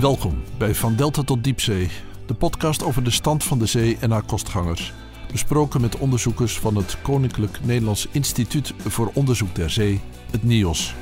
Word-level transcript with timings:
Welkom 0.00 0.42
bij 0.58 0.74
Van 0.74 0.96
Delta 0.96 1.22
tot 1.22 1.44
Diepzee, 1.44 1.90
de 2.26 2.34
podcast 2.34 2.82
over 2.82 3.04
de 3.04 3.10
stand 3.10 3.44
van 3.44 3.58
de 3.58 3.66
zee 3.66 3.96
en 4.00 4.10
haar 4.10 4.22
kostgangers. 4.22 4.92
Besproken 5.32 5.80
met 5.80 5.98
onderzoekers 5.98 6.58
van 6.58 6.76
het 6.76 7.02
Koninklijk 7.02 7.58
Nederlands 7.64 8.08
Instituut 8.10 8.74
voor 8.78 9.10
Onderzoek 9.14 9.54
der 9.54 9.70
Zee, 9.70 10.00
het 10.30 10.42
NIOS. 10.42 10.94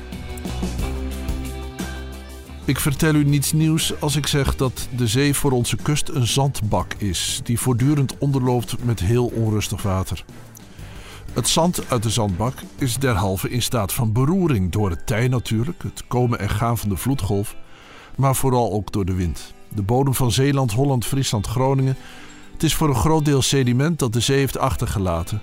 Ik 2.65 2.79
vertel 2.79 3.13
u 3.13 3.23
niets 3.23 3.53
nieuws 3.53 4.01
als 4.01 4.15
ik 4.15 4.27
zeg 4.27 4.55
dat 4.55 4.87
de 4.95 5.07
zee 5.07 5.33
voor 5.33 5.51
onze 5.51 5.75
kust 5.75 6.09
een 6.09 6.27
zandbak 6.27 6.93
is, 6.93 7.41
die 7.43 7.59
voortdurend 7.59 8.17
onderloopt 8.17 8.83
met 8.83 8.99
heel 8.99 9.25
onrustig 9.25 9.81
water. 9.81 10.25
Het 11.33 11.47
zand 11.47 11.89
uit 11.89 12.03
de 12.03 12.09
zandbak 12.09 12.53
is 12.77 12.97
derhalve 12.97 13.49
in 13.49 13.61
staat 13.61 13.93
van 13.93 14.11
beroering 14.11 14.71
door 14.71 14.89
het 14.89 15.07
tij 15.07 15.27
natuurlijk, 15.27 15.83
het 15.83 16.03
komen 16.07 16.39
en 16.39 16.49
gaan 16.49 16.77
van 16.77 16.89
de 16.89 16.97
vloedgolf, 16.97 17.55
maar 18.17 18.35
vooral 18.35 18.71
ook 18.71 18.91
door 18.91 19.05
de 19.05 19.13
wind. 19.13 19.53
De 19.69 19.81
bodem 19.81 20.13
van 20.13 20.31
Zeeland, 20.31 20.71
Holland, 20.71 21.05
Friesland, 21.05 21.47
Groningen. 21.47 21.97
Het 22.53 22.63
is 22.63 22.75
voor 22.75 22.89
een 22.89 22.95
groot 22.95 23.25
deel 23.25 23.41
sediment 23.41 23.99
dat 23.99 24.13
de 24.13 24.19
zee 24.19 24.37
heeft 24.37 24.57
achtergelaten. 24.57 25.41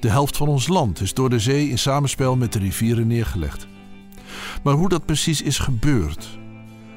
De 0.00 0.10
helft 0.10 0.36
van 0.36 0.48
ons 0.48 0.68
land 0.68 1.00
is 1.00 1.14
door 1.14 1.30
de 1.30 1.38
zee 1.38 1.68
in 1.68 1.78
samenspel 1.78 2.36
met 2.36 2.52
de 2.52 2.58
rivieren 2.58 3.06
neergelegd. 3.06 3.66
Maar 4.62 4.74
hoe 4.74 4.88
dat 4.88 5.06
precies 5.06 5.42
is 5.42 5.58
gebeurd, 5.58 6.38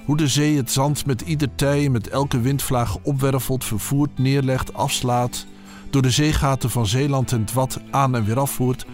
hoe 0.05 0.17
de 0.17 0.27
zee 0.27 0.57
het 0.57 0.71
zand 0.71 1.05
met 1.05 1.21
ieder 1.21 1.49
tij 1.55 1.85
en 1.85 1.91
met 1.91 2.07
elke 2.07 2.40
windvlaag 2.40 2.98
opwervelt, 3.03 3.65
vervoert, 3.65 4.17
neerlegt, 4.17 4.73
afslaat, 4.73 5.45
door 5.90 6.01
de 6.01 6.09
zeegaten 6.09 6.70
van 6.70 6.88
Zeeland 6.88 7.31
en 7.31 7.41
het 7.41 7.53
Wat 7.53 7.79
aan 7.91 8.15
en 8.15 8.26
weer 8.26 8.40
afvoert, 8.40 8.85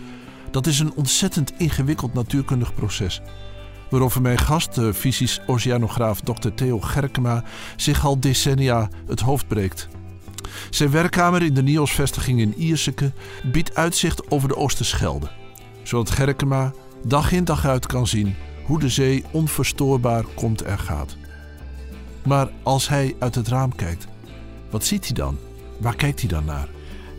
dat 0.52 0.68
is 0.68 0.80
een 0.80 0.94
ontzettend 0.96 1.54
ingewikkeld 1.58 2.14
natuurkundig 2.14 2.74
proces. 2.74 3.22
Waarover 3.90 4.22
mijn 4.22 4.38
gast, 4.38 4.76
de 4.76 4.94
fysisch 4.94 5.42
oceanograaf 5.46 6.22
Dr. 6.22 6.50
Theo 6.56 6.80
Gerkema, 6.80 7.44
zich 7.76 8.06
al 8.06 8.20
decennia 8.20 8.90
het 9.08 9.20
hoofd 9.20 9.48
breekt. 9.48 9.88
Zijn 10.70 10.92
werkkamer 10.92 11.42
in 11.42 11.54
de 11.54 11.64
NIOS-vestiging 11.64 12.40
in 12.40 12.54
Ierseke 12.58 13.12
biedt 13.52 13.76
uitzicht 13.76 14.32
over 14.32 14.48
de 14.48 14.56
Oosterschelde, 14.56 15.30
zodat 15.84 16.10
Gerkema 16.10 16.74
dag 17.06 17.32
in 17.32 17.46
dag 17.46 17.66
uit 17.66 17.86
kan 17.86 18.08
zien 18.08 18.36
hoe 18.66 18.80
de 18.80 18.90
zee 18.90 19.24
onverstoorbaar 19.32 20.24
komt 20.36 20.62
en 20.62 20.80
gaat. 20.80 21.16
Maar 22.24 22.50
als 22.64 22.88
hij 22.88 23.16
uit 23.20 23.36
het 23.36 23.48
raam 23.48 23.76
kijkt, 23.76 24.08
wat 24.70 24.84
ziet 24.84 25.06
hij 25.06 25.14
dan? 25.14 25.38
Waar 25.80 25.96
kijkt 25.96 26.20
hij 26.20 26.30
dan 26.30 26.46
naar? 26.46 26.68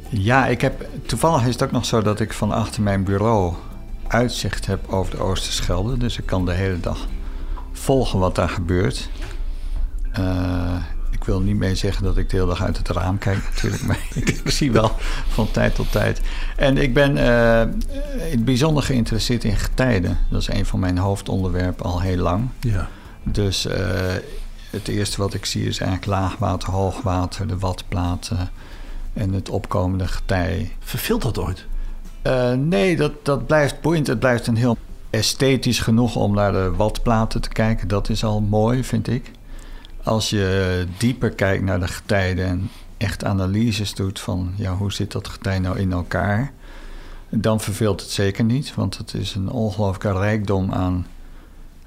Ja, 0.09 0.47
ik 0.47 0.61
heb, 0.61 0.89
toevallig 1.07 1.47
is 1.47 1.53
het 1.53 1.63
ook 1.63 1.71
nog 1.71 1.85
zo 1.85 2.03
dat 2.03 2.21
ik 2.21 2.33
van 2.33 2.53
achter 2.53 2.83
mijn 2.83 3.05
bureau 3.05 3.55
uitzicht 4.09 4.67
heb 4.67 4.93
over 4.93 5.17
de 5.17 5.23
Oosterschelde. 5.23 5.97
Dus 5.97 6.19
ik 6.19 6.27
kan 6.27 6.45
de 6.45 6.53
hele 6.53 6.81
dag 6.81 7.07
volgen 7.73 8.19
wat 8.19 8.35
daar 8.35 8.49
gebeurt. 8.49 9.09
Uh, 10.19 10.77
ik 11.11 11.25
wil 11.25 11.41
niet 11.41 11.57
mee 11.57 11.75
zeggen 11.75 12.05
dat 12.05 12.17
ik 12.17 12.31
de 12.31 12.37
hele 12.37 12.49
dag 12.49 12.63
uit 12.63 12.77
het 12.77 12.89
raam 12.89 13.19
kijk 13.19 13.43
natuurlijk, 13.51 13.83
maar 13.89 14.07
ik, 14.15 14.41
zie 14.45 14.73
wel 14.73 14.93
van 15.29 15.51
tijd 15.51 15.75
tot 15.75 15.93
tijd. 15.93 16.21
En 16.57 16.77
ik 16.77 16.95
ben 16.95 17.17
uh, 17.17 17.63
het 18.31 18.45
bijzonder 18.45 18.83
geïnteresseerd 18.83 19.45
in 19.45 19.57
getijden. 19.57 20.19
Dat 20.31 20.41
is 20.41 20.49
een 20.49 20.67
van 20.67 20.81
mijn 20.81 20.99
hoofdonderwerpen 20.99 21.85
al 21.85 22.01
heel 22.01 22.17
lang. 22.17 22.49
Ja. 22.61 22.89
Dus 23.23 23.67
uh, 23.67 23.75
het 24.71 24.89
eerste 24.89 25.17
wat 25.17 25.35
ik 25.35 25.45
zie 25.45 25.67
is 25.67 25.79
eigenlijk 25.81 26.11
laagwater, 26.11 26.71
hoogwater, 26.71 27.47
de 27.47 27.59
watplaten 27.59 28.51
en 29.13 29.33
het 29.33 29.49
opkomende 29.49 30.09
getij. 30.09 30.73
Verveelt 30.81 31.23
dat 31.23 31.39
ooit? 31.39 31.67
Uh, 32.29 32.53
nee, 32.53 32.97
dat, 32.97 33.13
dat 33.23 33.47
blijft 33.47 33.81
boeiend. 33.81 34.07
Het 34.07 34.19
blijft 34.19 34.47
een 34.47 34.57
heel 34.57 34.77
esthetisch 35.11 35.81
genoeg 35.81 36.17
om 36.17 36.35
naar 36.35 36.53
de 36.53 36.73
watplaten 36.77 37.41
te 37.41 37.49
kijken. 37.49 37.89
Dat 37.89 38.09
is 38.09 38.25
al 38.25 38.41
mooi, 38.41 38.85
vind 38.85 39.09
ik. 39.09 39.31
Als 40.03 40.31
je 40.31 40.87
dieper 40.99 41.31
kijkt 41.31 41.65
naar 41.65 41.81
de 41.81 41.89
getijden 41.89 42.47
en 42.47 42.71
echt 42.97 43.25
analyses 43.25 43.95
doet 43.95 44.21
van 44.21 44.53
ja, 44.57 44.75
hoe 44.75 44.93
zit 44.93 45.13
dat 45.13 45.29
getij 45.29 45.59
nou 45.59 45.79
in 45.79 45.93
elkaar, 45.93 46.53
dan 47.29 47.61
verveelt 47.61 48.01
het 48.01 48.11
zeker 48.11 48.45
niet. 48.45 48.75
Want 48.75 48.99
het 48.99 49.15
is 49.15 49.35
een 49.35 49.51
ongelooflijke 49.51 50.19
rijkdom 50.19 50.73
aan 50.73 51.07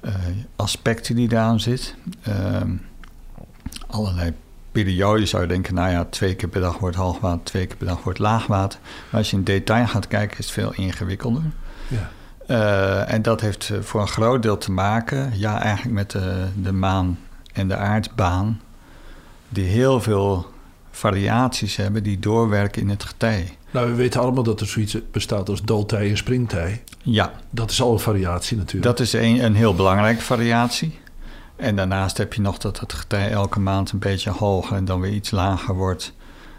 uh, 0.01 0.13
aspecten 0.55 1.15
die 1.15 1.27
daaraan 1.27 1.59
zit. 1.59 1.95
Uh, 2.27 2.61
allerlei 3.87 4.33
periode 4.71 5.25
zou 5.25 5.41
je 5.41 5.47
denken, 5.47 5.73
nou 5.73 5.91
ja, 5.91 6.05
twee 6.05 6.35
keer 6.35 6.49
per 6.49 6.61
dag 6.61 6.77
wordt 6.77 6.95
hoogwater, 6.95 7.43
twee 7.43 7.67
keer 7.67 7.77
per 7.77 7.87
dag 7.87 8.03
wordt 8.03 8.19
laagwater. 8.19 8.79
Maar 9.09 9.19
als 9.19 9.29
je 9.29 9.37
in 9.37 9.43
detail 9.43 9.87
gaat 9.87 10.07
kijken, 10.07 10.37
is 10.37 10.45
het 10.45 10.53
veel 10.53 10.73
ingewikkelder. 10.73 11.43
Ja. 11.87 12.09
Uh, 12.47 13.13
en 13.13 13.21
dat 13.21 13.41
heeft 13.41 13.71
voor 13.81 14.01
een 14.01 14.07
groot 14.07 14.41
deel 14.41 14.57
te 14.57 14.71
maken, 14.71 15.31
ja, 15.35 15.61
eigenlijk 15.61 15.95
met 15.95 16.11
de, 16.11 16.45
de 16.61 16.71
maan 16.71 17.19
en 17.53 17.67
de 17.67 17.75
aardbaan, 17.75 18.61
die 19.49 19.65
heel 19.65 20.01
veel 20.01 20.51
variaties 20.91 21.75
hebben 21.75 22.03
die 22.03 22.19
doorwerken 22.19 22.81
in 22.81 22.89
het 22.89 23.03
getij. 23.03 23.57
Nou, 23.71 23.89
we 23.89 23.95
weten 23.95 24.21
allemaal 24.21 24.43
dat 24.43 24.61
er 24.61 24.67
zoiets 24.67 24.97
bestaat 25.11 25.49
als 25.49 25.61
doodtij 25.61 26.09
en 26.09 26.17
springtij. 26.17 26.83
Ja. 27.01 27.31
Dat 27.49 27.71
is 27.71 27.81
al 27.81 27.91
een 27.91 27.99
variatie 27.99 28.57
natuurlijk. 28.57 28.85
Dat 28.85 28.99
is 28.99 29.13
een, 29.13 29.43
een 29.43 29.55
heel 29.55 29.75
belangrijke 29.75 30.21
variatie. 30.21 30.99
En 31.61 31.75
daarnaast 31.75 32.17
heb 32.17 32.33
je 32.33 32.41
nog 32.41 32.57
dat 32.57 32.79
het 32.79 32.93
getij 32.93 33.31
elke 33.31 33.59
maand 33.59 33.91
een 33.91 33.99
beetje 33.99 34.29
hoger 34.29 34.75
en 34.75 34.85
dan 34.85 34.99
weer 34.99 35.11
iets 35.11 35.31
lager 35.31 35.75
wordt 35.75 36.13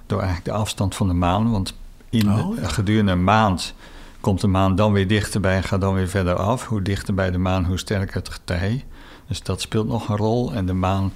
door 0.07 0.21
eigenlijk 0.21 0.49
de 0.51 0.61
afstand 0.61 0.95
van 0.95 1.09
de 1.09 1.15
maan. 1.15 1.51
Want 1.51 1.75
in 2.11 2.33
Oh, 2.33 2.57
ja. 2.57 2.69
gedurende 2.69 3.13
een 3.13 3.25
maand 3.25 3.75
komt 4.21 4.41
de 4.41 4.47
maan 4.47 4.77
dan 4.77 4.93
weer 4.93 5.09
dichterbij 5.09 5.57
en 5.57 5.63
gaat 5.63 5.81
dan 5.81 5.95
weer 5.95 6.09
verder 6.09 6.35
af. 6.35 6.67
Hoe 6.67 6.83
dichter 6.83 7.15
bij 7.15 7.31
de 7.31 7.39
maan, 7.39 7.65
hoe 7.65 7.79
sterker 7.79 8.15
het 8.15 8.29
getij. 8.29 8.85
Dus 9.27 9.43
dat 9.43 9.61
speelt 9.61 9.89
nog 9.89 10.09
een 10.09 10.17
rol. 10.17 10.53
En 10.53 10.67
de 10.67 10.73
maan 10.73 11.13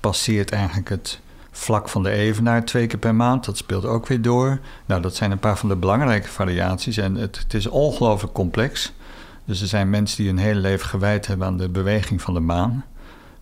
passeert 0.00 0.50
eigenlijk 0.50 0.88
het 0.88 1.20
vlak 1.50 1.88
van 1.88 2.02
de 2.02 2.10
evenaar 2.10 2.64
twee 2.64 2.86
keer 2.86 2.98
per 2.98 3.14
maand. 3.14 3.44
Dat 3.44 3.56
speelt 3.56 3.84
ook 3.84 4.06
weer 4.06 4.22
door. 4.22 4.58
Nou, 4.86 5.02
dat 5.02 5.16
zijn 5.16 5.30
een 5.30 5.38
paar 5.38 5.58
van 5.58 5.68
de 5.68 5.76
belangrijke 5.76 6.28
variaties. 6.28 6.96
En 6.96 7.14
het, 7.14 7.38
het 7.38 7.54
is 7.54 7.66
ongelooflijk 7.66 8.32
complex. 8.32 8.92
Dus 9.44 9.60
er 9.60 9.68
zijn 9.68 9.90
mensen 9.90 10.16
die 10.16 10.26
hun 10.26 10.38
hele 10.38 10.60
leven 10.60 10.86
gewijd 10.88 11.26
hebben 11.26 11.46
aan 11.46 11.56
de 11.56 11.68
beweging 11.68 12.22
van 12.22 12.34
de 12.34 12.40
maan. 12.40 12.84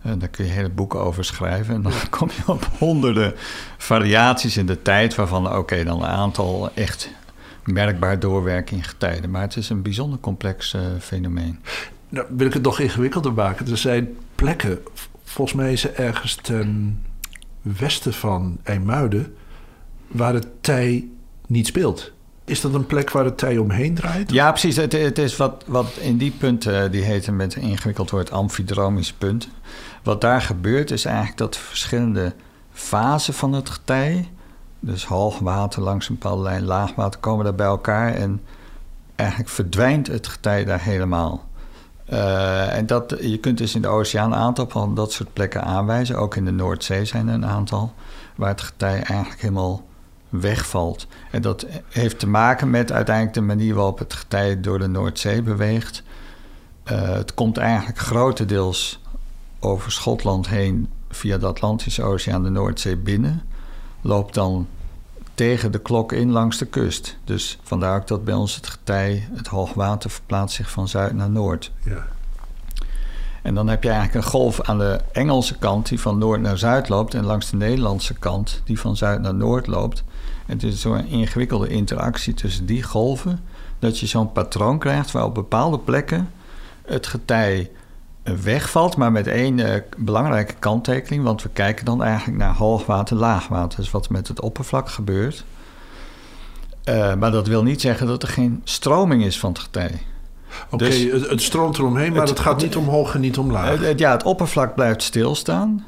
Uh, 0.05 0.11
daar 0.17 0.29
kun 0.29 0.45
je 0.45 0.51
hele 0.51 0.69
boeken 0.69 0.99
over 0.99 1.25
schrijven. 1.25 1.75
En 1.75 1.81
dan 1.81 1.91
kom 2.19 2.29
je 2.35 2.51
op 2.51 2.69
honderden 2.77 3.33
variaties 3.77 4.57
in 4.57 4.65
de 4.65 4.81
tijd, 4.81 5.15
waarvan 5.15 5.55
oké, 5.55 5.83
dan 5.83 6.01
een 6.01 6.09
aantal 6.09 6.71
echt 6.73 7.09
merkbaar 7.63 8.19
doorwerken 8.19 8.77
in 8.77 8.83
getijden. 8.83 9.29
Maar 9.29 9.41
het 9.41 9.55
is 9.55 9.69
een 9.69 9.81
bijzonder 9.81 10.19
complex 10.19 10.73
uh, 10.73 10.81
fenomeen. 10.99 11.59
Nou, 12.09 12.27
wil 12.29 12.47
ik 12.47 12.53
het 12.53 12.63
nog 12.63 12.79
ingewikkelder 12.79 13.33
maken. 13.33 13.71
Er 13.71 13.77
zijn 13.77 14.17
plekken, 14.35 14.79
volgens 15.23 15.57
mij 15.57 15.71
is 15.71 15.83
er 15.83 15.95
ergens 15.95 16.35
ten 16.35 16.99
westen 17.61 18.13
van 18.13 18.57
IJmuiden, 18.63 19.35
waar 20.07 20.33
het 20.33 20.47
tij 20.61 21.07
niet 21.47 21.67
speelt. 21.67 22.11
Is 22.49 22.61
dat 22.61 22.73
een 22.73 22.85
plek 22.85 23.11
waar 23.11 23.25
het 23.25 23.37
tij 23.37 23.57
omheen 23.57 23.93
draait? 23.93 24.31
Ja, 24.31 24.49
precies. 24.49 24.75
Het, 24.75 25.17
is 25.17 25.37
wat, 25.37 25.63
wat 25.67 25.87
in 25.99 26.17
die 26.17 26.31
punten, 26.31 26.91
die 26.91 27.03
heten 27.03 27.35
met 27.35 27.55
een 27.55 27.61
ingewikkeld 27.61 28.09
woord 28.09 28.31
amfidromische 28.31 29.17
punten. 29.17 29.49
Wat 30.03 30.21
daar 30.21 30.41
gebeurt 30.41 30.91
is 30.91 31.05
eigenlijk 31.05 31.37
dat 31.37 31.57
verschillende 31.57 32.33
fasen 32.71 33.33
van 33.33 33.53
het 33.53 33.69
getij, 33.69 34.29
dus 34.79 35.05
hoogwater 35.05 35.81
langs 35.81 36.09
een 36.09 36.17
bepaalde 36.19 36.63
lijn, 36.63 36.93
komen 37.19 37.45
daar 37.45 37.55
bij 37.55 37.65
elkaar 37.65 38.13
en 38.13 38.41
eigenlijk 39.15 39.49
verdwijnt 39.49 40.07
het 40.07 40.27
getij 40.27 40.65
daar 40.65 40.81
helemaal. 40.81 41.47
Uh, 42.13 42.75
en 42.75 42.85
dat, 42.85 43.15
je 43.21 43.37
kunt 43.37 43.57
dus 43.57 43.75
in 43.75 43.81
de 43.81 43.87
oceaan 43.87 44.31
een 44.31 44.39
aantal 44.39 44.69
van 44.69 44.95
dat 44.95 45.11
soort 45.11 45.33
plekken 45.33 45.63
aanwijzen. 45.63 46.15
Ook 46.15 46.35
in 46.35 46.45
de 46.45 46.51
Noordzee 46.51 47.05
zijn 47.05 47.27
er 47.27 47.33
een 47.33 47.45
aantal 47.45 47.93
waar 48.35 48.49
het 48.49 48.61
getij 48.61 49.01
eigenlijk 49.03 49.41
helemaal 49.41 49.87
wegvalt. 50.29 51.07
En 51.31 51.41
dat 51.41 51.65
heeft 51.89 52.19
te 52.19 52.27
maken 52.27 52.69
met 52.69 52.91
uiteindelijk 52.91 53.35
de 53.35 53.41
manier 53.41 53.75
waarop 53.75 53.99
het 53.99 54.13
getij 54.13 54.59
door 54.59 54.79
de 54.79 54.87
Noordzee 54.87 55.41
beweegt. 55.41 56.03
Uh, 56.91 57.01
het 57.01 57.33
komt 57.33 57.57
eigenlijk 57.57 57.99
grotendeels 57.99 58.99
over 59.59 59.91
Schotland 59.91 60.47
heen 60.47 60.89
via 61.09 61.37
de 61.37 61.45
Atlantische 61.45 62.03
Oceaan 62.03 62.43
de 62.43 62.49
Noordzee 62.49 62.97
binnen. 62.97 63.43
Loopt 64.01 64.33
dan 64.33 64.67
tegen 65.33 65.71
de 65.71 65.79
klok 65.79 66.11
in 66.11 66.31
langs 66.31 66.57
de 66.57 66.65
kust. 66.65 67.17
Dus 67.23 67.59
vandaar 67.63 67.95
ook 67.95 68.07
dat 68.07 68.23
bij 68.23 68.33
ons 68.33 68.55
het 68.55 68.67
getij, 68.67 69.27
het 69.33 69.47
hoogwater, 69.47 70.09
verplaatst 70.09 70.55
zich 70.55 70.71
van 70.71 70.87
zuid 70.87 71.13
naar 71.13 71.29
noord. 71.29 71.71
Ja. 71.83 72.07
En 73.41 73.55
dan 73.55 73.67
heb 73.67 73.83
je 73.83 73.89
eigenlijk 73.89 74.25
een 74.25 74.31
golf 74.31 74.61
aan 74.61 74.77
de 74.77 74.99
Engelse 75.11 75.57
kant 75.57 75.87
die 75.89 75.99
van 75.99 76.17
noord 76.17 76.41
naar 76.41 76.57
zuid 76.57 76.89
loopt... 76.89 77.13
en 77.13 77.23
langs 77.23 77.49
de 77.49 77.57
Nederlandse 77.57 78.13
kant 78.13 78.61
die 78.65 78.79
van 78.79 78.97
zuid 78.97 79.21
naar 79.21 79.35
noord 79.35 79.67
loopt. 79.67 80.03
Het 80.49 80.63
is 80.63 80.81
zo'n 80.81 81.07
ingewikkelde 81.07 81.67
interactie 81.67 82.33
tussen 82.33 82.65
die 82.65 82.83
golven... 82.83 83.39
dat 83.79 83.99
je 83.99 84.05
zo'n 84.05 84.31
patroon 84.31 84.79
krijgt 84.79 85.11
waar 85.11 85.25
op 85.25 85.33
bepaalde 85.33 85.79
plekken 85.79 86.31
het 86.85 87.07
getij 87.07 87.71
wegvalt... 88.23 88.97
maar 88.97 89.11
met 89.11 89.27
één 89.27 89.57
uh, 89.57 89.73
belangrijke 89.97 90.53
kanttekening... 90.59 91.23
want 91.23 91.43
we 91.43 91.49
kijken 91.49 91.85
dan 91.85 92.03
eigenlijk 92.03 92.37
naar 92.37 92.55
hoogwater, 92.55 93.17
laagwater. 93.17 93.79
Dus 93.79 93.91
wat 93.91 94.09
met 94.09 94.27
het 94.27 94.41
oppervlak 94.41 94.89
gebeurt. 94.89 95.43
Uh, 96.85 97.15
maar 97.15 97.31
dat 97.31 97.47
wil 97.47 97.63
niet 97.63 97.81
zeggen 97.81 98.07
dat 98.07 98.23
er 98.23 98.29
geen 98.29 98.61
stroming 98.63 99.25
is 99.25 99.39
van 99.39 99.49
het 99.49 99.59
getij. 99.59 100.01
Oké, 100.65 100.73
okay, 100.73 100.89
dus, 100.89 101.21
het, 101.21 101.29
het, 101.29 101.41
stroomt 101.41 101.77
eromheen, 101.77 102.11
maar 102.11 102.21
het, 102.21 102.29
het 102.29 102.39
gaat 102.39 102.61
niet 102.61 102.75
omhoog 102.75 103.13
en 103.13 103.21
niet 103.21 103.37
omlaag. 103.37 103.79
Het, 103.79 103.99
ja, 103.99 104.11
het 104.11 104.23
oppervlak 104.23 104.75
blijft 104.75 105.03
stilstaan. 105.03 105.85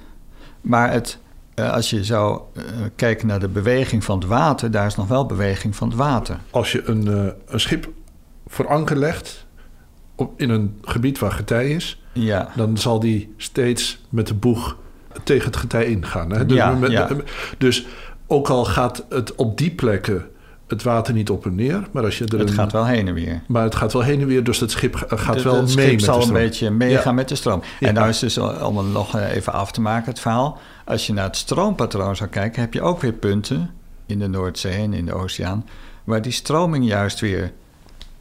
Maar 0.62 0.92
het, 0.92 1.18
eh, 1.18 1.31
als 1.70 1.90
je 1.90 2.04
zou 2.04 2.42
eh, 2.56 2.64
kijken 2.96 3.28
naar 3.28 3.40
de 3.40 3.48
beweging 3.48 4.04
van 4.04 4.20
het 4.20 4.28
water, 4.28 4.72
daar 4.72 4.86
is 4.86 4.96
nog 4.96 5.08
wel 5.08 5.26
beweging 5.26 5.76
van 5.76 5.88
het 5.88 5.98
water. 5.98 6.38
Als 6.50 6.72
je 6.72 6.84
een, 6.86 7.08
eh, 7.08 7.26
een 7.46 7.60
schip 7.60 7.90
voor 8.48 8.68
anker 8.68 8.98
legt 8.98 9.46
op, 10.16 10.42
in 10.42 10.50
een 10.50 10.78
gebied 10.82 11.20
waar 11.20 11.32
getij 11.32 11.70
is, 11.70 12.02
Ja, 12.14 12.50
dan 12.56 12.78
zal 12.78 13.00
die 13.00 13.34
steeds 13.38 14.02
met 14.10 14.28
de 14.28 14.34
boeg 14.34 14.78
tegen 15.24 15.46
het 15.46 15.56
getij 15.56 15.86
ingaan. 15.86 16.32
Hè? 16.32 16.46
Dus, 16.46 16.58
Ja, 16.58 16.72
met- 16.74 16.92
ja. 16.92 17.10
dus 17.58 17.86
ook 18.28 18.50
al 18.50 18.66
gaat 18.66 19.06
het 19.10 19.36
op 19.36 19.58
die 19.58 19.72
plekken 19.72 20.26
het 20.72 20.84
water 20.84 21.14
niet 21.14 21.30
op 21.30 21.46
en 21.46 21.56
neer, 21.56 21.88
maar 21.92 22.04
als 22.04 22.18
je 22.18 22.26
er 22.26 22.40
het 22.40 22.50
een- 22.50 22.56
gaat 22.56 22.72
wel 22.72 22.86
heen 22.86 23.08
en 23.08 23.14
weer. 23.14 23.42
maar 23.48 23.64
het 23.64 23.76
gaat 23.76 23.94
wel 23.94 24.02
heen 24.02 24.22
en 24.22 24.28
weer, 24.28 24.44
dus 24.44 24.60
het 24.60 24.72
schip 24.72 24.96
ga- 24.96 25.18
gaat 25.18 25.36
De- 25.38 25.44
wel 25.44 25.56
het 25.56 25.76
mee 25.76 25.86
schip 25.86 25.92
met 25.92 26.04
zal 26.04 26.20
de 26.20 26.26
een 26.26 26.34
beetje 26.34 26.70
meegaan 26.70 27.04
Ja. 27.04 27.12
met 27.12 27.28
de 27.30 27.36
stroom. 27.36 27.62
Ja. 27.80 27.88
En 27.88 27.94
nou 27.94 28.10
is 28.10 28.20
dus, 28.20 28.38
eh, 28.38 28.68
om 28.68 28.78
het 28.78 28.88
nog 28.92 29.18
even 29.20 29.54
af 29.54 29.72
te 29.72 29.82
maken, 29.82 30.10
het 30.10 30.20
verhaal. 30.20 30.60
Als 30.86 31.08
je 31.08 31.14
naar 31.14 31.24
het 31.26 31.36
stroompatroon 31.38 32.16
zou 32.16 32.30
kijken, 32.30 32.62
heb 32.62 32.74
je 32.74 32.82
ook 32.82 33.02
weer 33.02 33.14
punten 33.14 33.70
in 34.06 34.20
de 34.20 34.28
Noordzee 34.28 34.74
en 34.78 34.94
in 34.94 35.06
de 35.06 35.14
oceaan, 35.14 35.66
waar 36.04 36.22
die 36.22 36.32
stroming 36.32 36.86
juist 36.88 37.20
weer 37.20 37.52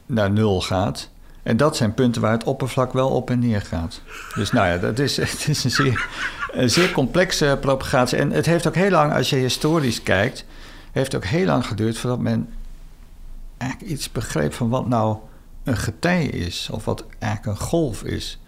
naar 0.05 0.31
nul 0.31 0.61
gaat. 0.61 1.09
En 1.43 1.57
dat 1.57 1.75
zijn 1.77 1.93
punten 1.93 2.21
waar 2.21 2.31
het 2.31 2.43
oppervlak 2.43 2.93
wel 2.93 3.09
op 3.09 3.29
en 3.29 3.39
neer 3.39 3.61
gaat. 3.61 4.01
Dus 4.35 4.51
nou 4.51 4.67
ja, 4.67 4.77
dat 4.77 4.99
is, 4.99 5.17
het 5.31 5.45
is 5.47 5.63
een 5.63 5.71
zeer, 5.71 6.05
een 6.51 6.69
zeer 6.69 6.91
complexe 6.91 7.57
propagatie. 7.61 8.17
En 8.17 8.31
het 8.31 8.45
heeft 8.45 8.67
ook 8.67 8.75
heel 8.75 8.89
lang, 8.89 9.13
als 9.13 9.29
je 9.29 9.35
historisch 9.35 10.03
kijkt, 10.03 10.45
heeft 10.91 11.15
ook 11.15 11.25
heel 11.25 11.45
lang 11.45 11.65
geduurd 11.65 11.97
voordat 11.97 12.19
men 12.19 12.49
eigenlijk 13.57 13.91
iets 13.91 14.11
begreep 14.11 14.53
van 14.53 14.69
wat 14.69 14.87
nou 14.87 15.17
een 15.63 15.77
getij 15.77 16.25
is, 16.25 16.69
of 16.71 16.85
wat 16.85 17.05
eigenlijk 17.19 17.59
een 17.59 17.65
golf 17.65 18.03
is. 18.03 18.39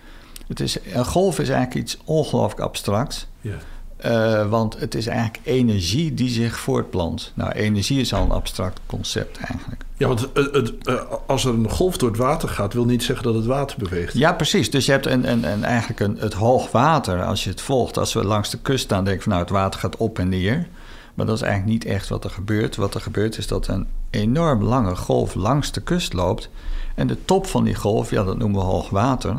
Het 0.47 0.59
is 0.59 0.77
een 0.93 1.05
golf 1.05 1.39
is 1.39 1.49
eigenlijk 1.49 1.85
iets 1.85 1.97
ongelooflijk 2.03 2.61
abstracts, 2.61 3.27
Ja. 3.41 3.51
eh, 3.97 4.49
want 4.49 4.79
het 4.79 4.95
is 4.95 5.07
eigenlijk 5.07 5.39
energie 5.43 6.13
die 6.13 6.29
zich 6.29 6.59
voortplant. 6.59 7.31
Nou, 7.35 7.51
energie 7.51 7.99
is 7.99 8.13
al 8.13 8.23
een 8.23 8.31
abstract 8.31 8.79
concept 8.85 9.37
eigenlijk. 9.37 9.81
Ja, 9.97 10.07
want 10.07 10.19
het, 10.19 10.53
het, 10.53 10.73
eh, 10.87 11.01
als 11.27 11.45
er 11.45 11.53
een 11.53 11.69
golf 11.69 11.97
door 11.97 12.09
het 12.09 12.17
water 12.17 12.49
gaat, 12.49 12.73
wil 12.73 12.85
niet 12.85 13.03
zeggen 13.03 13.25
dat 13.25 13.35
het 13.35 13.45
water 13.45 13.77
beweegt. 13.79 14.13
Ja, 14.13 14.33
precies. 14.33 14.71
Dus 14.71 14.85
je 14.85 14.91
hebt 14.91 15.05
een, 15.05 15.31
een, 15.31 15.43
een, 15.51 15.63
eigenlijk 15.63 15.99
een, 15.99 16.17
het 16.19 16.33
hoogwater, 16.33 17.23
als 17.23 17.43
je 17.43 17.49
het 17.49 17.61
volgt. 17.61 17.97
Als 17.97 18.13
we 18.13 18.23
langs 18.23 18.49
de 18.49 18.59
kust 18.59 18.83
staan, 18.83 19.03
denk 19.03 19.15
ik 19.17 19.21
van 19.23 19.31
nou, 19.31 19.43
het 19.43 19.53
water 19.53 19.79
gaat 19.79 19.97
op 19.97 20.19
en 20.19 20.29
neer. 20.29 20.67
Maar 21.13 21.25
dat 21.25 21.35
is 21.35 21.41
eigenlijk 21.41 21.71
niet 21.71 21.85
echt 21.85 22.09
wat 22.09 22.23
er 22.23 22.29
gebeurt. 22.29 22.75
Wat 22.75 22.95
er 22.95 23.01
gebeurt 23.01 23.37
is 23.37 23.47
dat 23.47 23.67
een 23.67 23.87
enorm 24.09 24.63
lange 24.63 24.95
golf 24.95 25.35
langs 25.35 25.71
de 25.71 25.81
kust 25.81 26.13
loopt. 26.13 26.49
En 26.95 27.07
de 27.07 27.25
top 27.25 27.47
van 27.47 27.63
die 27.63 27.75
golf, 27.75 28.09
ja, 28.09 28.23
dat 28.23 28.37
noemen 28.37 28.59
we 28.59 28.65
hoogwater. 28.65 29.37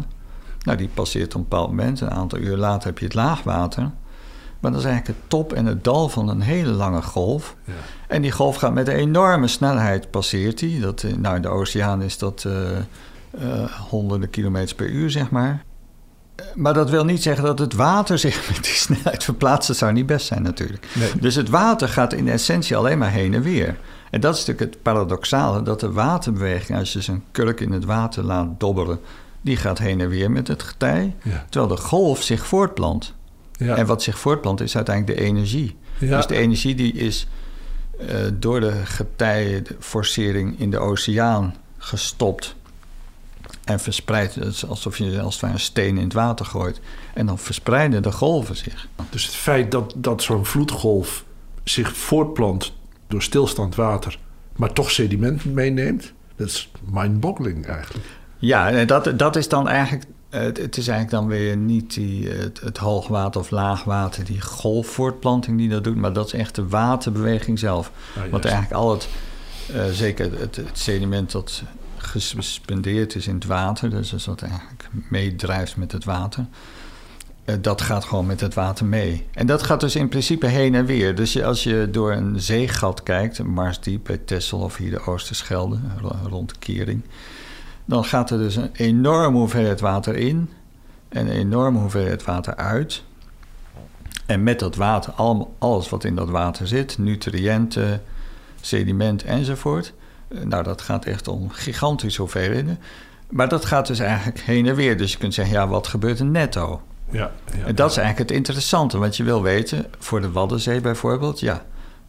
Nou, 0.63 0.79
die 0.79 0.89
passeert 0.89 1.35
op 1.35 1.41
een 1.41 1.49
bepaald 1.49 1.69
moment. 1.69 2.01
Een 2.01 2.11
aantal 2.11 2.39
uur 2.39 2.57
later 2.57 2.89
heb 2.89 2.99
je 2.99 3.05
het 3.05 3.15
laagwater. 3.15 3.91
Maar 4.61 4.73
dat 4.73 4.81
is 4.81 4.87
eigenlijk 4.87 5.19
het 5.19 5.31
top 5.31 5.53
en 5.53 5.67
het 5.67 5.85
dal 5.85 6.09
van 6.09 6.29
een 6.29 6.41
hele 6.41 6.71
lange 6.71 7.03
golf. 7.03 7.57
Ja. 7.65 7.73
En 8.09 8.23
die 8.23 8.33
golf 8.33 8.57
gaat 8.57 8.75
met 8.75 8.89
een 8.89 8.95
enorme 8.95 9.49
snelheid 9.49 10.11
passeert 10.11 10.59
die. 10.59 10.81
Dat, 10.81 11.03
eh, 11.03 11.13
nou, 11.15 11.37
in 11.37 11.43
de 11.43 11.49
oceaan 11.49 12.03
is 12.03 12.19
dat 12.19 12.45
eh, 12.47 12.77
eh, 13.31 13.71
honderden 13.89 14.31
kilometers 14.31 14.75
per 14.75 14.89
uur, 14.89 15.11
zeg 15.11 15.31
maar. 15.31 15.65
Maar 16.55 16.75
dat 16.75 16.91
wil 16.91 17.05
niet 17.05 17.23
zeggen 17.23 17.45
dat 17.45 17.59
het 17.59 17.73
water 17.75 18.19
zich 18.19 18.49
met 18.49 18.65
die 18.65 18.73
snelheid 18.75 19.25
verplaatst. 19.25 19.69
Dat 19.69 19.77
zou 19.77 19.93
niet 19.93 20.07
best 20.07 20.27
zijn 20.27 20.43
natuurlijk. 20.43 20.87
Nee. 20.95 21.11
Dus 21.21 21.35
het 21.35 21.49
water 21.49 21.89
gaat 21.89 22.13
in 22.13 22.29
essentie 22.29 22.77
alleen 22.77 22.99
maar 22.99 23.11
heen 23.11 23.35
en 23.35 23.43
weer. 23.43 23.77
En 24.11 24.21
dat 24.21 24.35
is 24.35 24.45
natuurlijk 24.45 24.73
het 24.75 24.83
paradoxale, 24.83 25.63
dat 25.63 25.81
de 25.81 25.93
waterbeweging, 25.93 26.79
als 26.79 26.93
je 26.93 27.01
zo'n 27.01 27.23
kurk 27.31 27.61
in 27.61 27.73
het 27.73 27.85
water 27.85 28.25
laat 28.25 28.49
dobberen, 28.61 29.01
die 29.41 29.57
gaat 29.57 29.79
heen 29.79 30.01
en 30.01 30.09
weer 30.09 30.31
met 30.31 30.49
het 30.49 30.63
getij, 30.63 31.15
Ja. 31.23 31.45
terwijl 31.51 31.75
de 31.77 31.83
golf 31.83 32.23
zich 32.23 32.47
voortplant. 32.47 33.15
Ja. 33.57 33.77
En 33.77 33.87
wat 33.87 34.03
zich 34.03 34.19
voortplant 34.19 34.61
is 34.61 34.77
uiteindelijk 34.77 35.19
de 35.19 35.25
energie. 35.25 35.77
Ja. 35.99 36.17
Dus 36.17 36.27
de 36.27 36.37
energie 36.37 36.75
die 36.75 36.93
is 36.93 37.27
eh, 37.99 38.17
door 38.39 38.61
de 38.61 38.73
getijforcering 38.85 40.61
in 40.61 40.71
de 40.71 40.79
oceaan 40.79 41.55
gestopt 41.79 42.55
en 43.65 43.81
verspreid. 43.81 44.35
Het 44.35 44.45
is 44.45 44.67
alsof 44.67 44.99
je 44.99 45.21
als 45.21 45.33
het 45.35 45.43
ware 45.43 45.55
een 45.55 45.61
steen 45.61 45.97
in 45.97 46.05
het 46.05 46.13
water 46.13 46.47
gooit. 46.47 46.81
En 47.15 47.27
dan 47.27 47.39
verspreiden 47.39 48.03
de 48.03 48.13
golven 48.13 48.57
zich. 48.57 48.89
Dus 49.11 49.25
het 49.25 49.35
feit 49.35 49.71
dat, 49.71 49.93
dat 49.97 50.23
zo'n 50.23 50.45
vloedgolf 50.47 51.25
zich 51.65 51.97
voortplant 51.97 52.73
door 53.09 53.23
stilstand 53.23 53.75
water, 53.75 54.19
maar 54.57 54.73
toch 54.73 54.91
sediment 54.91 55.45
meeneemt, 55.45 56.13
dat 56.37 56.47
is 56.47 56.71
mind-boggling 56.91 57.67
eigenlijk. 57.67 58.05
Ja, 58.39 58.71
en 58.71 58.87
dat, 58.87 59.19
dat 59.19 59.37
is 59.37 59.49
dan 59.49 59.69
eigenlijk. 59.69 60.05
eh, 60.31 60.41
Het, 60.41 60.77
is 60.77 60.89
eigenlijk 60.89 61.11
dan 61.11 61.27
weer 61.27 61.57
niet 61.57 61.95
die, 61.95 62.29
het, 62.29 62.61
het 62.61 62.79
hoogwater 62.79 63.41
of 63.41 63.51
laagwater, 63.51 64.25
die 64.25 64.41
golfvoortplanting 64.41 65.59
die 65.59 65.69
dat 65.69 65.85
doet, 65.85 65.97
maar 65.97 66.13
dat 66.13 66.27
is 66.27 66.33
echt 66.33 66.55
de 66.55 66.69
waterbeweging 66.69 67.59
zelf. 67.59 67.91
Ja, 68.15 68.29
Want 68.29 68.45
eigenlijk 68.45 68.75
al 68.75 68.91
het, 68.91 69.09
eh, 69.73 69.85
zeker 69.93 70.39
het, 70.41 70.57
het 70.57 70.79
sediment 70.79 71.31
dat 71.33 71.63
gesuspendeerd 72.05 73.15
is 73.15 73.27
in 73.27 73.35
het 73.35 73.45
water, 73.45 73.91
dus 73.91 74.11
dat 74.11 74.25
wat 74.25 74.43
eigenlijk 74.43 74.89
meedrijft 75.09 75.77
met 75.77 75.93
het 75.93 76.05
water, 76.05 76.47
eh, 77.45 77.55
dat 77.61 77.81
gaat 77.81 78.05
gewoon 78.05 78.27
met 78.27 78.41
het 78.41 78.55
water 78.55 78.87
mee. 78.87 79.27
En 79.33 79.47
dat 79.47 79.63
gaat 79.63 79.81
dus 79.81 79.97
in 79.97 80.09
principe 80.09 80.47
heen 80.47 80.75
en 80.75 80.87
weer. 80.87 81.15
Dus 81.15 81.43
als 81.43 81.63
je 81.63 81.89
door 81.91 82.13
een 82.13 82.41
zeegat 82.41 83.03
kijkt, 83.03 83.43
Marsdiep 83.43 84.05
bij 84.05 84.19
Texel 84.19 84.59
of 84.59 84.77
hier 84.77 84.91
de 84.91 85.07
Oosterschelde, 85.07 85.79
ro- 86.01 86.17
rond 86.29 86.49
de 86.49 86.59
Kering, 86.59 87.03
dan 87.85 88.05
gaat 88.05 88.31
er 88.31 88.39
dus 88.39 88.57
een 88.57 88.71
enorme 88.73 89.39
hoeveelheid 89.39 89.81
water 89.81 90.17
in 90.17 90.51
en 91.09 91.27
een 91.27 91.37
enorme 91.37 91.79
hoeveelheid 91.79 92.25
water 92.25 92.57
uit. 92.57 93.03
En 94.27 94.43
met 94.43 94.59
dat 94.59 94.77
water, 94.77 95.13
alles 95.59 95.89
wat 95.89 96.05
in 96.05 96.15
dat 96.15 96.29
water 96.29 96.67
zit, 96.67 96.99
nutriënten, 96.99 98.03
sediment 98.61 99.23
enzovoort. 99.25 99.93
Eh, 100.35 100.45
Nou, 100.45 100.63
dat 100.63 100.83
gaat 100.83 101.05
echt 101.05 101.29
om 101.29 101.51
gigantische 101.51 102.21
hoeveelheden. 102.21 102.79
Maar 103.31 103.49
dat 103.49 103.65
gaat 103.65 103.87
dus 103.87 103.99
eigenlijk 103.99 104.41
heen 104.41 104.67
en 104.67 104.75
weer. 104.75 104.97
Dus 104.97 105.13
je 105.13 105.19
kunt 105.19 105.35
zeggen, 105.35 105.55
ja, 105.55 105.69
wat 105.69 105.87
gebeurt 105.87 106.19
er 106.19 106.25
netto? 106.25 106.83
Ja, 107.11 107.31
ja, 107.59 107.65
En 107.65 107.75
dat 107.75 107.91
is 107.91 107.97
eigenlijk 107.97 108.29
het 108.29 108.39
interessante, 108.39 108.99
want 108.99 109.17
je 109.17 109.25
wil 109.25 109.43
weten, 109.43 109.87
voor 109.99 110.21
de 110.21 110.31
Waddenzee 110.31 110.81
bijvoorbeeld, 110.81 111.41
ja, 111.41 111.65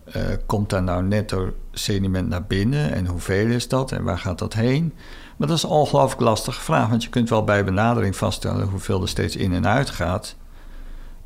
eh, 0.05 0.21
komt 0.45 0.69
daar 0.69 0.83
nou 0.83 1.03
netto 1.03 1.53
sediment 1.71 2.29
naar 2.29 2.43
binnen 2.43 2.93
en 2.93 3.05
hoeveel 3.05 3.47
is 3.47 3.67
dat 3.67 3.91
en 3.91 4.03
waar 4.03 4.17
gaat 4.17 4.39
dat 4.39 4.53
heen? 4.53 4.93
Maar 5.37 5.47
dat 5.47 5.57
is 5.57 5.63
een 5.63 5.69
ongelooflijk 5.69 6.21
lastige 6.21 6.61
vraag, 6.61 6.89
want 6.89 7.03
je 7.03 7.09
kunt 7.09 7.29
wel 7.29 7.43
bij 7.43 7.63
benadering 7.63 8.15
vaststellen 8.15 8.67
hoeveel 8.67 9.01
er 9.01 9.07
steeds 9.07 9.35
in 9.35 9.53
en 9.53 9.67
uit 9.67 9.89
gaat. 9.89 10.35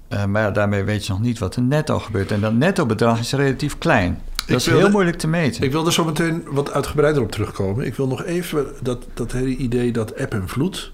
Eh, 0.07 0.25
maar 0.25 0.41
ja, 0.41 0.51
daarmee 0.51 0.83
weet 0.83 1.05
je 1.05 1.11
nog 1.11 1.21
niet 1.21 1.39
wat 1.39 1.55
er 1.55 1.61
netto 1.61 1.99
gebeurt. 1.99 2.31
En 2.31 2.41
dat 2.41 2.53
netto 2.53 2.85
bedrag 2.85 3.19
is 3.19 3.31
relatief 3.31 3.77
klein. 3.77 4.21
Dat 4.49 4.59
is 4.59 4.65
wilde- 4.65 4.81
heel 4.81 4.91
moeilijk 4.91 5.17
te 5.17 5.27
meten. 5.27 5.63
Ik 5.63 5.71
wil 5.71 5.85
er 5.85 5.93
zo 5.93 6.05
meteen 6.05 6.43
wat 6.51 6.71
uitgebreider 6.73 7.21
op 7.21 7.31
terugkomen. 7.31 7.85
Ik 7.85 7.95
wil 7.95 8.07
nog 8.07 8.23
even 8.23 8.65
dat, 8.81 9.05
dat 9.13 9.31
hele 9.31 9.55
idee 9.55 9.91
dat 9.91 10.11
eb 10.11 10.33
en 10.33 10.47
vloed, 10.47 10.91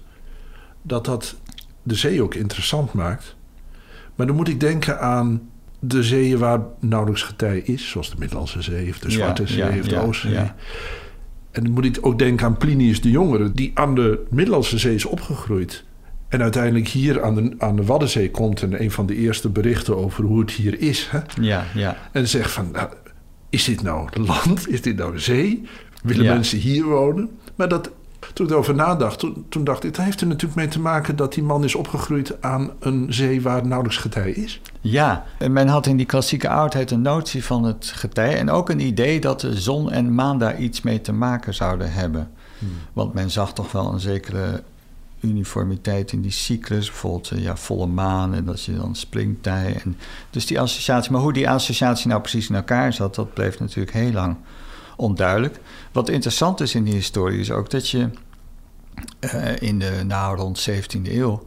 dat 0.82 1.04
dat 1.04 1.36
de 1.82 1.94
zee 1.94 2.22
ook 2.22 2.34
interessant 2.34 2.92
maakt. 2.92 3.36
Maar 4.14 4.26
dan 4.26 4.36
moet 4.36 4.48
ik 4.48 4.60
denken 4.60 5.00
aan 5.00 5.48
de 5.80 6.02
zeeën 6.02 6.38
waar 6.38 6.60
nauwelijks 6.80 7.22
getij 7.22 7.58
is, 7.58 7.88
zoals 7.88 8.10
de 8.10 8.16
Middellandse 8.18 8.62
Zee 8.62 8.88
of 8.90 8.98
de 8.98 9.08
Ja, 9.08 9.14
Zwarte 9.14 9.46
Zee 9.46 9.58
ja, 9.74 9.78
of 9.80 9.86
de 9.88 10.00
Oostzee. 10.00 10.32
ja. 10.32 10.54
En 11.50 11.62
dan 11.64 11.72
moet 11.72 11.84
ik 11.84 11.98
ook 12.00 12.18
denken 12.18 12.46
aan 12.46 12.56
Plinius 12.56 13.00
de 13.00 13.10
Jongere, 13.10 13.52
die 13.52 13.70
aan 13.74 13.94
de 13.94 14.24
Middellandse 14.30 14.78
Zee 14.78 14.94
is 14.94 15.04
opgegroeid. 15.04 15.84
En 16.28 16.42
uiteindelijk 16.42 16.88
hier 16.88 17.22
aan 17.22 17.34
de, 17.34 17.54
aan 17.58 17.76
de 17.76 17.84
Waddenzee 17.84 18.30
komt 18.30 18.62
en 18.62 18.82
een 18.82 18.90
van 18.90 19.06
de 19.06 19.14
eerste 19.16 19.48
berichten 19.48 19.96
over 19.96 20.24
hoe 20.24 20.40
het 20.40 20.50
hier 20.50 20.80
is. 20.80 21.08
Hè? 21.10 21.20
Ja, 21.40 21.64
ja. 21.74 21.96
En 22.12 22.28
zegt 22.28 22.50
van, 22.50 22.70
nou, 22.72 22.88
is 23.50 23.64
dit 23.64 23.82
nou 23.82 24.08
land? 24.26 24.68
Is 24.68 24.82
dit 24.82 24.96
nou 24.96 25.18
zee? 25.18 25.62
Willen 26.02 26.24
Ja. 26.24 26.32
mensen 26.32 26.58
hier 26.58 26.84
wonen? 26.84 27.30
Maar 27.54 27.68
dat, 27.68 27.90
toen 28.32 28.46
ik 28.46 28.52
erover 28.52 28.74
nadacht, 28.74 29.18
toen, 29.18 29.46
toen 29.48 29.64
dacht 29.64 29.84
ik... 29.84 29.94
dat 29.94 30.04
heeft 30.04 30.20
er 30.20 30.26
natuurlijk 30.26 30.54
mee 30.54 30.68
te 30.68 30.80
maken 30.80 31.16
dat 31.16 31.32
die 31.34 31.42
man 31.42 31.64
is 31.64 31.74
opgegroeid... 31.74 32.42
aan 32.42 32.70
een 32.80 33.06
zee 33.08 33.42
waar 33.42 33.66
nauwelijks 33.66 33.98
getij 34.00 34.30
is. 34.30 34.60
Ja, 34.80 35.24
en 35.38 35.52
men 35.52 35.68
had 35.68 35.86
in 35.86 35.96
die 35.96 36.06
klassieke 36.06 36.48
oudheid 36.48 36.90
een 36.90 37.02
notie 37.02 37.44
van 37.44 37.64
het 37.64 37.92
getij 37.94 38.38
en 38.38 38.50
ook 38.50 38.70
een 38.70 38.80
idee 38.80 39.20
dat 39.20 39.40
de 39.40 39.60
zon 39.60 39.90
en 39.92 40.14
maan 40.14 40.38
daar 40.38 40.58
iets 40.58 40.82
mee 40.82 41.00
te 41.00 41.12
maken 41.12 41.54
zouden 41.54 41.92
hebben. 41.92 42.30
Want 42.92 43.14
men 43.14 43.30
zag 43.30 43.52
toch 43.52 43.72
wel 43.72 43.92
een 43.92 44.00
zekere 44.00 44.62
uniformiteit 45.28 46.12
in 46.12 46.22
die 46.22 46.30
cyclus, 46.30 46.86
bijvoorbeeld 46.86 47.30
eh, 47.30 47.42
ja, 47.42 47.56
volle 47.56 47.86
maan 47.86 48.34
en 48.34 48.44
dat 48.44 48.62
je 48.62 48.76
dan 48.76 48.94
springtij. 48.94 49.80
En, 49.84 49.96
dus 50.30 50.46
die 50.46 50.60
associatie, 50.60 51.12
maar 51.12 51.20
hoe 51.20 51.32
die 51.32 51.50
associatie 51.50 52.08
nou 52.08 52.20
precies 52.20 52.48
in 52.48 52.54
elkaar 52.54 52.92
zat, 52.92 53.14
dat 53.14 53.34
bleef 53.34 53.58
natuurlijk 53.58 53.96
heel 53.96 54.12
lang 54.12 54.36
onduidelijk. 54.96 55.58
Wat 55.92 56.08
interessant 56.08 56.60
is 56.60 56.74
in 56.74 56.84
die 56.84 56.94
historie 56.94 57.40
is 57.40 57.50
ook 57.50 57.70
dat 57.70 57.88
je 57.88 58.10
eh, 59.20 59.60
in 59.60 59.78
de 59.78 60.02
nou 60.06 60.36
rond 60.36 60.68
17e 60.70 61.12
eeuw 61.12 61.42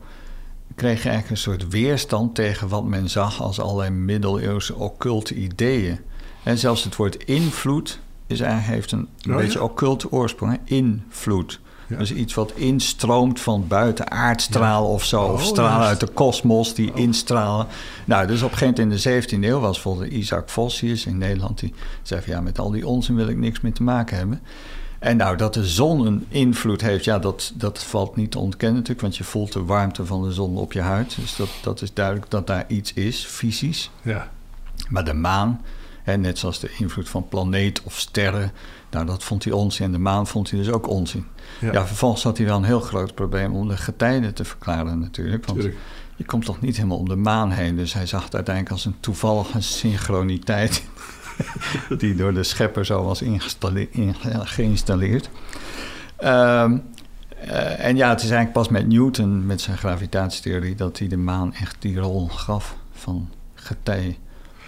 kreeg 0.75 1.03
je 1.03 1.09
eigenlijk 1.09 1.29
een 1.29 1.51
soort 1.51 1.67
weerstand 1.67 2.36
tegen 2.36 2.67
wat 2.67 2.86
men 2.86 3.09
zag 3.09 3.41
als 3.41 3.59
allerlei 3.59 3.89
middeleeuwse 3.89 4.75
occulte 4.75 5.36
ideeën. 5.36 6.00
En 6.43 6.57
zelfs 6.57 6.83
het 6.83 6.95
woord 6.95 7.24
invloed 7.24 8.00
is 8.27 8.39
eigenlijk, 8.39 8.74
heeft 8.74 8.91
een, 8.91 9.07
een 9.21 9.31
Oh, 9.31 9.38
beetje 9.38 9.59
ja? 9.59 9.65
occulte 9.65 10.12
oorsprong. 10.12 10.51
Hè? 10.51 10.75
Invloed. 10.75 11.59
Ja. 11.89 11.98
Dus 11.98 12.13
iets 12.13 12.34
wat 12.34 12.51
instroomt 12.55 13.39
van 13.39 13.67
buiten 13.67 14.12
aardstralen 14.12 14.89
of 14.89 15.03
zo. 15.03 15.22
of 15.24 15.41
Oh, 15.41 15.48
stralen 15.48 15.72
juist. 15.72 15.88
uit 15.89 16.00
de 16.00 16.08
kosmos 16.08 16.74
die 16.74 16.91
instralen. 16.93 17.67
Nou, 18.05 18.27
dus 18.27 18.41
op 18.41 18.51
een 18.51 18.58
gegeven 18.58 18.84
moment 18.84 19.05
in 19.05 19.12
de 19.12 19.38
17e 19.38 19.43
eeuw 19.43 19.60
was 19.60 19.74
bijvoorbeeld 19.74 20.12
Isaac 20.12 20.50
Vossius 20.50 21.05
in 21.05 21.17
Nederland. 21.17 21.60
Die 21.60 21.74
zei 22.01 22.22
van 22.22 22.34
ja, 22.34 22.41
met 22.41 22.60
al 22.60 22.72
die 22.72 22.88
onzin 22.88 23.15
wil 23.15 23.27
ik 23.27 23.38
niks 23.38 23.62
meer 23.62 23.74
te 23.74 23.84
maken 23.84 24.17
hebben. 24.17 24.41
En 25.00 25.17
nou, 25.17 25.38
dat 25.38 25.53
de 25.53 25.67
zon 25.67 26.05
een 26.05 26.25
invloed 26.29 26.81
heeft, 26.81 27.03
ja, 27.05 27.19
dat, 27.19 27.51
dat 27.55 27.84
valt 27.84 28.15
niet 28.15 28.31
te 28.31 28.39
ontkennen 28.39 28.75
natuurlijk. 28.77 29.01
Want 29.01 29.17
je 29.17 29.24
voelt 29.24 29.53
de 29.53 29.63
warmte 29.63 30.05
van 30.05 30.24
de 30.24 30.31
zon 30.31 30.58
op 30.58 30.74
je 30.74 30.81
huid. 30.81 31.15
Dus 31.19 31.36
dat, 31.36 31.50
dat 31.62 31.81
is 31.81 31.93
duidelijk 31.93 32.31
dat 32.31 32.48
daar 32.48 32.65
iets 32.67 32.93
is, 32.93 33.25
fysisch. 33.25 33.91
Ja. 34.01 34.29
Maar 34.89 35.05
de 35.05 35.13
maan, 35.13 35.62
hè, 36.03 36.18
net 36.18 36.38
zoals 36.38 36.60
de 36.60 36.72
invloed 36.77 37.10
van 37.10 37.27
planeet 37.27 37.84
of 37.84 38.00
sterren, 38.00 38.51
nou, 38.91 39.06
dat 39.06 39.24
vond 39.24 39.44
hij 39.44 39.53
onzin. 39.53 39.86
En 39.86 39.91
de 39.91 39.98
maan 39.98 40.27
vond 40.27 40.50
hij 40.50 40.60
dus 40.60 40.70
ook 40.70 40.88
onzin. 40.88 41.25
Ja. 41.60 41.72
Ja, 41.72 41.88
vervolgens 41.88 42.24
had 42.24 42.38
hij 42.38 42.46
wel 42.46 42.58
een 42.58 42.63
heel 42.63 42.79
groot 42.79 43.15
probleem 43.15 43.56
om 43.56 43.68
de 43.68 43.77
getijden 43.77 44.34
te 44.34 44.46
verklaren 44.46 45.00
natuurlijk. 45.00 45.46
Want 45.46 45.60
Tuurlijk. 45.60 45.79
je 46.15 46.25
komt 46.25 46.46
toch 46.46 46.62
niet 46.62 46.75
helemaal 46.75 46.98
om 46.98 47.10
de 47.10 47.15
maan 47.15 47.51
heen. 47.51 47.75
Dus 47.75 47.94
hij 47.94 48.06
zag 48.06 48.24
het 48.24 48.36
uiteindelijk 48.36 48.75
als 48.75 48.86
een 48.86 49.00
toevallige 49.00 49.62
synchroniteit... 49.62 50.84
die 51.98 52.15
door 52.15 52.34
de 52.34 52.44
schepper 52.44 52.86
zo 52.86 53.03
was 53.03 53.22
geïnstalleerd. 54.44 55.29
Ehm, 56.18 56.77
eh, 57.39 57.86
en 57.86 57.96
ja, 57.96 58.10
het 58.10 58.20
is 58.20 58.29
eigenlijk 58.29 58.53
pas 58.53 58.70
met 58.70 58.88
Newton, 58.88 59.46
met 59.46 59.62
zijn 59.62 59.77
gravitatietheorie... 59.77 60.75
dat 60.75 61.00
hij 61.00 61.08
de 61.08 61.18
maan 61.18 61.53
echt 61.53 61.75
die 61.79 62.00
rol 62.00 62.27
gaf 62.27 62.75
van 62.91 63.29
getij 63.53 64.18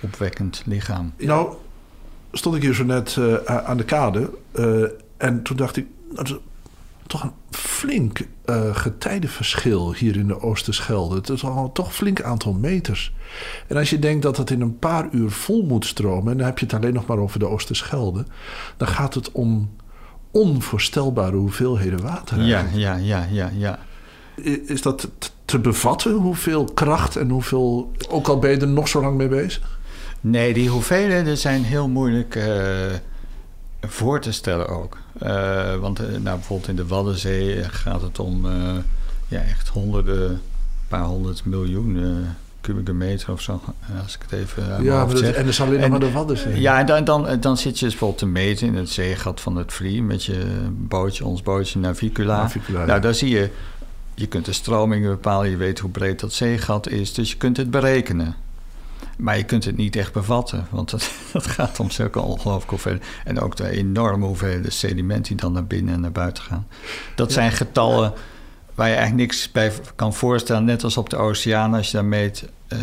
opwekkend 0.01 0.63
lichaam. 0.65 1.13
Nou, 1.17 1.55
stond 2.31 2.55
ik 2.55 2.62
hier 2.62 2.74
zo 2.74 2.84
net 2.84 3.17
eh, 3.17 3.36
aan 3.55 3.77
de 3.77 3.86
kade. 3.86 4.29
eh, 4.51 4.84
en 5.17 5.41
toen 5.43 5.58
dacht 5.58 5.77
ik, 5.77 5.88
dat 6.13 6.27
is 6.27 6.36
toch 7.08 7.24
een 7.24 7.34
flink 7.51 8.20
eh, 8.46 8.75
getijdenverschil 8.75 9.93
hier 9.93 10.15
in 10.15 10.27
de 10.27 10.41
Oosterschelde. 10.41 11.15
Het 11.15 11.29
is 11.29 11.43
al 11.43 11.72
toch 11.72 11.86
een 11.86 11.93
flink 11.93 12.22
aantal 12.22 12.53
meters. 12.53 13.13
En 13.67 13.77
als 13.77 13.89
je 13.89 14.00
denkt 14.00 14.24
dat 14.24 14.38
het 14.38 14.50
in 14.50 14.62
een 14.62 14.79
paar 14.79 15.08
uur 15.12 15.31
vol 15.31 15.63
moet 15.63 15.86
stromen... 15.86 16.31
en 16.31 16.38
dan 16.38 16.48
heb 16.48 16.60
je 16.60 16.65
het 16.65 16.74
alleen 16.74 16.93
nog 16.93 17.05
maar 17.05 17.17
over 17.17 17.39
de 17.39 17.48
Oosterschelde... 17.48 18.25
dan 18.77 18.88
gaat 18.88 19.13
het 19.13 19.31
om 19.31 19.70
onvoorstelbare 20.31 21.36
hoeveelheden 21.36 22.01
water. 22.01 22.41
Ja, 22.41 22.65
ja, 22.74 22.96
ja, 22.96 23.27
ja, 23.31 23.51
ja. 23.53 23.79
Is 24.65 24.81
dat 24.81 25.10
te 25.46 25.60
bevatten, 25.60 26.13
hoeveel 26.13 26.65
kracht 26.65 27.15
en 27.15 27.29
hoeveel... 27.29 27.91
ook 28.10 28.27
al 28.27 28.39
ben 28.39 28.51
je 28.51 28.58
er 28.58 28.67
nog 28.67 28.88
zo 28.88 29.01
lang 29.01 29.17
mee 29.17 29.27
bezig? 29.27 29.79
Nee, 30.22 30.54
die 30.54 30.70
hoeveelheden 30.70 31.38
zijn 31.38 31.63
heel 31.63 31.88
moeilijk 31.88 32.36
eh, 32.36 32.46
voor 33.82 34.20
te 34.20 34.32
stellen 34.32 34.68
ook. 34.68 34.98
Eh, 35.20 35.75
want 35.75 36.00
eh, 36.00 36.06
nou, 36.08 36.22
bijvoorbeeld 36.24 36.70
in 36.70 36.75
de 36.75 36.88
Waddenzee 36.88 37.63
gaat 37.63 38.01
het 38.01 38.20
om 38.20 38.46
ja, 39.28 39.42
echt 39.42 39.68
honderden, 39.68 40.30
een 40.32 40.40
paar 40.88 41.04
honderd 41.04 41.46
miljoen 41.46 42.25
kubieke 42.62 42.94
meter 42.94 43.32
of 43.32 43.42
zo. 43.42 43.62
Als 44.04 44.16
ik 44.16 44.22
het 44.22 44.32
even 44.32 44.84
Ja, 44.84 45.06
maar 45.06 45.13
dat, 45.13 45.24
en 45.24 45.34
dat 45.34 45.46
is 45.46 45.62
alleen 45.62 45.80
nog 45.80 45.90
maar 45.90 46.00
de 46.00 46.12
Waddenzee. 46.12 46.62
Ja, 46.62 46.80
en 46.80 46.86
dan, 46.86 47.04
dan, 47.04 47.40
dan 47.40 47.58
zit 47.58 47.80
je 47.80 47.86
dus 47.86 47.90
bijvoorbeeld 47.90 48.20
te 48.20 48.25
meten 48.25 48.68
in 48.68 48.75
het 48.75 48.90
zeegat 48.90 49.42
van 49.42 49.56
het 49.56 49.74
Vlie... 49.74 50.04
met 50.04 50.24
je 50.24 50.46
bootje, 50.72 51.25
ons 51.25 51.42
bootje 51.42 51.80
Navicula. 51.80 52.38
Navicula, 52.38 52.80
ja. 52.80 52.86
Nou, 52.86 53.01
daar 53.01 53.13
zie 53.13 53.30
je... 53.30 53.50
Je 54.16 54.28
kunt 54.28 54.46
de 54.46 54.54
stromingen 54.54 55.10
bepalen, 55.10 55.50
je 55.50 55.58
weet 55.58 55.80
hoe 55.80 55.90
breed 55.90 56.20
dat 56.20 56.34
zeegat 56.34 56.90
is... 56.90 57.13
dus 57.13 57.32
je 57.32 57.38
kunt 57.38 57.58
het 57.58 57.72
berekenen. 57.72 58.36
Maar 59.22 59.38
je 59.38 59.44
kunt 59.44 59.66
het 59.66 59.78
niet 59.78 59.96
echt 59.96 60.13
bevatten, 60.13 60.68
want 60.70 60.90
dat, 60.90 61.12
dat 61.34 61.48
gaat 61.48 61.80
om 61.80 61.92
zulke 61.92 62.20
ongelooflijke 62.20 62.70
hoeveelheden. 62.70 63.08
En 63.24 63.40
ook 63.40 63.56
de 63.56 63.70
enorme 63.70 64.25
hoeveelheden 64.25 64.72
sediment 64.72 65.28
die 65.28 65.36
dan 65.36 65.54
naar 65.54 65.66
binnen 65.66 65.94
en 65.94 66.01
naar 66.01 66.12
buiten 66.12 66.44
gaan. 66.44 66.68
Dat 67.16 67.32
zijn 67.32 67.51
getallen 67.51 68.13
waar 68.75 68.88
je 68.88 68.96
eigenlijk 68.96 69.28
niks 69.28 69.51
bij 69.51 69.72
kan 69.96 70.13
voorstellen. 70.13 70.66
Net 70.66 70.84
als 70.84 70.98
op 70.98 71.10
de 71.10 71.16
oceaan, 71.16 71.74
als 71.74 71.92
je 71.92 71.98
daar 71.98 72.06
meet... 72.06 72.50
eh, 72.68 72.80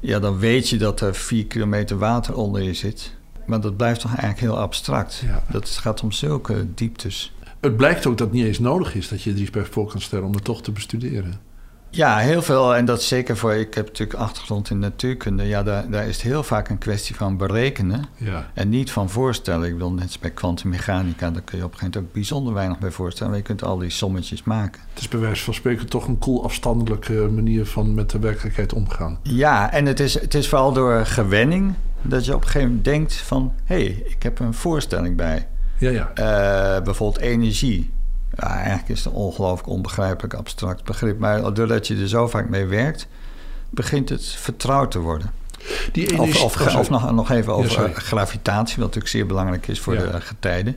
ja, 0.00 0.18
dan 0.18 0.38
weet 0.38 0.68
je 0.68 0.76
dat 0.76 1.00
er 1.00 1.14
vier 1.14 1.46
kilometer 1.46 1.98
water 1.98 2.36
onder 2.36 2.62
je 2.62 2.74
zit. 2.74 3.14
Maar 3.46 3.60
dat 3.60 3.76
blijft 3.76 4.00
toch 4.00 4.10
eigenlijk 4.10 4.40
heel 4.40 4.58
abstract. 4.58 5.22
Ja. 5.26 5.42
Dat 5.50 5.68
gaat 5.68 6.02
om 6.02 6.12
zulke 6.12 6.66
dieptes. 6.74 7.32
Het 7.60 7.76
blijkt 7.76 8.06
ook 8.06 8.18
dat 8.18 8.26
het 8.26 8.36
niet 8.36 8.46
eens 8.46 8.58
nodig 8.58 8.94
is 8.94 9.08
dat 9.08 9.22
je 9.22 9.30
er 9.30 9.36
iets 9.36 9.50
bij 9.50 9.64
voor 9.64 9.86
kan 9.86 10.00
stellen 10.00 10.24
om 10.24 10.34
het 10.34 10.44
toch 10.44 10.62
te 10.62 10.72
bestuderen. 10.72 11.40
Ja, 11.94 12.18
heel 12.18 12.42
veel. 12.42 12.74
En 12.74 12.84
dat 12.84 12.98
is 12.98 13.08
zeker 13.08 13.36
voor... 13.36 13.52
Ik 13.52 13.74
heb 13.74 13.86
natuurlijk 13.86 14.18
achtergrond 14.18 14.70
in 14.70 14.78
natuurkunde. 14.78 15.44
Ja, 15.44 15.62
daar, 15.62 15.90
daar 15.90 16.06
is 16.06 16.16
het 16.16 16.24
heel 16.24 16.42
vaak 16.42 16.68
een 16.68 16.78
kwestie 16.78 17.16
van 17.16 17.36
berekenen. 17.36 18.04
Ja. 18.16 18.50
En 18.54 18.68
niet 18.68 18.90
van 18.90 19.10
voorstellen. 19.10 19.66
Ik 19.66 19.72
bedoel, 19.72 19.92
net 19.92 20.02
als 20.02 20.18
bij 20.18 20.30
kwantummechanica... 20.30 21.30
daar 21.30 21.42
kun 21.42 21.58
je 21.58 21.64
op 21.64 21.72
een 21.72 21.78
gegeven 21.78 21.94
moment 21.94 21.96
ook 21.96 22.12
bijzonder 22.12 22.54
weinig 22.54 22.78
bij 22.78 22.90
voorstellen. 22.90 23.30
Maar 23.30 23.40
je 23.40 23.46
kunt 23.46 23.62
al 23.62 23.78
die 23.78 23.90
sommetjes 23.90 24.42
maken. 24.42 24.80
Het 24.92 25.00
is 25.00 25.08
bij 25.08 25.20
wijze 25.20 25.44
van 25.44 25.54
spreken 25.54 25.88
toch 25.88 26.06
een 26.06 26.18
cool 26.18 26.44
afstandelijke 26.44 27.12
manier 27.12 27.66
van 27.66 27.94
met 27.94 28.10
de 28.10 28.18
werkelijkheid 28.18 28.72
omgaan. 28.72 29.18
Ja, 29.22 29.72
en 29.72 29.86
het 29.86 30.00
is, 30.00 30.20
het 30.20 30.34
is 30.34 30.48
vooral 30.48 30.72
door 30.72 31.06
gewenning... 31.06 31.74
dat 32.02 32.24
je 32.24 32.34
op 32.34 32.40
een 32.40 32.46
gegeven 32.46 32.68
moment 32.68 32.84
denkt 32.84 33.14
van... 33.14 33.52
hé, 33.64 33.76
hey, 33.76 34.02
ik 34.06 34.22
heb 34.22 34.38
een 34.38 34.54
voorstelling 34.54 35.16
bij. 35.16 35.46
Ja, 35.78 35.90
ja. 35.90 36.10
Eh, 36.14 36.82
bijvoorbeeld 36.82 37.22
energie. 37.22 37.90
Ja, 38.36 38.56
eigenlijk 38.56 38.88
is 38.88 39.04
het 39.04 39.12
een 39.12 39.18
ongelooflijk 39.18 39.68
onbegrijpelijk 39.68 40.34
abstract 40.34 40.84
begrip. 40.84 41.18
Maar 41.18 41.54
doordat 41.54 41.86
je 41.86 41.96
er 41.96 42.08
zo 42.08 42.28
vaak 42.28 42.48
mee 42.48 42.64
werkt, 42.64 43.06
begint 43.70 44.08
het 44.08 44.26
vertrouwd 44.26 44.90
te 44.90 44.98
worden. 44.98 45.30
Die 45.92 46.06
Of, 46.06 46.12
energie... 46.12 46.42
of, 46.44 46.60
oh, 46.68 46.78
of 46.78 46.90
nog, 46.90 47.12
nog 47.12 47.30
even 47.30 47.52
over 47.54 47.84
eh, 47.84 47.94
gravitatie, 47.94 48.74
wat 48.76 48.84
natuurlijk 48.84 49.08
zeer 49.12 49.26
belangrijk 49.26 49.68
is 49.68 49.80
voor 49.80 49.94
Ja. 49.94 50.06
de 50.10 50.20
getijden. 50.20 50.76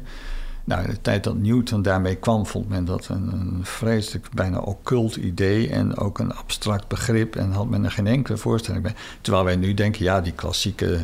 Nou, 0.64 0.84
in 0.84 0.90
de 0.90 1.02
tijd 1.02 1.24
dat 1.24 1.38
Newton 1.38 1.82
daarmee 1.82 2.16
kwam, 2.16 2.46
vond 2.46 2.70
men 2.70 2.86
dat 2.86 3.08
een, 3.08 3.32
een 3.32 3.60
vreselijk, 3.64 4.28
bijna 4.34 4.60
occult 4.60 5.16
idee 5.16 5.70
en 5.70 5.98
ook 5.98 6.20
een 6.20 6.34
abstract 6.34 6.88
begrip 6.88 7.36
en 7.36 7.52
had 7.52 7.70
men 7.70 7.84
er 7.84 7.92
geen 7.92 8.08
enkele 8.08 8.38
voorstelling 8.38 8.84
bij. 8.84 8.94
Terwijl 9.22 9.44
wij 9.44 9.56
nu 9.56 9.74
denken, 9.74 10.04
ja, 10.04 10.22
die 10.22 10.34
klassieke 10.34 11.00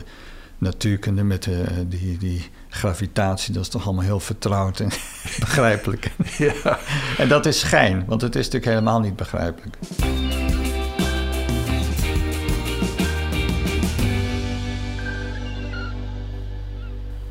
natuurkunde 0.58 1.24
met 1.24 1.44
de, 1.44 1.88
die, 1.88 2.18
die 2.18 2.50
gravitatie, 2.74 3.54
dat 3.54 3.64
is 3.64 3.70
toch 3.70 3.86
allemaal 3.86 4.04
heel 4.04 4.20
vertrouwd 4.20 4.80
en 4.80 4.90
begrijpelijk. 5.40 6.12
Ja. 6.38 6.80
En 7.18 7.28
dat 7.28 7.46
is 7.46 7.60
schijn, 7.60 8.06
want 8.06 8.22
het 8.22 8.36
is 8.36 8.46
natuurlijk 8.46 8.72
helemaal 8.72 9.00
niet 9.00 9.16
begrijpelijk. 9.16 9.78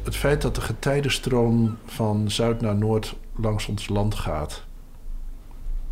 Het 0.04 0.16
feit 0.16 0.42
dat 0.42 0.54
de 0.54 0.60
getijdenstroom 0.60 1.78
van 1.86 2.30
zuid 2.30 2.60
naar 2.60 2.76
noord 2.76 3.14
langs 3.36 3.66
ons 3.66 3.88
land 3.88 4.14
gaat... 4.14 4.62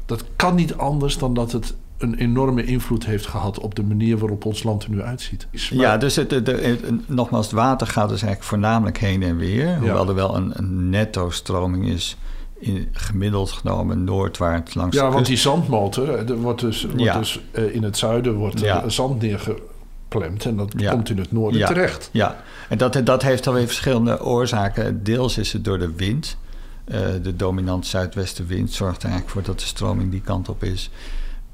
dat 0.06 0.24
kan 0.36 0.54
niet 0.54 0.74
anders 0.74 1.18
dan 1.18 1.34
dat 1.34 1.52
het 1.52 1.74
een 2.00 2.14
enorme 2.14 2.64
invloed 2.64 3.06
heeft 3.06 3.26
gehad... 3.26 3.58
op 3.58 3.74
de 3.74 3.82
manier 3.82 4.18
waarop 4.18 4.44
ons 4.44 4.62
land 4.62 4.84
er 4.84 4.90
nu 4.90 5.02
uitziet. 5.02 5.46
Maar- 5.52 5.60
Ja, 5.80 5.96
dus 5.96 6.16
het, 6.16 6.30
het- 6.30 6.46
het- 6.46 7.08
nogmaals, 7.08 7.46
het 7.46 7.54
water 7.54 7.86
gaat 7.86 8.08
dus 8.08 8.22
eigenlijk 8.22 8.42
voornamelijk 8.50 8.98
heen 8.98 9.22
en 9.22 9.36
weer. 9.36 9.76
Hoewel 9.78 10.08
er 10.08 10.14
wel 10.14 10.36
een, 10.36 10.52
een 10.54 10.88
netto-stroming 10.90 11.86
is, 11.88 12.16
in, 12.58 12.88
gemiddeld 12.92 13.50
genomen 13.52 14.04
noordwaarts 14.04 14.74
langs 14.74 14.96
Ja, 14.96 15.06
de 15.06 15.12
want 15.14 15.26
die 15.26 15.36
zandmotor, 15.36 16.08
er 16.08 16.36
wordt 16.36 16.60
dus, 16.60 16.82
wordt 16.84 17.00
Ja. 17.00 17.18
dus 17.18 17.40
eh, 17.52 17.74
in 17.74 17.82
het 17.82 17.98
zuiden 17.98 18.34
wordt 18.34 18.60
Ja. 18.60 18.88
zand 18.88 19.20
neergeplemd... 19.22 20.44
en 20.44 20.56
dat 20.56 20.72
Ja. 20.76 20.90
komt 20.90 21.10
in 21.10 21.18
het 21.18 21.32
noorden 21.32 21.58
Ja. 21.60 21.66
terecht. 21.66 22.08
Ja, 22.12 22.36
en 22.68 22.78
dat, 22.78 23.00
dat 23.04 23.22
heeft 23.22 23.46
alweer 23.46 23.66
verschillende 23.66 24.22
oorzaken. 24.24 25.02
Deels 25.04 25.38
is 25.38 25.52
het 25.52 25.64
door 25.64 25.78
de 25.78 25.92
wind. 25.96 26.36
Eh, 26.84 26.98
de 27.22 27.36
dominant 27.36 27.86
zuidwestenwind 27.86 28.72
zorgt 28.72 29.02
er 29.02 29.08
eigenlijk 29.08 29.32
voor 29.32 29.42
dat 29.42 29.60
de 29.60 29.66
stroming 29.66 30.10
die 30.10 30.20
kant 30.20 30.48
op 30.48 30.64
is. 30.64 30.90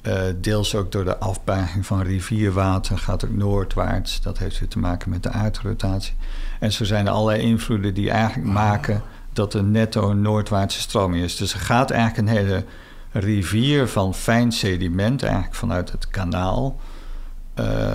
Eh, 0.07 0.23
deels 0.41 0.75
ook 0.75 0.93
door 0.93 1.05
de 1.05 1.19
afbuiging 1.19 1.87
van 1.87 2.03
rivierwater 2.03 2.99
gaat 2.99 3.25
ook 3.25 3.31
noordwaarts. 3.31 4.21
Dat 4.21 4.39
heeft 4.39 4.59
weer 4.59 4.69
te 4.69 4.79
maken 4.79 5.11
met 5.11 5.23
de 5.23 5.31
aardrotatie. 5.31 6.15
En 6.61 6.73
zo 6.73 6.85
zijn 6.85 7.07
er 7.07 7.13
allerlei 7.13 7.43
invloeden 7.43 7.95
die 7.95 8.11
eigenlijk 8.11 8.49
maken 8.49 9.03
dat 9.33 9.55
er 9.55 9.65
netto 9.65 10.11
een 10.11 10.21
noordwaartse 10.21 10.81
stroming 10.81 11.25
is. 11.25 11.37
Dus 11.37 11.53
er 11.53 11.61
gaat 11.61 11.91
eigenlijk 11.91 12.29
een 12.29 12.37
hele 12.37 12.65
rivier 13.13 13.89
van 13.89 14.15
fijn 14.15 14.53
sediment, 14.53 15.23
eigenlijk 15.23 15.55
vanuit 15.55 15.93
het 15.93 16.09
kanaal, 16.09 16.81
eh, 17.55 17.95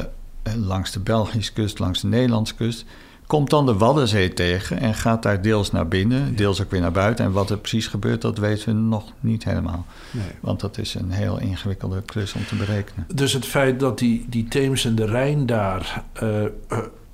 langs 0.55 0.91
de 0.91 0.99
Belgische 0.99 1.53
kust, 1.53 1.79
langs 1.79 2.01
de 2.01 2.07
Nederlandse 2.07 2.55
kust, 2.55 2.85
komt 3.31 3.49
dan 3.49 3.65
de 3.65 3.77
Waddenzee 3.77 4.33
tegen 4.33 4.79
en 4.79 4.93
gaat 4.93 5.23
daar 5.23 5.41
deels 5.41 5.71
naar 5.71 5.87
binnen, 5.87 6.35
deels 6.35 6.61
ook 6.61 6.71
weer 6.71 6.81
naar 6.81 6.91
buiten. 6.91 7.25
En 7.25 7.31
wat 7.31 7.49
er 7.49 7.57
precies 7.57 7.87
gebeurt, 7.87 8.21
dat 8.21 8.37
weten 8.37 8.65
we 8.67 8.73
nog 8.73 9.03
niet 9.19 9.43
helemaal. 9.43 9.85
Nee. 10.11 10.23
Want 10.39 10.59
dat 10.59 10.77
is 10.77 10.93
een 10.93 11.11
heel 11.11 11.39
ingewikkelde 11.39 12.01
klus 12.01 12.33
om 12.33 12.45
te 12.45 12.55
berekenen. 12.55 13.07
Dus 13.15 13.33
het 13.33 13.45
feit 13.45 13.79
dat 13.79 13.99
die, 13.99 14.25
die 14.29 14.47
Theems 14.47 14.85
en 14.85 14.95
de 14.95 15.05
Rijn 15.05 15.45
daar 15.45 16.03
eh, 16.13 16.43
eh, 16.43 16.49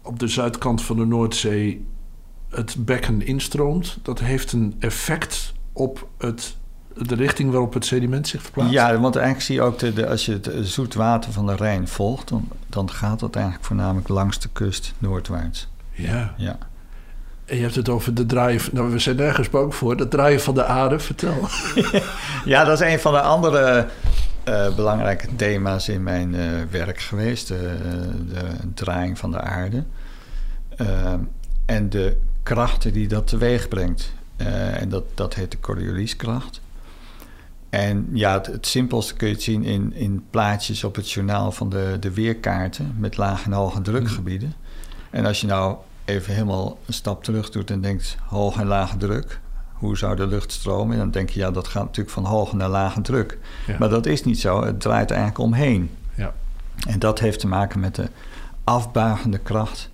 op 0.03 0.19
de 0.19 0.27
zuidkant 0.27 0.81
van 0.81 0.95
de 0.97 1.05
Noordzee 1.05 1.85
het 2.49 2.75
bekken 2.85 3.21
instroomt, 3.25 3.97
dat 4.01 4.19
heeft 4.19 4.51
een 4.51 4.75
effect 4.79 5.53
op 5.73 6.07
het, 6.17 6.55
de 6.93 7.15
richting 7.15 7.51
waarop 7.51 7.73
het 7.73 7.85
sediment 7.85 8.27
zich 8.27 8.41
verplaatst. 8.41 8.73
Ja, 8.73 8.99
want 8.99 9.15
eigenlijk 9.15 9.45
zie 9.45 9.55
je 9.55 9.61
ook, 9.61 9.79
de, 9.79 9.93
de- 9.93 10.07
als 10.09 10.25
je 10.25 10.31
het 10.33 10.49
zoet 10.61 10.93
water 10.93 11.31
van 11.31 11.45
de 11.45 11.55
Rijn 11.55 11.87
volgt, 11.87 12.27
dan, 12.29 12.47
dan 12.69 12.89
gaat 12.91 13.19
dat 13.19 13.35
eigenlijk 13.35 13.65
voornamelijk 13.65 14.07
langs 14.07 14.39
de 14.39 14.49
kust 14.53 14.93
noordwaarts. 14.97 15.67
Ja. 15.97 16.33
Ja. 16.37 16.57
En 17.45 17.55
je 17.55 17.61
hebt 17.61 17.75
het 17.75 17.89
over 17.89 18.13
de 18.13 18.25
draaien... 18.25 18.61
Nou, 18.71 18.91
we 18.91 18.99
zijn 18.99 19.15
nergens 19.15 19.49
bang 19.49 19.75
voor. 19.75 19.95
Het 19.95 20.11
draaien 20.11 20.41
van 20.41 20.53
de 20.53 20.65
aarde, 20.65 20.99
vertel. 20.99 21.47
ja, 22.45 22.63
dat 22.63 22.81
is 22.81 22.93
een 22.93 22.99
van 22.99 23.13
de 23.13 23.21
andere 23.21 23.87
uh, 24.47 24.75
belangrijke 24.75 25.35
thema's 25.35 25.87
in 25.87 26.03
mijn 26.03 26.33
uh, 26.33 26.41
werk 26.71 26.99
geweest. 26.99 27.47
De, 27.47 27.77
de, 28.29 28.43
draaiing 28.73 29.17
van 29.17 29.31
de 29.31 29.41
aarde. 29.41 29.83
En 31.65 31.89
de 31.89 32.17
krachten 32.43 32.93
die 32.93 33.07
dat 33.07 33.27
teweeg 33.27 33.67
brengt. 33.67 34.13
en 34.79 34.89
dat, 34.89 35.03
dat 35.13 35.33
heet 35.33 35.51
de 35.51 35.59
Corioliskracht. 35.59 36.61
En 37.69 38.09
ja, 38.13 38.33
het, 38.33 38.45
het, 38.45 38.67
simpelste 38.67 39.13
kun 39.13 39.27
je 39.27 39.33
het 39.33 39.43
zien 39.43 39.63
in, 39.63 39.93
in 39.93 40.25
plaatjes 40.29 40.83
op 40.83 40.95
het 40.95 41.11
journaal 41.11 41.51
van 41.51 41.69
de, 41.69 41.97
de 41.99 42.13
weerkaarten 42.13 42.95
met 42.97 43.17
lage 43.17 43.45
en 43.45 43.51
hoge 43.51 43.81
drukgebieden. 43.81 44.53
En 45.17 45.25
als 45.25 45.41
je 45.41 45.47
nou 45.47 45.77
even 46.05 46.33
helemaal 46.33 46.77
een 46.85 46.93
stap 46.93 47.23
terug 47.23 47.49
doet 47.49 47.71
en 47.71 47.81
denkt 47.81 48.17
hoge 48.25 48.61
en 48.61 48.67
lage 48.67 48.97
druk, 48.97 49.39
hoe 49.73 49.97
zou 49.97 50.15
de 50.15 50.27
lucht 50.27 50.51
stromen? 50.51 50.93
En 50.93 50.99
dan 50.99 51.11
denk 51.11 51.29
je, 51.29 51.39
ja, 51.39 51.51
dat 51.51 51.67
gaat 51.67 51.83
natuurlijk 51.83 52.15
van 52.15 52.25
hoge 52.25 52.55
naar 52.55 52.69
lage 52.69 53.01
druk. 53.01 53.37
Maar 53.79 53.89
dat 53.89 54.05
is 54.05 54.23
niet 54.23 54.39
zo, 54.39 54.63
het 54.63 54.81
draait 54.81 55.11
eigenlijk 55.11 55.39
omheen. 55.39 55.89
Ja. 56.15 56.33
En 56.87 56.99
dat 56.99 57.19
heeft 57.19 57.39
te 57.39 57.47
maken 57.47 57.79
met 57.79 57.95
de 57.95 58.09
afbuigende 58.63 59.37
kracht 59.37 59.89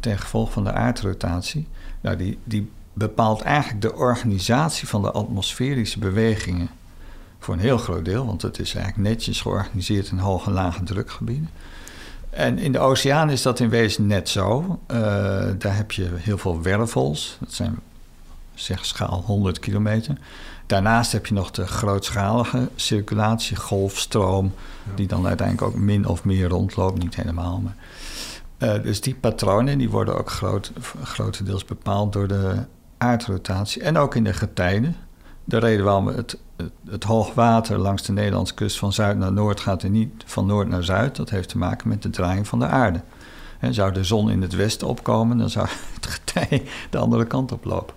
ten 0.00 0.18
gevolge 0.18 0.52
van 0.52 0.64
de 0.64 0.72
aardrotatie. 0.72 1.68
Nou, 2.00 2.16
die, 2.16 2.38
die 2.44 2.70
bepaalt 2.92 3.42
eigenlijk 3.42 3.82
de 3.82 3.94
organisatie 3.94 4.88
van 4.88 5.02
de 5.02 5.10
atmosferische 5.10 5.98
bewegingen. 5.98 6.68
Voor 7.38 7.54
een 7.54 7.60
heel 7.60 7.78
groot 7.78 8.04
deel, 8.04 8.26
want 8.26 8.42
het 8.42 8.58
is 8.58 8.74
eigenlijk 8.74 9.08
netjes 9.08 9.40
georganiseerd 9.40 10.10
in 10.10 10.18
hoge 10.18 10.48
en 10.48 10.54
lage 10.54 10.82
drukgebieden. 10.82 11.48
En 12.32 12.58
in 12.58 12.72
de 12.72 12.78
oceaan 12.78 13.30
is 13.30 13.42
dat 13.42 13.60
in 13.60 13.68
wezen 13.68 14.06
net 14.06 14.28
zo. 14.28 14.78
Uh, 14.90 14.98
daar 15.58 15.76
heb 15.76 15.92
je 15.92 16.08
heel 16.14 16.38
veel 16.38 16.62
wervels. 16.62 17.36
Dat 17.40 17.52
zijn 17.52 17.78
zeg 18.54 18.86
schaal 18.86 19.22
100 19.26 19.58
kilometer. 19.58 20.16
Daarnaast 20.66 21.12
heb 21.12 21.26
je 21.26 21.34
nog 21.34 21.50
de 21.50 21.66
grootschalige 21.66 22.68
circulatie, 22.76 23.56
golfstroom, 23.56 24.54
die 24.94 25.06
dan 25.06 25.26
uiteindelijk 25.26 25.66
ook 25.68 25.80
min 25.80 26.06
of 26.06 26.24
meer 26.24 26.48
rondloopt, 26.48 27.02
niet 27.02 27.14
helemaal. 27.14 27.60
Maar, 27.60 27.76
uh, 28.58 28.82
dus 28.82 29.00
die 29.00 29.14
patronen 29.14 29.78
die 29.78 29.90
worden 29.90 30.18
ook 30.18 30.30
groot, 30.30 30.72
grotendeels 31.02 31.64
bepaald 31.64 32.12
door 32.12 32.28
de 32.28 32.64
aardrotatie 32.98 33.82
en 33.82 33.96
ook 33.96 34.14
in 34.14 34.24
de 34.24 34.32
getijden. 34.32 34.96
De 35.44 35.58
reden 35.58 35.84
waarom 35.84 36.06
het, 36.06 36.38
het, 36.56 36.72
het 36.90 37.04
hoogwater 37.04 37.78
langs 37.78 38.02
de 38.02 38.12
Nederlandse 38.12 38.54
kust 38.54 38.78
van 38.78 38.92
zuid 38.92 39.18
naar 39.18 39.32
noord 39.32 39.60
gaat 39.60 39.82
en 39.82 39.92
niet 39.92 40.10
van 40.24 40.46
noord 40.46 40.68
naar 40.68 40.84
zuid, 40.84 41.16
dat 41.16 41.30
heeft 41.30 41.48
te 41.48 41.58
maken 41.58 41.88
met 41.88 42.02
de 42.02 42.10
draaiing 42.10 42.48
van 42.48 42.58
de 42.58 42.66
aarde. 42.66 43.00
En 43.58 43.74
zou 43.74 43.92
de 43.92 44.04
zon 44.04 44.30
in 44.30 44.42
het 44.42 44.54
westen 44.54 44.88
opkomen, 44.88 45.38
dan 45.38 45.50
zou 45.50 45.66
het 45.94 46.06
getij 46.06 46.62
de 46.90 46.98
andere 46.98 47.26
kant 47.26 47.52
op 47.52 47.64
lopen. 47.64 47.94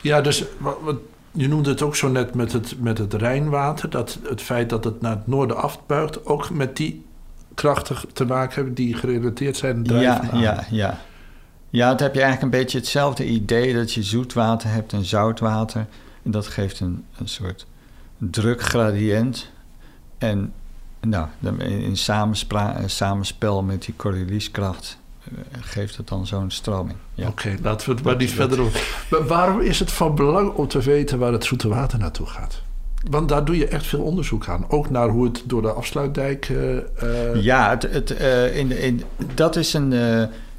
Ja, 0.00 0.20
dus 0.20 0.44
wat, 0.58 0.96
je 1.30 1.48
noemde 1.48 1.70
het 1.70 1.82
ook 1.82 1.96
zo 1.96 2.08
net 2.08 2.34
met 2.34 2.52
het, 2.52 2.74
met 2.80 2.98
het 2.98 3.14
Rijnwater, 3.14 3.90
dat 3.90 4.18
het 4.22 4.42
feit 4.42 4.70
dat 4.70 4.84
het 4.84 5.00
naar 5.00 5.16
het 5.16 5.26
noorden 5.26 5.56
afbuigt, 5.56 6.26
ook 6.26 6.50
met 6.50 6.76
die 6.76 7.06
krachten 7.54 7.96
te 8.12 8.24
maken 8.24 8.54
hebben 8.54 8.74
die 8.74 8.94
gerelateerd 8.94 9.56
zijn 9.56 9.90
aan 9.92 10.00
ja, 10.00 10.22
ja, 10.32 10.64
ja. 10.70 10.98
Ja, 11.70 11.88
dan 11.94 12.06
heb 12.06 12.14
je 12.14 12.22
eigenlijk 12.22 12.42
een 12.42 12.60
beetje 12.60 12.78
hetzelfde 12.78 13.26
idee 13.26 13.74
dat 13.74 13.92
je 13.92 14.02
zoetwater 14.02 14.70
hebt 14.70 14.92
en 14.92 15.04
zoutwater. 15.04 15.86
En 16.28 16.34
dat 16.34 16.46
geeft 16.46 16.80
een, 16.80 17.04
een 17.18 17.28
soort 17.28 17.66
drukgradient. 18.18 19.50
En 20.18 20.52
nou, 21.00 21.26
in 21.58 21.96
samenspel 22.86 23.62
met 23.62 23.82
die 23.84 23.96
Corioliskracht 23.96 24.98
eh, 25.24 25.32
geeft 25.60 25.96
het 25.96 26.08
dan 26.08 26.26
zo'n 26.26 26.50
stroming. 26.50 26.98
Ja. 27.14 27.28
Oké, 27.28 27.56
laten 27.62 27.88
we 27.88 27.94
het 27.94 28.04
maar 28.04 28.16
niet 28.16 28.30
verder 28.30 28.60
over. 28.60 29.06
Maar 29.10 29.26
waarom 29.26 29.60
is 29.60 29.78
het 29.78 29.92
van 29.92 30.14
belang 30.14 30.52
om 30.52 30.68
te 30.68 30.80
weten 30.80 31.18
waar 31.18 31.32
het 31.32 31.44
zoete 31.44 31.68
water 31.68 31.98
naartoe 31.98 32.26
gaat? 32.26 32.62
Want 33.10 33.28
daar 33.28 33.44
doe 33.44 33.56
je 33.56 33.68
echt 33.68 33.86
veel 33.86 34.02
onderzoek 34.02 34.48
aan. 34.48 34.70
Ook 34.70 34.90
naar 34.90 35.08
hoe 35.08 35.24
het 35.24 35.42
door 35.46 35.62
de 35.62 35.72
afsluitdijk. 35.72 36.48
Uh, 36.48 37.42
ja, 37.42 37.70
het, 37.70 37.82
het, 37.82 38.10
in, 38.54 38.78
in, 38.78 39.02
dat 39.34 39.56
is 39.56 39.72
een. 39.72 39.94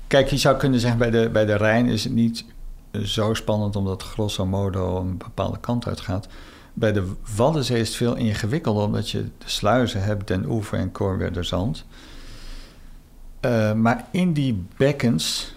kijk, 0.08 0.28
je 0.28 0.38
zou 0.38 0.58
kunnen 0.58 0.80
zeggen: 0.80 1.00
bij 1.00 1.10
de, 1.10 1.30
bij 1.30 1.46
de 1.46 1.56
Rijn 1.56 1.86
is 1.86 2.04
het 2.04 2.13
niet 2.13 2.46
zo 3.04 3.34
spannend, 3.34 3.75
omdat 3.75 4.04
grosso 4.04 4.45
modo 4.45 4.99
een 4.99 5.17
bepaalde 5.17 5.60
kant 5.60 5.88
uit 5.88 5.99
gaat. 5.99 6.28
Bij 6.73 6.91
de 6.91 7.12
Waddenzee 7.36 7.80
is 7.80 7.88
het 7.88 7.97
veel 7.97 8.15
ingewikkelder, 8.15 8.84
omdat 8.84 9.10
je 9.10 9.21
de 9.21 9.49
sluizen 9.49 10.04
hebt, 10.04 10.28
Den 10.28 10.45
Oever 10.49 10.78
en 10.78 10.91
Kornwerderzand. 10.91 11.86
Uh, 13.41 13.73
maar 13.73 14.06
in 14.12 14.34
die 14.34 14.63
bekkens 14.78 15.54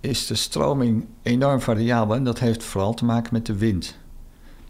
is 0.00 0.26
de 0.26 0.34
stroming 0.34 1.06
enorm 1.22 1.60
variabel 1.60 2.16
en 2.16 2.24
dat 2.24 2.38
heeft 2.38 2.62
vooral 2.62 2.94
te 2.94 3.04
maken 3.04 3.28
met 3.32 3.46
de 3.46 3.56
wind. 3.56 3.96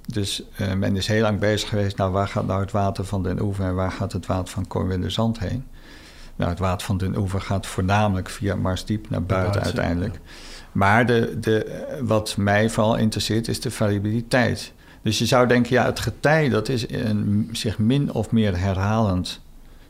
Dus 0.06 0.42
uh, 0.60 0.72
men 0.72 0.96
is 0.96 1.06
heel 1.06 1.22
lang 1.22 1.38
bezig 1.38 1.68
geweest, 1.68 1.96
nou 1.96 2.12
waar 2.12 2.28
gaat 2.28 2.46
nou 2.46 2.60
het 2.60 2.70
water 2.70 3.04
van 3.04 3.22
Den 3.22 3.40
Oever 3.40 3.64
en 3.64 3.74
waar 3.74 3.92
gaat 3.92 4.12
het 4.12 4.26
water 4.26 4.52
van 4.52 4.66
Kornwerderzand 4.66 5.38
heen? 5.38 5.64
Nou, 6.36 6.50
het 6.50 6.58
water 6.58 6.86
van 6.86 6.96
Den 6.96 7.16
Oever 7.16 7.40
gaat 7.40 7.66
voornamelijk 7.66 8.28
via 8.28 8.54
Marsdiep 8.54 9.10
naar 9.10 9.22
buiten, 9.22 9.62
uiteindelijk. 9.62 10.20
Maar 10.72 11.06
de, 11.06 11.38
de, 11.40 11.86
wat 12.02 12.36
mij 12.36 12.70
vooral 12.70 12.96
interesseert 12.96 13.48
is 13.48 13.60
de 13.60 13.70
variabiliteit. 13.70 14.72
Dus 15.02 15.18
je 15.18 15.26
zou 15.26 15.46
denken, 15.46 15.72
ja, 15.72 15.84
het 15.84 16.00
getij 16.00 16.48
dat 16.48 16.68
is 16.68 16.90
een 16.90 17.48
zich 17.52 17.78
min 17.78 18.12
of 18.12 18.30
meer 18.30 18.58
herhalend 18.58 19.40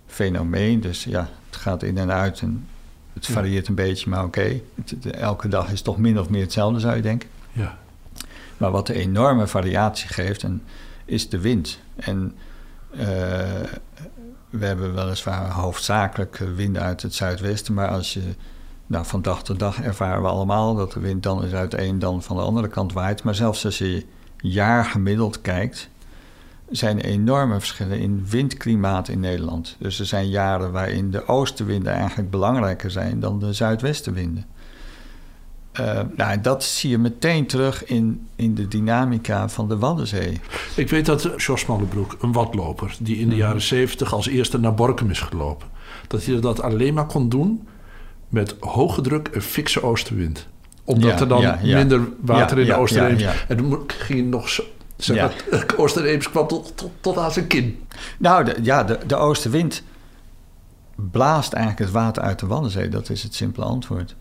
fenomeen. 0.07 0.81
Dus 0.81 1.05
ja, 1.05 1.29
het 1.47 1.57
gaat 1.57 1.83
in 1.83 1.99
en 1.99 2.13
uit 2.13 2.41
en 2.41 2.67
het 3.13 3.27
varieert 3.27 3.69
een 3.69 3.75
beetje, 3.75 4.11
maar 4.11 4.25
oké. 4.25 4.61
Elke 5.11 5.49
dag 5.49 5.73
is 5.73 5.83
toch 5.83 5.99
min 5.99 6.21
of 6.21 6.29
meer 6.29 6.43
hetzelfde, 6.43 6.81
zou 6.81 6.97
je 6.97 7.03
denken. 7.03 7.29
Ja. 7.53 7.79
Maar 8.57 8.71
wat 8.71 8.87
de 8.87 8.95
enorme 8.95 9.47
variatie 9.47 10.09
geeft, 10.09 10.43
en, 10.43 10.63
is 11.05 11.29
de 11.29 11.41
wind. 11.41 11.79
En 11.97 12.35
uh, 12.91 13.01
we 14.51 14.67
hebben 14.67 14.95
weliswaar 14.95 15.51
hoofdzakelijk 15.51 16.37
winden 16.55 16.83
uit 16.83 17.03
het 17.03 17.15
zuidwesten, 17.15 17.75
maar 17.75 17.89
als 17.89 18.13
je 18.13 18.35
nou, 18.93 19.07
van 19.07 19.23
dag 19.23 19.43
tot 19.43 19.59
dag 19.59 19.81
ervaren 19.81 20.23
we 20.23 20.29
allemaal 20.29 20.75
dat 20.75 20.93
de 20.93 21.01
wind 21.01 21.23
dan 21.23 21.45
is 21.45 21.53
uit 21.53 21.71
de 21.71 21.83
een 21.83 21.99
dan 21.99 22.23
van 22.23 22.37
de 22.37 22.43
andere 22.43 22.69
kant 22.69 22.93
waait. 22.93 23.23
Maar 23.23 23.35
zelfs 23.35 23.65
als 23.65 23.79
je 23.79 24.07
jaar 24.37 24.85
gemiddeld 24.85 25.41
kijkt, 25.41 25.89
zijn 26.71 27.03
er 27.03 27.05
enorme 27.05 27.59
verschillen 27.59 27.99
in 27.99 28.27
windklimaat 28.29 29.09
in 29.09 29.21
Nederland. 29.21 29.77
Dus 29.79 29.99
er 29.99 30.07
zijn 30.07 30.29
jaren 30.29 30.73
waarin 30.73 31.11
de 31.11 31.29
oostenwinden 31.29 31.93
eigenlijk 31.93 32.31
belangrijker 32.31 32.91
zijn 32.91 33.21
dan 33.21 33.39
de 33.39 33.53
zuidwestenwinden. 33.53 34.47
Uh, 35.81 36.01
nou, 36.17 36.41
dat 36.41 36.65
zie 36.65 36.91
je 36.91 36.99
meteen 36.99 37.47
terug 37.47 37.85
in, 37.85 38.27
in 38.37 38.55
de 38.55 38.69
dynamica 38.69 39.49
van 39.49 39.69
de 39.69 39.79
Waddenzee. 39.79 40.41
Ik 40.77 40.91
weet 40.91 41.07
dat 41.07 41.29
Jos 41.37 41.67
Mannebroek, 41.67 42.17
een 42.21 42.33
watloper, 42.33 42.97
die 43.01 43.17
in 43.17 43.29
de 43.29 43.35
mhm. 43.35 43.45
jaren 43.45 43.63
zeventig 43.63 44.13
als 44.13 44.27
eerste 44.27 44.59
naar 44.59 44.75
Borkum 44.75 45.11
is 45.11 45.21
gelopen, 45.21 45.69
dat 46.07 46.25
hij 46.25 46.41
dat 46.41 46.63
alleen 46.63 46.95
maar 46.95 47.07
kon 47.07 47.29
doen 47.29 47.67
met 48.33 48.55
hoge 48.61 49.01
druk 49.01 49.29
en 49.29 49.43
fikse 49.43 49.83
oostenwind. 49.83 50.47
Omdat 50.85 51.21
er 51.21 51.29
dan 51.29 51.59
minder 51.63 52.09
water 52.21 52.59
in 52.59 52.67
de 52.67 52.75
oostereems... 52.75 53.25
En 53.49 53.57
toen 53.57 53.81
ging 53.87 54.19
je 54.19 54.25
nog 54.25 54.49
zo... 54.49 54.63
Zeg 54.97 55.17
ja. 55.17 55.31
oostereems 55.77 56.31
kwam 56.31 56.49
tot, 56.49 56.77
tot, 56.77 56.91
tot, 57.01 57.17
aan 57.17 57.33
zijn 57.33 57.47
kin. 57.47 57.87
Nou, 58.19 58.45
de, 58.45 58.57
ja, 58.63 58.85
de, 58.85 58.99
de 59.07 59.17
oostenwind 59.17 59.83
blaast 60.95 61.53
eigenlijk 61.53 61.85
het 61.85 62.03
water 62.03 62.23
uit 62.23 62.39
de 62.39 62.47
Waddenzee. 62.47 62.89
Dat 62.89 63.11
is 63.11 63.23
het 63.23 63.35
simpele 63.35 63.65
antwoord. 63.65 64.15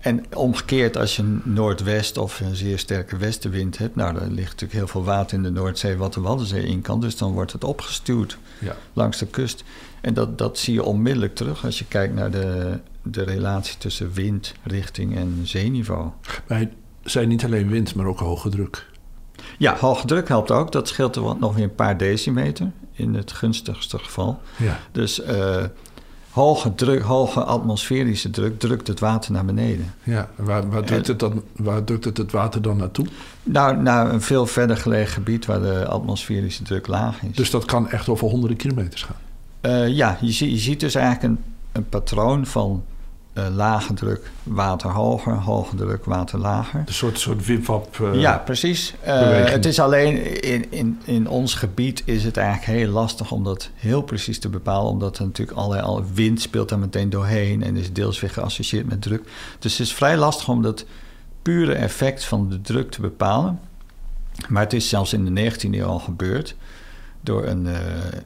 En 0.00 0.24
omgekeerd, 0.34 0.96
als 0.96 1.16
je 1.16 1.22
een 1.22 1.42
noordwest 1.44 2.16
of 2.16 2.40
een 2.40 2.56
zeer 2.56 2.78
sterke 2.78 3.16
westenwind 3.16 3.78
hebt, 3.78 3.96
nou, 3.96 4.14
dan 4.14 4.32
ligt 4.32 4.50
natuurlijk 4.50 4.72
heel 4.72 4.88
veel 4.88 5.04
water 5.04 5.36
in 5.36 5.42
de 5.42 5.50
Noordzee 5.50 5.96
wat 5.96 6.14
de 6.14 6.20
Waddenzee 6.20 6.66
in 6.66 6.82
kan. 6.82 7.00
Dus 7.00 7.16
dan 7.16 7.32
wordt 7.32 7.52
het 7.52 7.64
opgestuurd 7.64 8.38
langs 8.92 9.18
de 9.18 9.26
kust. 9.26 9.64
En 10.06 10.14
dat, 10.14 10.38
dat 10.38 10.58
zie 10.58 10.74
je 10.74 10.82
onmiddellijk 10.82 11.34
terug 11.34 11.64
als 11.64 11.78
je 11.78 11.84
kijkt 11.84 12.14
naar 12.14 12.30
de, 12.30 12.78
de 13.02 13.22
relatie 13.22 13.78
tussen 13.78 14.12
wind, 14.12 14.54
richting 14.62 15.16
en 15.16 15.40
zeeniveau. 15.42 16.08
Wij 16.46 16.72
zijn 17.02 17.28
niet 17.28 17.44
alleen 17.44 17.68
wind, 17.68 17.94
maar 17.94 18.06
ook 18.06 18.18
hoge 18.18 18.48
druk. 18.48 18.86
Ja, 19.58 19.76
hoge 19.76 20.06
druk 20.06 20.28
helpt 20.28 20.50
ook. 20.50 20.72
Dat 20.72 20.88
scheelt 20.88 21.16
er 21.16 21.22
nog 21.38 21.54
weer 21.54 21.64
een 21.64 21.74
paar 21.74 21.96
decimeter 21.96 22.70
in 22.92 23.14
het 23.14 23.32
gunstigste 23.32 23.98
geval. 23.98 24.40
Ja. 24.56 24.78
Dus 24.92 25.20
uh, 25.20 25.64
hoge, 26.30 26.74
druk, 26.74 27.02
hoge 27.02 27.44
atmosferische 27.44 28.30
druk 28.30 28.58
drukt 28.58 28.86
het 28.86 29.00
water 29.00 29.32
naar 29.32 29.44
beneden. 29.44 29.94
Ja, 30.02 30.30
waar, 30.36 30.70
waar, 30.70 30.84
drukt, 30.84 31.06
het 31.06 31.18
dan, 31.18 31.42
waar 31.56 31.84
drukt 31.84 32.04
het 32.04 32.16
het 32.16 32.32
water 32.32 32.62
dan 32.62 32.76
naartoe? 32.76 33.06
Nou, 33.42 33.76
naar 33.76 34.12
een 34.12 34.22
veel 34.22 34.46
verder 34.46 34.76
gelegen 34.76 35.12
gebied 35.12 35.46
waar 35.46 35.60
de 35.60 35.86
atmosferische 35.86 36.62
druk 36.62 36.86
laag 36.86 37.22
is. 37.22 37.36
Dus 37.36 37.50
dat 37.50 37.64
kan 37.64 37.88
echt 37.88 38.08
over 38.08 38.28
honderden 38.28 38.56
kilometers 38.56 39.02
gaan? 39.02 39.24
Uh, 39.66 39.88
ja, 39.88 40.18
je, 40.20 40.50
je 40.50 40.58
ziet 40.58 40.80
dus 40.80 40.94
eigenlijk 40.94 41.24
een, 41.24 41.44
een 41.72 41.88
patroon 41.88 42.46
van 42.46 42.84
uh, 43.34 43.46
lage 43.54 43.94
druk, 43.94 44.30
water 44.42 44.90
hoger, 44.90 45.34
hoge 45.34 45.76
druk, 45.76 46.04
water 46.04 46.38
lager. 46.38 46.82
Een 46.86 46.92
soort, 46.92 47.18
soort 47.18 47.46
wipwap. 47.46 47.98
Uh, 47.98 48.20
ja, 48.20 48.38
precies. 48.38 48.94
Het 49.00 49.66
is 49.66 49.80
alleen 49.80 50.42
in, 50.42 50.72
in, 50.72 51.00
in 51.04 51.28
ons 51.28 51.54
gebied 51.54 52.02
is 52.04 52.24
het 52.24 52.36
eigenlijk 52.36 52.78
heel 52.78 52.90
lastig 52.90 53.30
om 53.30 53.44
dat 53.44 53.70
heel 53.74 54.02
precies 54.02 54.38
te 54.38 54.48
bepalen, 54.48 54.90
omdat 54.90 55.18
er 55.18 55.24
natuurlijk 55.24 55.58
allerlei 55.58 56.04
wind 56.14 56.40
speelt 56.40 56.68
daar 56.68 56.78
meteen 56.78 57.10
doorheen 57.10 57.62
en 57.62 57.76
is 57.76 57.92
deels 57.92 58.20
weer 58.20 58.30
geassocieerd 58.30 58.88
met 58.88 59.02
druk. 59.02 59.28
Dus 59.58 59.78
het 59.78 59.86
is 59.86 59.94
vrij 59.94 60.16
lastig 60.16 60.48
om 60.48 60.62
dat 60.62 60.84
pure 61.42 61.74
effect 61.74 62.24
van 62.24 62.48
de 62.48 62.60
druk 62.60 62.90
te 62.90 63.00
bepalen. 63.00 63.60
Maar 64.48 64.62
het 64.62 64.72
is 64.72 64.88
zelfs 64.88 65.12
in 65.12 65.34
de 65.34 65.52
19e 65.52 65.70
eeuw 65.70 65.86
al 65.86 65.98
gebeurd 65.98 66.56
door 67.26 67.46
een, 67.46 67.66
uh, 67.66 67.78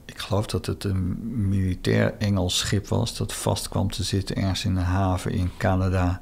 ik 0.05 0.19
geloof 0.19 0.47
dat 0.47 0.67
het 0.67 0.85
een 0.85 1.19
militair 1.49 2.15
Engels 2.19 2.59
schip 2.59 2.89
was, 2.89 3.17
dat 3.17 3.33
vast 3.33 3.69
kwam 3.69 3.91
te 3.91 4.03
zitten 4.03 4.37
ergens 4.37 4.65
in 4.65 4.77
een 4.77 4.83
haven 4.83 5.33
in 5.33 5.51
Canada, 5.57 6.21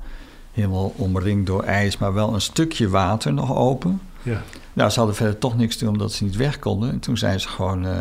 helemaal 0.53 0.93
omringd 0.97 1.47
door 1.47 1.63
ijs, 1.63 1.99
maar 1.99 2.13
wel 2.13 2.35
een 2.35 2.41
stukje 2.41 2.89
water 2.89 3.33
nog 3.33 3.57
open. 3.57 4.01
Ja. 4.23 4.43
Nou, 4.73 4.91
ze 4.91 4.99
hadden 4.99 5.17
verder 5.17 5.39
toch 5.39 5.57
niks 5.57 5.77
te 5.77 5.85
doen 5.85 5.93
omdat 5.93 6.13
ze 6.13 6.25
niet 6.25 6.37
weg 6.37 6.59
konden. 6.59 6.91
En 6.91 6.99
toen 6.99 7.17
zijn 7.17 7.41
ze 7.41 7.49
gewoon 7.49 7.87
uh, 7.87 7.93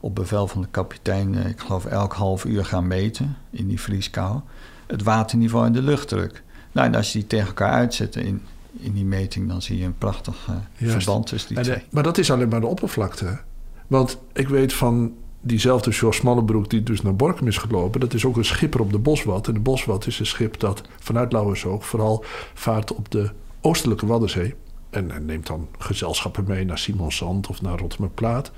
op 0.00 0.14
bevel 0.14 0.46
van 0.46 0.60
de 0.60 0.68
kapitein, 0.70 1.34
uh, 1.34 1.46
ik 1.46 1.60
geloof 1.60 1.84
elk 1.84 2.12
half 2.12 2.44
uur 2.44 2.64
gaan 2.64 2.86
meten 2.86 3.36
in 3.50 3.68
die 3.68 3.80
vrieskou, 3.80 4.40
het 4.86 5.02
waterniveau 5.02 5.66
en 5.66 5.72
de 5.72 5.82
luchtdruk. 5.82 6.42
Nou, 6.72 6.86
en 6.86 6.94
als 6.94 7.12
je 7.12 7.18
die 7.18 7.26
tegen 7.26 7.46
elkaar 7.46 7.72
uitzet 7.72 8.16
in, 8.16 8.42
in 8.72 8.92
die 8.92 9.04
meting, 9.04 9.48
dan 9.48 9.62
zie 9.62 9.78
je 9.78 9.84
een 9.84 9.98
prachtig 9.98 10.48
verband 10.74 11.26
tussen 11.26 11.48
die 11.48 11.58
En, 11.58 11.64
twee. 11.64 11.82
maar 11.90 12.02
dat 12.02 12.18
is 12.18 12.30
alleen 12.30 12.48
maar 12.48 12.60
de 12.60 12.66
oppervlakte. 12.66 13.38
Want 13.86 14.18
ik 14.32 14.48
weet 14.48 14.72
van 14.72 15.14
diezelfde 15.40 15.92
George 15.92 16.18
Smallenbroek 16.18 16.70
die 16.70 16.82
dus 16.82 17.02
naar 17.02 17.16
Borkum 17.16 17.46
is 17.46 17.58
gelopen... 17.58 18.00
dat 18.00 18.14
is 18.14 18.24
ook 18.24 18.36
een 18.36 18.44
schipper 18.44 18.80
op 18.80 18.92
de 18.92 18.98
Boswat. 18.98 19.48
En 19.48 19.54
de 19.54 19.60
Boswat 19.60 20.06
is 20.06 20.18
een 20.18 20.26
schip 20.26 20.60
dat 20.60 20.82
vanuit 20.98 21.32
Lauwersoog 21.32 21.86
vooral 21.86 22.24
vaart 22.54 22.94
op 22.94 23.10
de 23.10 23.30
oostelijke 23.60 24.06
Waddenzee. 24.06 24.54
En, 24.90 25.10
neemt 25.26 25.46
dan 25.46 25.68
gezelschappen 25.78 26.44
mee 26.46 26.64
naar 26.64 26.78
Simonsand 26.78 27.46
of 27.46 27.62
naar 27.62 27.78
Rotterdam-Plaat. 27.78 28.52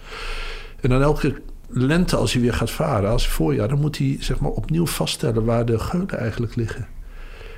En 0.81 0.91
dan 0.91 1.03
elke 1.03 1.41
lente 1.69 2.17
als 2.17 2.33
hij 2.33 2.43
weer 2.43 2.55
gaat 2.55 2.71
varen, 2.71 3.11
als 3.11 3.29
voorjaar... 3.29 3.69
dan 3.69 3.81
moet 3.81 3.99
hij 3.99 4.17
zeg 4.21 4.41
maar 4.41 4.51
opnieuw 4.51 4.87
vaststellen 4.87 5.45
waar 5.45 5.67
de 5.67 5.79
geulen 5.79 6.19
eigenlijk 6.19 6.55
liggen. 6.55 6.89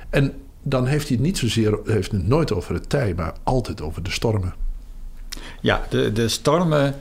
En 0.09 0.33
dan 0.61 0.85
heeft 0.85 1.07
hij 1.07 1.17
het 1.17 1.25
niet 1.25 1.37
zozeer, 1.37 1.79
heeft 1.85 2.11
het 2.11 2.27
nooit 2.27 2.53
over 2.53 2.73
het 2.73 2.89
tij... 2.89 3.13
maar 3.13 3.33
altijd 3.43 3.81
over 3.81 4.03
de 4.03 4.11
stormen. 4.11 4.53
Ja, 5.61 5.81
de, 5.89 6.11
de 6.11 6.27
stormen 6.27 6.95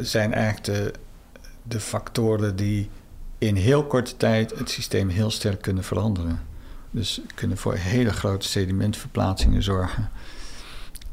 zijn 0.00 0.34
eigenlijk 0.34 0.64
de, 0.64 0.92
de 1.62 1.80
factoren 1.80 2.56
die 2.56 2.90
in 3.40 3.56
heel 3.56 3.84
korte 3.84 4.16
tijd 4.16 4.58
het 4.58 4.70
systeem 4.70 5.08
heel 5.08 5.30
sterk 5.30 5.62
kunnen 5.62 5.84
veranderen. 5.84 6.40
Dus 6.90 7.20
kunnen 7.34 7.56
voor 7.56 7.74
hele 7.74 8.12
grote 8.12 8.48
sedimentverplaatsingen 8.48 9.62
zorgen. 9.62 10.10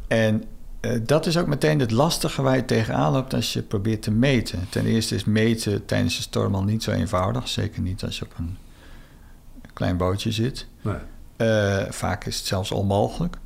En 0.07 0.43
uh, 0.81 0.91
dat 1.03 1.25
is 1.25 1.37
ook 1.37 1.47
meteen 1.47 1.79
het 1.79 1.91
lastige 1.91 2.41
waar 2.41 2.55
je 2.55 2.65
tegenaan 2.65 3.11
loopt 3.11 3.33
als 3.33 3.53
je 3.53 3.61
probeert 3.61 4.01
te 4.01 4.11
meten. 4.11 4.67
Ten 4.69 4.85
eerste 4.85 5.15
is 5.15 5.23
meten 5.23 5.85
tijdens 5.85 6.17
een 6.17 6.23
storm 6.23 6.55
al 6.55 6.63
niet 6.63 6.83
zo 6.83 6.91
eenvoudig. 6.91 7.47
Zeker 7.47 7.81
niet 7.81 8.03
als 8.03 8.19
je 8.19 8.25
op 8.25 8.33
een 8.37 8.57
klein 9.73 9.97
bootje 9.97 10.31
zit. 10.31 10.67
Nee. 10.81 10.95
Uh, 11.37 11.89
vaak 11.89 12.25
is 12.25 12.37
het 12.37 12.45
zelfs 12.45 12.71
onmogelijk. 12.71 13.37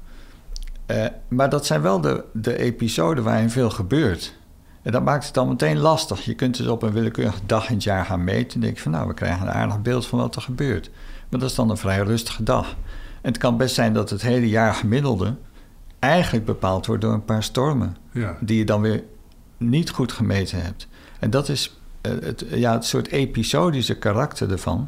maar 1.28 1.50
dat 1.50 1.66
zijn 1.66 1.82
wel 1.82 2.02
de, 2.02 2.24
de 2.34 2.58
episoden 2.58 3.24
waarin 3.24 3.50
veel 3.50 3.70
gebeurt. 3.70 4.34
En 4.82 4.92
dat 4.92 5.04
maakt 5.04 5.26
het 5.26 5.34
dan 5.34 5.48
meteen 5.48 5.78
lastig. 5.78 6.26
Je 6.26 6.34
kunt 6.34 6.58
dus 6.58 6.68
op 6.68 6.82
een 6.82 6.92
willekeurige 6.92 7.40
dag 7.46 7.68
in 7.70 7.74
het 7.74 7.84
jaar 7.84 8.06
gaan 8.06 8.24
meten. 8.24 8.54
En 8.54 8.62
denk 8.62 8.76
je 8.76 8.82
van 8.82 8.92
nou, 8.92 9.08
we 9.08 9.14
krijgen 9.14 9.42
een 9.42 9.54
aardig 9.54 9.82
beeld 9.82 10.08
van 10.08 10.20
wat 10.20 10.36
er 10.36 10.42
gebeurt. 10.42 10.90
Maar 11.30 11.40
dat 11.40 11.50
is 11.50 11.56
dan 11.56 11.70
een 11.70 11.78
vrij 11.78 12.00
rustige 12.00 12.44
dag. 12.44 12.70
En 13.22 13.32
het 13.32 13.38
kan 13.38 13.58
best 13.58 13.76
zijn 13.76 13.94
dat 13.94 14.10
het 14.10 14.22
hele 14.22 14.50
jaar 14.50 14.74
gemiddelde 14.74 15.36
eigenlijk 16.00 16.46
bepaald 16.46 16.86
wordt 16.86 17.02
door 17.02 17.14
een 17.14 17.26
paar 17.26 17.44
stormen. 17.44 17.98
Ja. 18.12 18.38
Die 18.40 18.58
je 18.58 18.66
dan 18.66 18.82
weer 18.82 19.04
niet 19.58 19.90
goed 19.90 20.12
gemeten 20.12 20.62
hebt. 20.62 20.88
En 21.20 21.30
dat 21.30 21.50
is 21.50 21.80
uh, 22.02 22.12
het, 22.22 22.46
ja, 22.50 22.74
het 22.74 22.86
soort 22.86 23.08
episodische 23.08 23.98
karakter 23.98 24.52
ervan. 24.52 24.88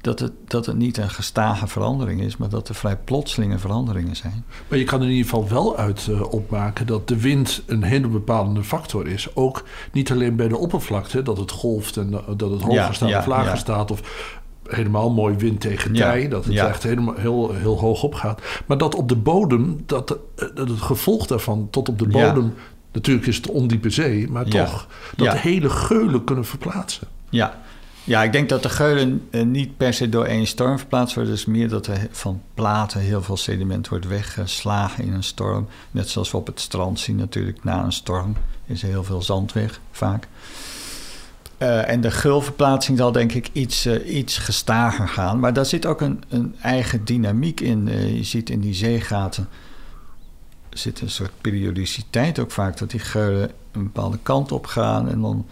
Dat 0.00 0.20
het, 0.20 0.32
dat 0.44 0.66
het 0.66 0.76
niet 0.76 0.96
een 0.96 1.10
gestage 1.10 1.66
verandering 1.66 2.20
is, 2.20 2.36
maar 2.36 2.48
dat 2.48 2.68
er 2.68 2.74
vrij 2.74 2.96
plotselinge 2.96 3.58
veranderingen 3.58 4.16
zijn. 4.16 4.44
Maar 4.68 4.78
je 4.78 4.84
kan 4.84 5.00
er 5.00 5.06
in 5.06 5.12
ieder 5.12 5.30
geval 5.30 5.48
wel 5.48 5.76
uit 5.76 6.06
uh, 6.10 6.32
opmaken 6.32 6.86
dat 6.86 7.08
de 7.08 7.20
wind 7.20 7.62
een 7.66 7.82
hele 7.82 8.08
bepalende 8.08 8.64
factor 8.64 9.06
is. 9.06 9.34
Ook 9.34 9.64
niet 9.92 10.10
alleen 10.10 10.36
bij 10.36 10.48
de 10.48 10.56
oppervlakte, 10.56 11.22
dat 11.22 11.38
het 11.38 11.50
golft 11.50 11.96
en 11.96 12.12
uh, 12.12 12.18
dat 12.36 12.50
het 12.50 12.60
hoger 12.60 12.74
Ja, 12.74 12.92
staat 12.92 13.08
ja, 13.08 13.18
of 13.18 13.26
lager 13.26 13.50
ja. 13.50 13.56
staat. 13.56 13.90
Of 13.90 14.28
helemaal 14.64 15.10
mooi 15.10 15.36
wind 15.36 15.60
tegen 15.60 15.92
tij, 15.92 16.28
dat 16.28 16.44
het 16.44 16.56
echt 16.56 16.82
helemaal 16.82 17.14
heel, 17.14 17.52
heel 17.54 17.78
hoog 17.78 18.02
opgaat. 18.02 18.42
Maar 18.66 18.78
dat 18.78 18.94
op 18.94 19.08
de 19.08 19.16
bodem, 19.16 19.82
dat, 19.86 20.10
eh, 20.10 20.46
dat 20.54 20.68
het 20.68 20.80
gevolg 20.80 21.26
daarvan 21.26 21.68
tot 21.70 21.88
op 21.88 21.98
de 21.98 22.08
bodem... 22.08 22.54
Natuurlijk 22.92 23.26
is 23.26 23.36
het 23.36 23.48
ondiepe 23.48 23.90
zee, 23.90 24.28
maar 24.30 24.44
toch 24.44 24.86
dat 25.16 25.36
hele 25.36 25.70
geulen 25.70 26.24
kunnen 26.24 26.44
verplaatsen. 26.44 27.06
Ja. 27.28 27.60
Ja, 28.04 28.22
ik 28.22 28.32
denk 28.32 28.48
dat 28.48 28.62
de 28.62 28.68
geulen 28.68 29.28
eh, 29.30 29.42
niet 29.42 29.76
per 29.76 29.94
se 29.94 30.08
door 30.08 30.24
één 30.24 30.46
storm 30.46 30.78
verplaatst 30.78 31.14
worden. 31.14 31.32
Dus 31.32 31.44
meer 31.44 31.68
dat 31.68 31.86
er 31.86 32.08
van 32.10 32.42
platen 32.54 33.00
heel 33.00 33.22
veel 33.22 33.36
sediment 33.36 33.88
wordt 33.88 34.06
weggeslagen 34.06 35.04
in 35.04 35.12
een 35.12 35.22
storm. 35.22 35.68
Net 35.90 36.08
zoals 36.08 36.30
we 36.30 36.36
op 36.36 36.46
het 36.46 36.60
strand 36.60 37.00
zien 37.00 37.16
natuurlijk. 37.16 37.64
Na 37.64 37.84
een 37.84 37.92
storm 37.92 38.36
is 38.66 38.82
er 38.82 38.88
heel 38.88 39.04
veel 39.04 39.22
zand 39.22 39.52
weg, 39.52 39.80
vaak. 39.90 40.28
Eh, 41.58 41.88
en 41.88 42.00
de 42.00 42.10
gulverplaatsing 42.10 42.98
zal 42.98 43.12
denk 43.12 43.32
ik 43.32 43.48
iets, 43.52 43.86
eh, 43.86 44.14
iets 44.14 44.38
gestager 44.38 45.08
gaan. 45.08 45.40
Maar 45.40 45.52
daar 45.52 45.66
zit 45.66 45.86
ook 45.86 46.00
een, 46.00 46.22
een 46.28 46.56
eigen 46.60 47.04
dynamiek 47.04 47.60
in. 47.60 47.86
Je 48.16 48.24
ziet 48.24 48.50
in 48.50 48.60
die 48.60 48.74
zeegaten 48.74 49.48
zit 50.70 51.00
een 51.00 51.10
soort 51.10 51.32
periodiciteit 51.40 52.38
ook 52.38 52.50
vaak. 52.50 52.78
Dat 52.78 52.90
die 52.90 53.00
geulen 53.00 53.50
een 53.72 53.82
bepaalde 53.82 54.18
kant 54.22 54.52
op 54.52 54.66
gaan 54.66 55.08
en 55.08 55.20
dan 55.20 55.46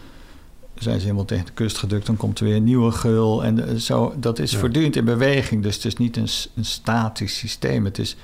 zijn 0.83 0.97
ze 0.99 1.03
helemaal 1.05 1.25
tegen 1.25 1.47
de 1.47 1.53
kust 1.53 1.79
gedrukt. 1.79 2.07
Dan 2.07 2.17
komt 2.17 2.39
er 2.39 2.45
weer 2.45 2.57
een 2.57 2.65
nieuwe 2.65 2.91
geul. 2.91 3.45
En 3.45 3.69
eh, 3.69 3.75
zo, 3.77 4.15
dat 4.17 4.39
is 4.39 4.51
Ja. 4.53 4.59
voortdurend 4.59 4.97
in 4.97 5.05
beweging. 5.05 5.63
Dus 5.63 5.75
het 5.75 5.85
is 5.85 5.97
niet 5.97 6.17
een, 6.17 6.29
statisch 6.65 7.39
systeem. 7.39 7.85
Het 7.85 7.99
is, 7.99 8.17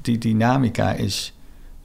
die 0.00 0.18
dynamica 0.18 0.92
is 0.92 1.32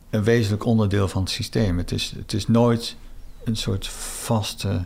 een 0.09 0.23
wezenlijk 0.23 0.65
onderdeel 0.65 1.07
van 1.07 1.21
het 1.21 1.31
systeem. 1.31 1.77
Het 1.77 1.91
is, 1.91 2.13
het 2.17 2.33
is 2.33 2.47
nooit 2.47 2.95
een 3.43 3.55
soort 3.55 3.87
vaste 3.87 4.85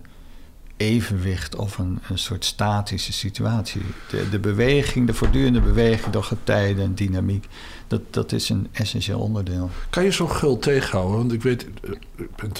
evenwicht 0.77 1.55
of 1.55 1.77
een, 1.77 1.99
een 2.09 2.17
soort 2.17 2.45
statische 2.45 3.13
situatie. 3.13 3.81
De, 4.09 4.29
de 4.29 4.39
beweging, 4.39 5.07
de 5.07 5.13
voortdurende 5.13 5.61
beweging 5.61 6.13
door 6.13 6.23
getijden 6.23 6.83
en 6.83 6.95
dynamiek, 6.95 7.47
dat, 7.87 8.01
dat 8.09 8.31
is 8.31 8.49
een 8.49 8.67
essentieel 8.71 9.19
onderdeel. 9.19 9.69
Kan 9.89 10.03
je 10.03 10.11
zo'n 10.11 10.31
gul 10.31 10.57
tegenhouden? 10.59 11.17
Want 11.17 11.31
ik 11.31 11.41
weet, 11.43 11.65
eh, 11.83 11.91
ik 12.17 12.35
ben 12.35 12.51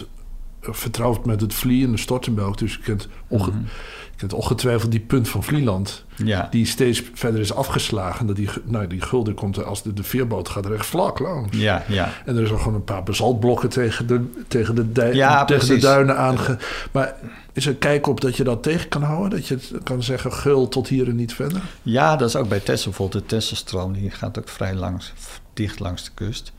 vertrouwd 0.62 1.26
met 1.26 1.42
het 1.42 1.54
vlie 1.54 1.86
en 1.86 1.92
de 1.92 1.98
stortenbelk. 1.98 2.58
Dus 2.58 2.74
je 2.74 2.80
kent, 2.80 3.08
onge- 3.28 3.52
Mhm. 3.52 4.34
ongetwijfeld 4.36 4.92
die 4.92 5.00
punt 5.00 5.30
van 5.30 5.44
Vlieland. 5.44 6.06
Ja, 6.16 6.48
Die 6.52 6.66
steeds 6.66 7.04
verder 7.14 7.40
is 7.42 7.54
afgeslagen. 7.54 8.28
Dat 8.28 8.36
die, 8.36 8.50
nou, 8.64 8.88
die 8.88 9.02
gulden 9.02 9.34
komt 9.34 9.58
er 9.58 9.64
als 9.64 9.84
de, 9.84 9.94
de 9.94 10.04
veerboot 10.04 10.50
gaat 10.50 10.66
er 10.66 10.74
echt 10.74 10.86
vlak 10.86 11.20
langs. 11.20 11.58
ja, 11.58 11.84
ja. 11.88 12.10
En 12.26 12.36
er 12.38 12.44
is 12.44 12.52
ook 12.52 12.58
gewoon 12.60 12.74
een 12.74 12.84
paar 12.84 13.04
basaltblokken 13.04 13.70
tegen 13.70 14.08
de, 14.08 14.26
tegen 14.48 14.76
de, 14.76 14.92
dij- 14.92 15.14
Ja, 15.14 15.46
tegen 15.46 15.68
de 15.68 15.78
duinen 15.78 16.18
aange... 16.18 16.58
Maar 16.92 17.16
is 17.54 17.66
er 17.66 17.76
kijk 17.76 18.08
op 18.08 18.22
dat 18.22 18.38
je 18.38 18.44
dat 18.44 18.64
tegen 18.64 18.90
kan 18.90 19.04
houden? 19.04 19.30
Dat 19.30 19.48
je 19.48 19.58
kan 19.84 20.04
zeggen, 20.04 20.34
gul 20.34 20.68
tot 20.68 20.88
hier 20.88 21.08
en 21.08 21.16
niet 21.16 21.34
verder? 21.34 21.62
Ja, 21.82 22.16
dat 22.16 22.28
is 22.30 22.36
ook 22.36 22.50
bij 22.50 22.60
Texel 22.60 22.90
bijvoorbeeld. 22.90 23.22
De 23.24 23.36
Tesselstroom 23.36 23.94
die 23.94 24.12
gaat 24.12 24.40
ook 24.40 24.50
vrij 24.50 24.76
langs, 24.76 25.14
dicht 25.54 25.80
langs 25.80 26.04
de 26.04 26.12
kust. 26.14 26.52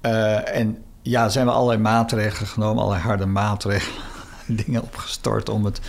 Eh, 0.00 0.56
en 0.56 0.78
ja, 1.02 1.24
er 1.24 1.30
zijn 1.30 1.46
we 1.46 1.52
allerlei 1.52 1.80
maatregelen 1.80 2.48
genomen, 2.48 2.82
allerlei 2.82 3.02
harde 3.04 3.26
maatregelen, 3.26 4.02
dingen 4.64 4.82
opgestort 4.82 5.48
om 5.48 5.64
het 5.64 5.80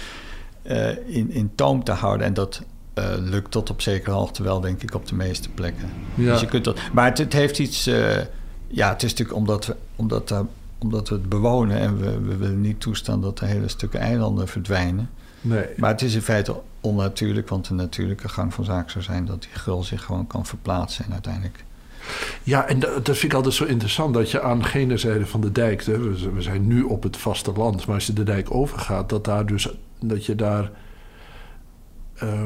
eh, 0.62 1.16
in, 1.16 1.32
in 1.32 1.52
toom 1.56 1.84
te 1.84 1.92
houden. 1.92 2.28
En 2.28 2.34
dat 2.34 2.62
eh, 2.94 3.06
lukt 3.18 3.52
tot 3.52 3.70
op 3.70 3.82
zekere 3.82 4.16
hoogte 4.16 4.44
wel, 4.44 4.60
denk 4.60 4.84
ik, 4.84 4.96
op 4.96 5.08
de 5.08 5.16
meeste 5.16 5.50
plekken. 5.50 5.90
Ja. 6.16 6.32
Dus 6.32 6.42
je 6.42 6.48
kunt 6.48 6.64
dat, 6.64 6.80
maar 6.94 7.06
het, 7.06 7.18
het 7.18 7.34
heeft 7.34 7.60
iets. 7.60 7.88
eh, 7.88 8.18
ja, 8.68 8.90
het 8.90 9.04
is 9.04 9.10
natuurlijk 9.10 9.38
omdat 9.38 9.66
we, 9.66 9.76
omdat, 9.96 10.34
omdat 10.78 11.10
we 11.10 11.16
het 11.16 11.30
bewonen 11.30 11.78
en 11.78 11.98
we, 12.00 12.20
we 12.20 12.38
willen 12.38 12.62
niet 12.62 12.80
toestaan 12.80 13.22
dat 13.22 13.38
de 13.38 13.46
hele 13.46 13.68
stukken 13.68 14.00
eilanden 14.00 14.48
verdwijnen. 14.48 15.10
Nee. 15.42 15.66
Maar 15.78 15.90
het 15.90 16.02
is 16.02 16.14
in 16.14 16.22
feite 16.22 16.62
onnatuurlijk, 16.82 17.50
want 17.50 17.68
de 17.68 17.74
natuurlijke 17.74 18.30
gang 18.30 18.54
van 18.54 18.64
zaken 18.64 18.92
zou 18.92 19.04
zijn 19.04 19.26
dat 19.26 19.42
die 19.42 19.52
gul 19.54 19.84
zich 19.84 20.04
gewoon 20.04 20.28
kan 20.28 20.46
verplaatsen 20.46 21.06
en 21.06 21.12
uiteindelijk. 21.12 21.64
Ja, 22.44 22.68
en 22.68 22.80
dat, 22.80 23.04
vind 23.04 23.24
ik 23.24 23.34
altijd 23.34 23.54
zo 23.54 23.64
interessant. 23.64 24.14
Dat 24.14 24.32
je 24.32 24.42
aan 24.42 24.66
gene 24.66 24.98
zijde 24.98 25.26
van 25.26 25.42
de 25.42 25.52
dijk... 25.52 25.84
Hè, 25.84 26.00
we, 26.00 26.42
zijn 26.42 26.68
nu 26.68 26.84
op 26.84 27.04
het 27.04 27.18
vasteland, 27.18 27.86
maar 27.86 27.96
als 27.96 28.06
je 28.06 28.14
de 28.14 28.24
dijk 28.24 28.54
overgaat... 28.54 29.10
dat, 29.10 29.26
daar 29.26 29.46
dus, 29.46 29.70
dat 30.00 30.26
je 30.26 30.36
daar 30.36 30.72
eh, 32.22 32.46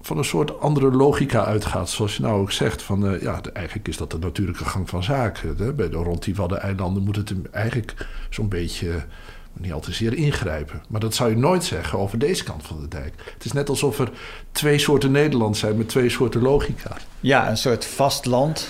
van, 0.00 0.18
een 0.18 0.24
soort 0.24 0.60
andere 0.60 0.90
logica 0.90 1.44
uitgaat. 1.44 1.90
Zoals 1.90 2.16
je 2.16 2.22
nou 2.22 2.40
ook 2.40 2.52
zegt. 2.52 2.82
Van, 2.82 3.06
eh, 3.06 3.22
ja, 3.22 3.40
eigenlijk 3.52 3.88
is 3.88 3.96
dat 3.96 4.10
de 4.10 4.18
natuurlijke 4.18 4.64
gang 4.64 4.88
van 4.88 5.02
zaken. 5.02 5.54
Hè. 5.58 5.72
Bij 5.72 5.88
de, 5.88 5.96
rond 5.96 6.24
die 6.24 6.34
Waddeneilanden 6.34 7.02
moet 7.02 7.16
het 7.16 7.32
eigenlijk 7.50 8.06
zo'n 8.30 8.48
beetje... 8.48 9.04
niet 9.52 9.72
al 9.72 9.80
te 9.80 9.92
zeer 9.92 10.14
ingrijpen. 10.14 10.82
Maar 10.88 11.00
dat 11.00 11.14
zou 11.14 11.30
je 11.30 11.36
nooit 11.36 11.64
zeggen 11.64 11.98
over 11.98 12.18
deze 12.18 12.44
kant 12.44 12.66
van 12.66 12.80
de 12.80 12.88
dijk. 12.88 13.14
Het 13.34 13.44
is 13.44 13.52
net 13.52 13.68
alsof 13.68 13.98
er 13.98 14.10
twee 14.52 14.78
soorten 14.78 15.10
Nederland 15.10 15.56
zijn 15.56 15.76
met 15.76 15.88
twee 15.88 16.08
soorten 16.08 16.42
logica. 16.42 16.96
Ja, 17.20 17.50
een 17.50 17.56
soort 17.56 17.86
vastland 17.86 18.68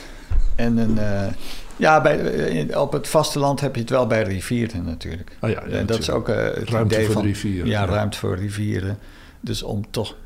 en 0.61 0.77
een. 0.77 0.99
eh, 0.99 1.27
ja, 1.77 2.01
bij, 2.01 2.17
in- 2.49 2.77
op 2.79 2.93
het 2.93 3.09
vasteland 3.09 3.61
heb 3.61 3.75
je 3.75 3.81
het 3.81 3.91
wel 3.91 4.07
bij 4.07 4.23
rivieren 4.23 4.85
natuurlijk. 4.85 5.37
Oh 5.41 5.51
ja, 5.51 5.63
ja, 5.69 5.77
en 5.77 5.87
dat 5.87 5.99
is 5.99 6.11
ook 6.11 6.29
eh, 6.29 6.37
het 6.37 6.69
Ruimte 6.71 6.95
idee 6.95 7.05
voor 7.07 7.15
van 7.15 7.25
rivieren. 7.25 7.67
Ja, 7.67 7.81
Ja. 7.81 7.87
ruimte 7.89 8.19
voor 8.19 8.37
rivieren. 8.37 8.99
Dus 9.41 9.63
om 9.63 9.91
toch 9.91 10.17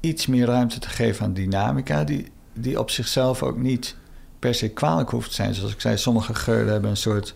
iets 0.00 0.26
meer 0.26 0.46
ruimte 0.46 0.78
te 0.78 0.88
geven 0.88 1.24
aan 1.24 1.32
dynamica, 1.32 2.04
die 2.04 2.32
die 2.52 2.78
op 2.78 2.90
zichzelf 2.90 3.42
ook 3.42 3.56
niet 3.58 3.96
per 4.38 4.54
se 4.54 4.68
kwalijk 4.68 5.10
hoeft 5.10 5.28
te 5.28 5.34
zijn. 5.34 5.54
Zoals 5.54 5.72
ik 5.72 5.80
zei, 5.80 5.96
sommige 5.96 6.34
geulen 6.34 6.72
hebben 6.72 6.90
een 6.90 6.96
soort 6.96 7.34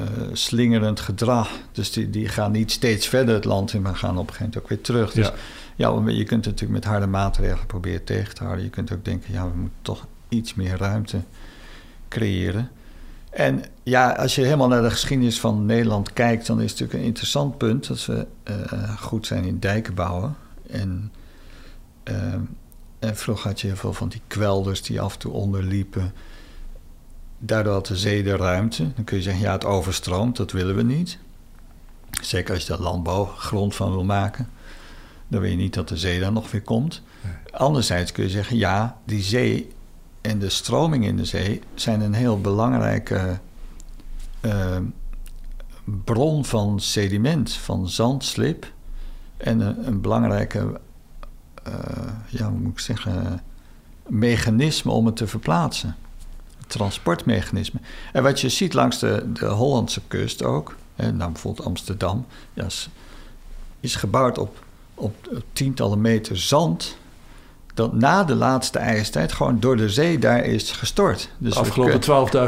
uh, 0.00 0.06
slingerend 0.32 1.00
gedrag. 1.00 1.50
Dus 1.72 1.92
die, 1.92 2.10
die 2.10 2.28
gaan 2.28 2.52
niet 2.52 2.72
steeds 2.72 3.06
verder 3.08 3.34
het 3.34 3.44
land 3.44 3.72
in, 3.72 3.82
maar 3.82 3.96
gaan 3.96 4.18
op 4.18 4.28
een 4.28 4.34
gegeven 4.34 4.44
moment 4.44 4.62
ook 4.62 4.68
weer 4.68 4.80
terug. 4.80 5.12
Dus 5.12 5.26
ja, 5.76 5.92
ja 6.04 6.10
je 6.10 6.24
kunt 6.24 6.44
natuurlijk 6.44 6.72
met 6.72 6.84
harde 6.84 7.06
maatregelen 7.06 7.66
proberen 7.66 8.04
tegen 8.04 8.34
te 8.34 8.42
houden. 8.44 8.64
Je 8.64 8.70
kunt 8.70 8.92
ook 8.92 9.04
denken, 9.04 9.32
ja, 9.32 9.42
we 9.50 9.56
moeten 9.56 9.78
toch 9.82 10.06
iets 10.28 10.54
meer 10.54 10.76
ruimte 10.76 11.20
creëren. 12.08 12.70
En 13.30 13.64
ja, 13.82 14.10
als 14.10 14.34
je 14.34 14.42
helemaal 14.42 14.68
naar 14.68 14.82
de 14.82 14.90
geschiedenis 14.90 15.40
van 15.40 15.66
Nederland 15.66 16.12
kijkt, 16.12 16.46
dan 16.46 16.60
is 16.60 16.70
het 16.70 16.80
natuurlijk 16.80 16.98
een 16.98 17.08
interessant 17.08 17.58
punt 17.58 17.86
dat 17.86 18.06
we 18.06 18.26
uh, 18.50 18.98
goed 19.00 19.26
zijn 19.26 19.44
in 19.44 19.58
dijken 19.58 19.94
bouwen. 19.94 20.36
En, 20.70 21.12
uh, 22.04 22.34
en 22.98 23.16
vroeger 23.16 23.48
had 23.48 23.60
je 23.60 23.66
heel 23.66 23.76
veel 23.76 23.92
van 23.92 24.08
die 24.08 24.20
kwelders 24.26 24.82
die 24.82 25.00
af 25.00 25.12
en 25.12 25.18
toe 25.18 25.32
onderliepen. 25.32 26.12
Daardoor 27.38 27.72
had 27.72 27.86
de 27.86 27.96
zee 27.96 28.22
de 28.22 28.36
ruimte. 28.36 28.92
Dan 28.94 29.04
kun 29.04 29.16
je 29.16 29.22
zeggen, 29.22 29.42
ja, 29.42 29.52
het 29.52 29.64
overstroomt, 29.64 30.36
dat 30.36 30.52
willen 30.52 30.76
we 30.76 30.82
niet. 30.82 31.18
Zeker 32.22 32.54
als 32.54 32.62
je 32.62 32.68
daar 32.68 32.80
landbouwgrond 32.80 33.74
van 33.74 33.90
wil 33.90 34.04
maken. 34.04 34.48
Dan 35.28 35.40
wil 35.40 35.50
je 35.50 35.56
niet 35.56 35.74
dat 35.74 35.88
de 35.88 35.96
zee 35.96 36.20
daar 36.20 36.32
nog 36.32 36.50
weer 36.50 36.62
komt. 36.62 37.02
Anderzijds 37.50 38.12
kun 38.12 38.24
je 38.24 38.30
zeggen, 38.30 38.56
ja, 38.56 38.98
die 39.04 39.22
zee 39.22 39.74
en 40.26 40.38
de 40.38 40.48
stroming 40.48 41.04
in 41.04 41.16
de 41.16 41.24
zee 41.24 41.60
zijn 41.74 42.00
een 42.00 42.14
heel 42.14 42.40
belangrijke 42.40 43.38
uh, 44.40 44.76
bron 46.04 46.44
van 46.44 46.80
sediment, 46.80 47.52
van 47.52 47.88
zand, 47.88 48.24
slip. 48.24 48.72
En 49.36 49.86
een, 49.86 50.00
belangrijke, 50.00 50.80
uh, 51.68 51.74
ja, 52.28 52.48
hoe 52.48 52.58
moet 52.58 52.72
ik 52.72 52.78
zeggen, 52.78 53.42
mechanisme 54.06 54.92
om 54.92 55.06
het 55.06 55.16
te 55.16 55.26
verplaatsen. 55.26 55.96
transportmechanisme. 56.66 57.80
En 58.12 58.22
wat 58.22 58.40
je 58.40 58.48
ziet 58.48 58.74
langs 58.74 58.98
de, 58.98 59.32
de 59.32 59.46
Hollandse 59.46 60.00
kust 60.08 60.42
ook, 60.42 60.76
hè, 60.94 61.12
nou 61.12 61.32
bijvoorbeeld 61.32 61.66
Amsterdam, 61.66 62.26
ja, 62.52 62.64
is, 62.64 62.88
is 63.80 63.94
gebouwd 63.94 64.38
op, 64.38 64.64
op 64.94 65.42
tientallen 65.52 66.00
meter 66.00 66.38
zand 66.38 66.96
dat 67.76 67.92
na 67.92 68.24
de 68.24 68.34
laatste 68.34 68.78
ijstijd 68.78 69.32
gewoon 69.32 69.60
door 69.60 69.76
de 69.76 69.88
zee 69.88 70.18
daar 70.18 70.44
is 70.44 70.70
gestort. 70.70 71.30
Dus 71.38 71.54
de 71.54 71.60
afgelopen 71.60 72.00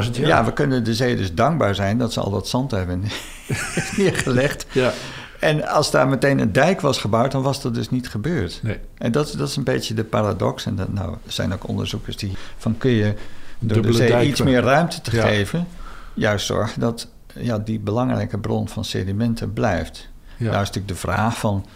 12.000 0.05 0.11
jaar? 0.11 0.27
Ja, 0.27 0.45
we 0.45 0.53
kunnen 0.53 0.85
de 0.85 0.95
zee 0.95 1.17
dus 1.17 1.35
dankbaar 1.35 1.75
zijn 1.75 1.99
dat 1.99 2.13
ze 2.13 2.21
al 2.21 2.31
dat 2.31 2.49
zand 2.49 2.71
hebben 2.71 3.05
neergelegd. 3.97 4.67
Ja. 4.73 4.93
En 5.41 5.69
als 5.69 5.91
daar 5.91 6.09
meteen 6.09 6.39
een 6.39 6.53
dijk 6.53 6.81
was 6.81 6.99
gebouwd, 6.99 7.33
dan 7.33 7.43
was 7.43 7.63
dat 7.63 7.75
dus 7.75 7.91
niet 7.91 8.09
gebeurd. 8.09 8.61
Nee. 8.63 8.79
En 8.99 9.13
dat, 9.13 9.35
dat 9.39 9.49
is 9.49 9.57
een 9.57 9.65
beetje 9.65 9.95
de 9.95 10.05
paradox. 10.05 10.67
En 10.67 10.77
dat, 10.77 10.93
nou, 10.93 11.11
er 11.11 11.33
zijn 11.33 11.53
ook 11.53 11.69
onderzoekers 11.69 12.17
die 12.17 12.33
van 12.57 12.79
kun 12.79 12.91
je 12.91 13.15
door 13.59 13.83
de 13.83 13.93
zee 13.93 14.27
iets 14.27 14.43
meer 14.43 14.63
ruimte 14.63 15.01
te 15.01 15.11
geven, 15.11 15.67
juist 16.15 16.47
zorgen 16.47 16.81
dat 16.81 17.09
ja, 17.35 17.59
die 17.59 17.79
belangrijke 17.79 18.39
bron 18.39 18.69
van 18.69 18.85
sedimenten 18.85 19.53
blijft. 19.53 20.09
Ja. 20.37 20.45
Nou 20.45 20.63
is 20.63 20.67
natuurlijk 20.67 20.89
de 20.89 20.95
vraag 20.95 21.39
van 21.39 21.67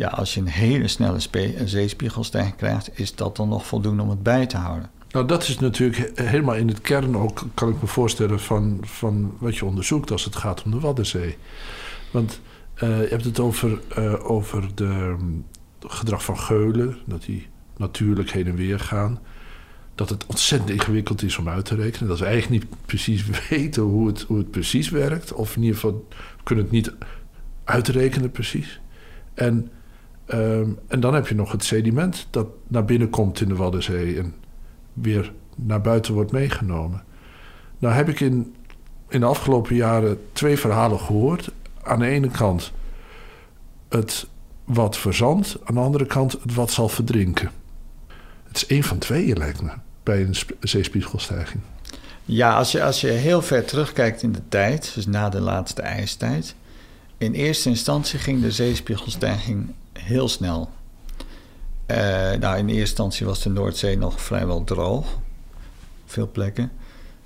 ja, 0.00 0.08
als 0.08 0.34
je 0.34 0.40
een 0.40 0.46
hele 0.46 0.88
snelle 0.88 1.18
zeespiegelstijging 1.64 2.56
krijgt, 2.56 2.98
is 2.98 3.14
dat 3.14 3.36
dan 3.36 3.48
nog 3.48 3.66
voldoende 3.66 4.02
om 4.02 4.10
het 4.10 4.22
bij 4.22 4.46
te 4.46 4.56
houden? 4.56 4.90
Nou, 5.10 5.26
dat 5.26 5.42
is 5.42 5.58
natuurlijk 5.58 6.20
helemaal 6.20 6.54
in 6.54 6.68
het 6.68 6.80
kern 6.80 7.16
ook, 7.16 7.46
kan 7.54 7.68
ik 7.68 7.80
me 7.80 7.86
voorstellen, 7.86 8.40
van, 8.40 8.78
van 8.82 9.34
wat 9.38 9.56
je 9.56 9.64
onderzoekt 9.64 10.10
als 10.10 10.24
het 10.24 10.36
gaat 10.36 10.62
om 10.62 10.70
de 10.70 10.80
Waddenzee. 10.80 11.36
Want 12.10 12.40
uh, 12.82 13.00
je 13.00 13.08
hebt 13.08 13.24
het 13.24 13.40
over, 13.40 13.80
uh, 13.98 14.30
over 14.30 14.68
de, 14.74 14.84
um, 14.84 15.46
gedrag 15.80 16.24
van 16.24 16.38
geulen, 16.38 16.96
dat 17.04 17.22
die 17.22 17.46
natuurlijk 17.76 18.30
heen 18.30 18.46
en 18.46 18.56
weer 18.56 18.80
gaan. 18.80 19.18
Dat 19.94 20.08
het 20.08 20.26
ontzettend 20.26 20.70
ingewikkeld 20.70 21.22
is 21.22 21.38
om 21.38 21.48
uit 21.48 21.64
te 21.64 21.74
rekenen. 21.74 22.08
Dat 22.08 22.18
we 22.18 22.24
eigenlijk 22.24 22.62
niet 22.62 22.86
precies 22.86 23.24
weten 23.48 23.82
hoe 23.82 24.06
het, 24.06 24.20
hoe 24.20 24.38
het 24.38 24.50
precies 24.50 24.88
werkt. 24.88 25.32
Of 25.32 25.56
in 25.56 25.62
ieder 25.62 25.78
geval 25.78 26.08
kunnen 26.42 26.64
het 26.64 26.72
niet 26.72 26.92
uitrekenen 27.64 28.30
precies. 28.30 28.80
En 29.34 29.70
Um, 30.32 30.78
en 30.88 31.00
dan 31.00 31.14
heb 31.14 31.28
je 31.28 31.34
nog 31.34 31.52
het 31.52 31.64
sediment 31.64 32.26
dat 32.30 32.46
naar 32.68 32.84
binnen 32.84 33.10
komt 33.10 33.40
in 33.40 33.48
de 33.48 33.56
Waddenzee 33.56 34.18
en 34.18 34.34
weer 34.92 35.32
naar 35.56 35.80
buiten 35.80 36.14
wordt 36.14 36.32
meegenomen. 36.32 37.02
Nou 37.78 37.94
heb 37.94 38.08
ik 38.08 38.20
in, 38.20 38.54
in 39.08 39.20
de 39.20 39.26
afgelopen 39.26 39.74
jaren 39.74 40.18
twee 40.32 40.58
verhalen 40.58 41.00
gehoord. 41.00 41.50
Aan 41.82 41.98
de 41.98 42.06
ene 42.06 42.28
kant 42.28 42.72
het 43.88 44.26
wat 44.64 44.96
verzandt, 44.96 45.56
aan 45.64 45.74
de 45.74 45.80
andere 45.80 46.06
kant 46.06 46.32
het 46.32 46.54
wat 46.54 46.70
zal 46.70 46.88
verdrinken. 46.88 47.50
Het 48.46 48.56
is 48.56 48.66
één 48.66 48.82
van 48.82 48.98
tweeën, 48.98 49.36
lijkt 49.36 49.62
me, 49.62 49.70
bij 50.02 50.20
een 50.22 50.36
zeespiegelstijging. 50.60 51.62
Ja, 52.24 52.56
als 52.56 52.72
je, 52.72 52.82
als 52.82 53.00
je 53.00 53.08
heel 53.08 53.42
ver 53.42 53.64
terugkijkt 53.64 54.22
in 54.22 54.32
de 54.32 54.42
tijd, 54.48 54.92
dus 54.94 55.06
na 55.06 55.28
de 55.28 55.40
laatste 55.40 55.82
ijstijd. 55.82 56.54
In 57.18 57.32
eerste 57.32 57.68
instantie 57.68 58.18
ging 58.18 58.42
de 58.42 58.52
zeespiegelstijging 58.52 59.72
heel 60.04 60.28
snel. 60.28 60.70
Uh, 61.86 61.96
nou, 62.32 62.58
in 62.58 62.66
eerste 62.66 62.80
instantie 62.80 63.26
was 63.26 63.42
de 63.42 63.48
Noordzee 63.48 63.98
nog 63.98 64.20
vrijwel 64.20 64.64
droog. 64.64 65.06
Veel 66.06 66.30
plekken. 66.32 66.72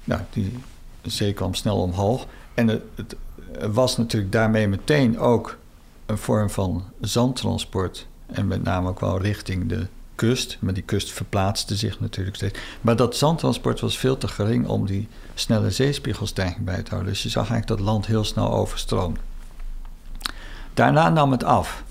Nou, 0.04 0.20
die 0.30 0.58
zee 1.02 1.32
kwam 1.32 1.54
snel 1.54 1.80
omhoog. 1.80 2.26
En 2.54 2.68
het, 2.68 3.16
was 3.60 3.96
natuurlijk 3.96 4.32
daarmee 4.32 4.68
meteen 4.68 5.18
ook 5.18 5.58
een 6.06 6.18
vorm 6.18 6.50
van 6.50 6.84
zandtransport. 7.00 8.06
En 8.26 8.46
met 8.46 8.62
name 8.62 8.88
ook 8.88 9.00
wel 9.00 9.20
richting 9.20 9.68
de 9.68 9.87
kust. 10.14 10.56
Maar 10.60 10.74
die 10.74 10.82
kust 10.82 11.12
verplaatste 11.12 11.76
zich 11.76 12.00
natuurlijk 12.00 12.37
steeds. 12.37 12.58
Maar 12.80 12.96
dat 12.96 13.16
zandtransport 13.16 13.80
was 13.80 13.98
veel 13.98 14.18
te 14.18 14.28
gering 14.28 14.66
om 14.66 14.87
die 14.87 15.08
snelle 15.34 15.70
zeespiegelstijging 15.70 16.64
bij 16.64 16.82
te 16.82 16.90
houden. 16.90 17.12
Dus 17.12 17.22
je 17.22 17.28
zag 17.28 17.50
eigenlijk 17.50 17.78
dat 17.78 17.88
land 17.88 18.06
heel 18.06 18.24
snel 18.24 18.52
overstroomde. 18.52 19.20
Daarna 20.74 21.08
nam 21.08 21.30
het 21.30 21.44
af 21.44 21.84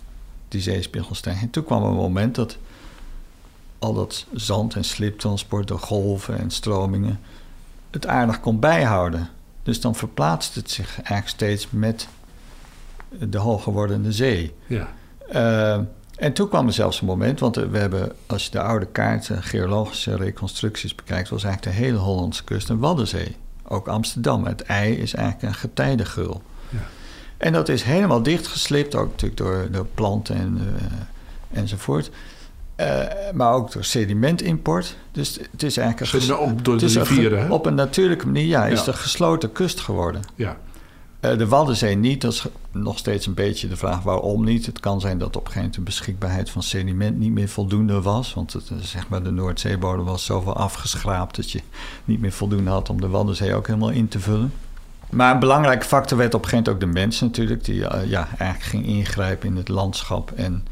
die 0.53 0.61
zeespiegelstijging. 0.61 1.51
Toen 1.51 1.63
kwam 1.63 1.83
een 1.83 1.93
moment 1.93 2.35
dat 2.35 2.57
al 3.79 3.93
dat 3.93 4.25
zand- 4.33 4.75
en 4.75 4.83
sliptransport 4.83 5.67
door 5.67 5.79
golven 5.79 6.39
en 6.39 6.51
stromingen 6.51 7.19
het 7.91 8.07
aardig 8.07 8.39
kon 8.39 8.59
bijhouden. 8.59 9.29
Dus 9.63 9.81
dan 9.81 9.95
verplaatst 9.95 10.55
het 10.55 10.71
zich 10.71 10.95
eigenlijk 10.95 11.27
steeds 11.27 11.67
met 11.69 12.07
de 13.19 13.37
hoger 13.37 13.73
wordende 13.73 14.11
zee. 14.11 14.53
Ja. 14.67 14.93
Uh, 15.33 15.85
en 16.15 16.33
toen 16.33 16.49
kwam 16.49 16.67
er 16.67 16.73
zelfs 16.73 17.01
een 17.01 17.07
moment, 17.07 17.39
want 17.39 17.55
we 17.55 17.77
hebben, 17.77 18.11
als 18.25 18.45
je 18.45 18.51
de 18.51 18.61
oude 18.61 18.85
kaarten, 18.85 19.43
geologische 19.43 20.15
reconstructies 20.15 20.95
bekijkt, 20.95 21.29
was 21.29 21.43
eigenlijk 21.43 21.77
de 21.77 21.83
hele 21.83 21.97
Hollandse 21.97 22.43
kust 22.43 22.69
een 22.69 22.79
waddenzee. 22.79 23.35
Ook 23.67 23.87
Amsterdam. 23.87 24.45
Het 24.45 24.61
ei 24.61 24.93
is 24.93 25.13
eigenlijk 25.13 25.47
een 25.47 25.59
getijdengeul. 25.59 26.41
En 27.43 27.53
dat 27.53 27.69
is 27.69 27.83
helemaal 27.83 28.23
dichtgeslipt, 28.23 28.95
ook 28.95 29.09
natuurlijk 29.09 29.37
door, 29.37 29.67
door 29.71 29.85
planten 29.85 30.35
en, 30.35 30.57
uh, 30.61 31.59
enzovoort. 31.59 32.11
Uh, 32.77 33.03
maar 33.33 33.53
ook 33.53 33.71
door 33.71 33.83
sedimentimport. 33.83 34.97
Dus 35.11 35.39
het 35.51 35.63
is 35.63 35.77
eigenlijk 35.77 36.13
een, 36.13 36.37
op 36.37 36.65
door 36.65 36.77
de 36.77 36.85
rivieren, 36.85 37.51
op 37.51 37.65
een 37.65 37.75
natuurlijke 37.75 38.25
manier 38.25 38.45
ja, 38.45 38.65
is 38.65 38.79
ja. 38.79 38.85
de 38.85 38.93
gesloten 38.93 39.51
kust 39.51 39.79
geworden. 39.79 40.21
Ja. 40.35 40.57
Uh, 41.21 41.37
de 41.37 41.47
Waddenzee 41.47 41.95
niet, 41.95 42.21
dat 42.21 42.31
is 42.31 42.45
nog 42.71 42.97
steeds 42.97 43.25
een 43.25 43.33
beetje 43.33 43.67
de 43.67 43.77
vraag 43.77 44.03
waarom 44.03 44.43
niet. 44.43 44.65
Het 44.65 44.79
kan 44.79 45.01
zijn 45.01 45.17
dat 45.17 45.27
op 45.27 45.35
een 45.35 45.51
gegeven 45.51 45.59
moment 45.59 45.75
de 45.75 45.81
beschikbaarheid 45.81 46.49
van 46.49 46.63
sediment 46.63 47.17
niet 47.17 47.31
meer 47.31 47.49
voldoende 47.49 48.01
was. 48.01 48.33
Want 48.33 48.53
het, 48.53 48.71
zeg 48.81 49.09
maar 49.09 49.23
de 49.23 49.31
Noordzeebodem 49.31 50.05
was 50.05 50.25
zoveel 50.25 50.55
afgeschraapt 50.55 51.35
dat 51.35 51.51
je 51.51 51.61
niet 52.05 52.19
meer 52.19 52.31
voldoende 52.31 52.69
had 52.69 52.89
om 52.89 53.01
de 53.01 53.07
Waddenzee 53.07 53.55
ook 53.55 53.67
helemaal 53.67 53.89
in 53.89 54.07
te 54.07 54.19
vullen. 54.19 54.53
Maar 55.13 55.33
een 55.33 55.39
belangrijke 55.39 55.85
factor 55.85 56.17
werd 56.17 56.33
op 56.33 56.43
een 56.43 56.49
gegeven 56.49 56.71
moment 56.71 56.85
ook 56.85 56.93
de 56.93 56.99
mens 56.99 57.21
natuurlijk, 57.21 57.65
die 57.65 57.79
uh, 57.79 57.89
ja, 58.05 58.27
eigenlijk 58.37 58.69
ging 58.69 58.85
ingrijpen 58.85 59.47
in 59.47 59.55
het 59.55 59.67
landschap 59.67 60.31
en 60.31 60.65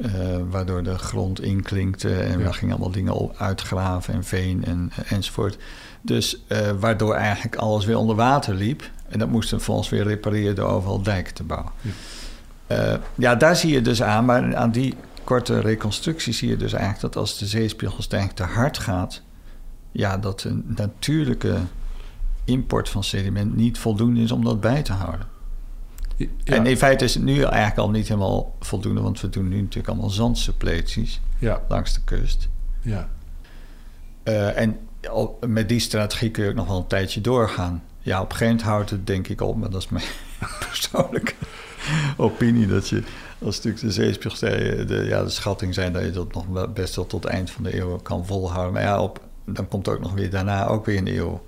uh, 0.00 0.10
waardoor 0.50 0.82
de 0.82 0.98
grond 0.98 1.42
inklinkte 1.42 2.14
en 2.14 2.38
ja. 2.38 2.44
we 2.44 2.52
gingen 2.52 2.74
allemaal 2.74 2.92
dingen 2.92 3.30
uitgraven 3.36 4.14
en 4.14 4.24
veen 4.24 4.64
en, 4.64 4.92
enzovoort. 5.08 5.58
Dus 6.02 6.42
uh, 6.48 6.58
waardoor 6.80 7.14
eigenlijk 7.14 7.56
alles 7.56 7.84
weer 7.84 7.96
onder 7.96 8.16
water 8.16 8.54
liep 8.54 8.90
en 9.08 9.18
dat 9.18 9.28
moesten 9.28 9.58
we 9.58 9.64
volgens 9.64 9.88
weer 9.88 10.04
repareren 10.04 10.54
door 10.54 10.68
overal 10.68 11.02
dijken 11.02 11.34
te 11.34 11.42
bouwen. 11.42 11.72
Ja. 12.68 13.00
ja, 13.14 13.34
daar 13.34 13.56
zie 13.56 13.72
je 13.72 13.82
dus 13.82 14.02
aan, 14.02 14.24
maar 14.24 14.56
aan 14.56 14.70
die 14.70 14.94
korte 15.24 15.60
reconstructie 15.60 16.32
zie 16.32 16.48
je 16.48 16.56
dus 16.56 16.72
eigenlijk 16.72 17.02
dat 17.02 17.16
als 17.16 17.38
de 17.38 17.46
zeespiegelstijging 17.46 18.32
te 18.32 18.42
hard 18.42 18.78
gaat, 18.78 19.22
ja, 19.92 20.18
dat 20.18 20.44
een 20.44 20.64
natuurlijke 20.66 21.56
import 22.46 22.88
van 22.88 23.04
sediment 23.04 23.56
niet 23.56 23.78
voldoende 23.78 24.20
is 24.20 24.32
om 24.32 24.44
dat 24.44 24.60
bij 24.60 24.82
te 24.82 24.92
houden. 24.92 25.26
Ja. 26.16 26.26
En 26.44 26.66
in 26.66 26.76
feite 26.76 27.04
is 27.04 27.14
het 27.14 27.22
nu 27.22 27.42
eigenlijk 27.42 27.78
al 27.78 27.90
niet 27.90 28.08
helemaal 28.08 28.54
voldoende, 28.60 29.00
want 29.00 29.20
we 29.20 29.28
doen 29.28 29.48
nu 29.48 29.60
natuurlijk 29.60 29.88
allemaal 29.88 30.10
zandsuppleties 30.10 31.20
ja. 31.38 31.62
langs 31.68 31.94
de 31.94 32.00
kust. 32.04 32.48
Ja. 32.80 33.08
Uh, 34.24 34.60
en 34.60 34.78
met 35.46 35.68
die 35.68 35.80
strategie 35.80 36.30
kun 36.30 36.44
je 36.44 36.50
ook 36.50 36.56
nog 36.56 36.66
wel 36.66 36.76
een 36.76 36.86
tijdje 36.86 37.20
doorgaan. 37.20 37.82
Ja, 38.00 38.20
op 38.20 38.30
een 38.30 38.36
gegeven 38.36 38.54
moment 38.54 38.68
houdt 38.68 38.90
het 38.90 39.06
denk 39.06 39.28
ik 39.28 39.40
op, 39.40 39.56
maar 39.56 39.70
dat 39.70 39.82
is 39.82 39.88
mijn 39.88 40.04
persoonlijke 40.68 41.34
opinie 42.16 42.66
dat 42.66 42.88
je 42.88 43.02
als 43.38 43.56
natuurlijk 43.56 43.84
de 43.84 43.92
zeespiegelstijgen, 43.92 44.86
de, 44.86 45.04
ja, 45.04 45.22
de 45.22 45.30
schatting 45.30 45.74
zijn 45.74 45.92
dat 45.92 46.02
je 46.02 46.10
dat 46.10 46.34
nog 46.34 46.72
best 46.72 46.96
wel 46.96 47.06
tot 47.06 47.22
het 47.22 47.32
eind 47.32 47.50
van 47.50 47.62
de 47.62 47.78
eeuw 47.78 47.96
kan 47.96 48.26
volhouden. 48.26 48.72
Maar 48.72 48.82
ja, 48.82 49.02
op, 49.02 49.20
dan 49.44 49.68
komt 49.68 49.88
ook 49.88 50.00
nog 50.00 50.12
weer 50.12 50.30
daarna 50.30 50.66
ook 50.66 50.84
weer 50.84 50.98
een 50.98 51.16
eeuw. 51.16 51.42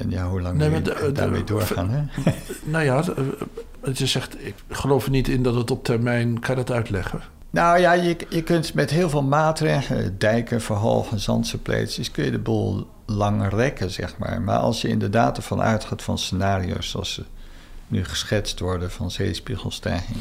En 0.00 0.10
ja, 0.10 0.28
hoe 0.28 0.40
lang 0.40 0.56
nee, 0.56 0.70
je 0.70 1.12
daarmee 1.12 1.44
doorgaan? 1.44 1.90
Hè? 1.90 2.02
Nou 2.64 2.84
ja, 2.84 3.04
je 3.92 4.06
zegt, 4.06 4.46
ik 4.46 4.54
geloof 4.68 5.04
er 5.04 5.10
niet 5.10 5.28
in 5.28 5.42
dat 5.42 5.54
het 5.54 5.70
op 5.70 5.84
termijn... 5.84 6.40
Kan 6.40 6.56
je 6.56 6.64
dat 6.64 6.76
uitleggen? 6.76 7.20
Nou 7.50 7.78
ja, 7.78 7.92
je, 7.92 8.16
je 8.28 8.42
kunt 8.42 8.74
met 8.74 8.90
heel 8.90 9.10
veel 9.10 9.22
maatregelen, 9.22 10.18
dijken, 10.18 10.60
verhogen, 10.60 11.20
zandsupleties, 11.20 12.10
kun 12.10 12.24
je 12.24 12.30
de 12.30 12.38
boel 12.38 12.86
lang 13.06 13.48
rekken, 13.48 13.90
zeg 13.90 14.18
maar. 14.18 14.42
Maar 14.42 14.58
als 14.58 14.82
je 14.82 14.88
inderdaad 14.88 15.36
ervan 15.36 15.60
uitgaat 15.60 16.02
van 16.02 16.18
scenario's 16.18 16.90
zoals 16.90 17.12
ze 17.12 17.24
nu 17.88 18.04
geschetst 18.04 18.60
worden 18.60 18.90
van 18.90 19.10
zeespiegelstijging. 19.10 20.18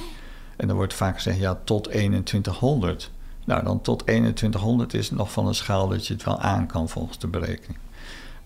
En 0.55 0.67
dan 0.67 0.75
wordt 0.75 0.93
vaak 0.93 1.15
gezegd, 1.15 1.39
ja, 1.39 1.59
tot 1.63 1.83
2100. 1.83 3.11
Nou, 3.45 3.63
dan 3.63 3.81
tot 3.81 3.99
2100 3.99 4.93
is 4.93 5.09
het 5.09 5.17
nog 5.17 5.31
van 5.31 5.47
een 5.47 5.55
schaal 5.55 5.87
dat 5.87 6.07
je 6.07 6.13
het 6.13 6.23
wel 6.23 6.39
aan 6.39 6.67
kan 6.67 6.89
volgens 6.89 7.19
de 7.19 7.27
berekening. 7.27 7.79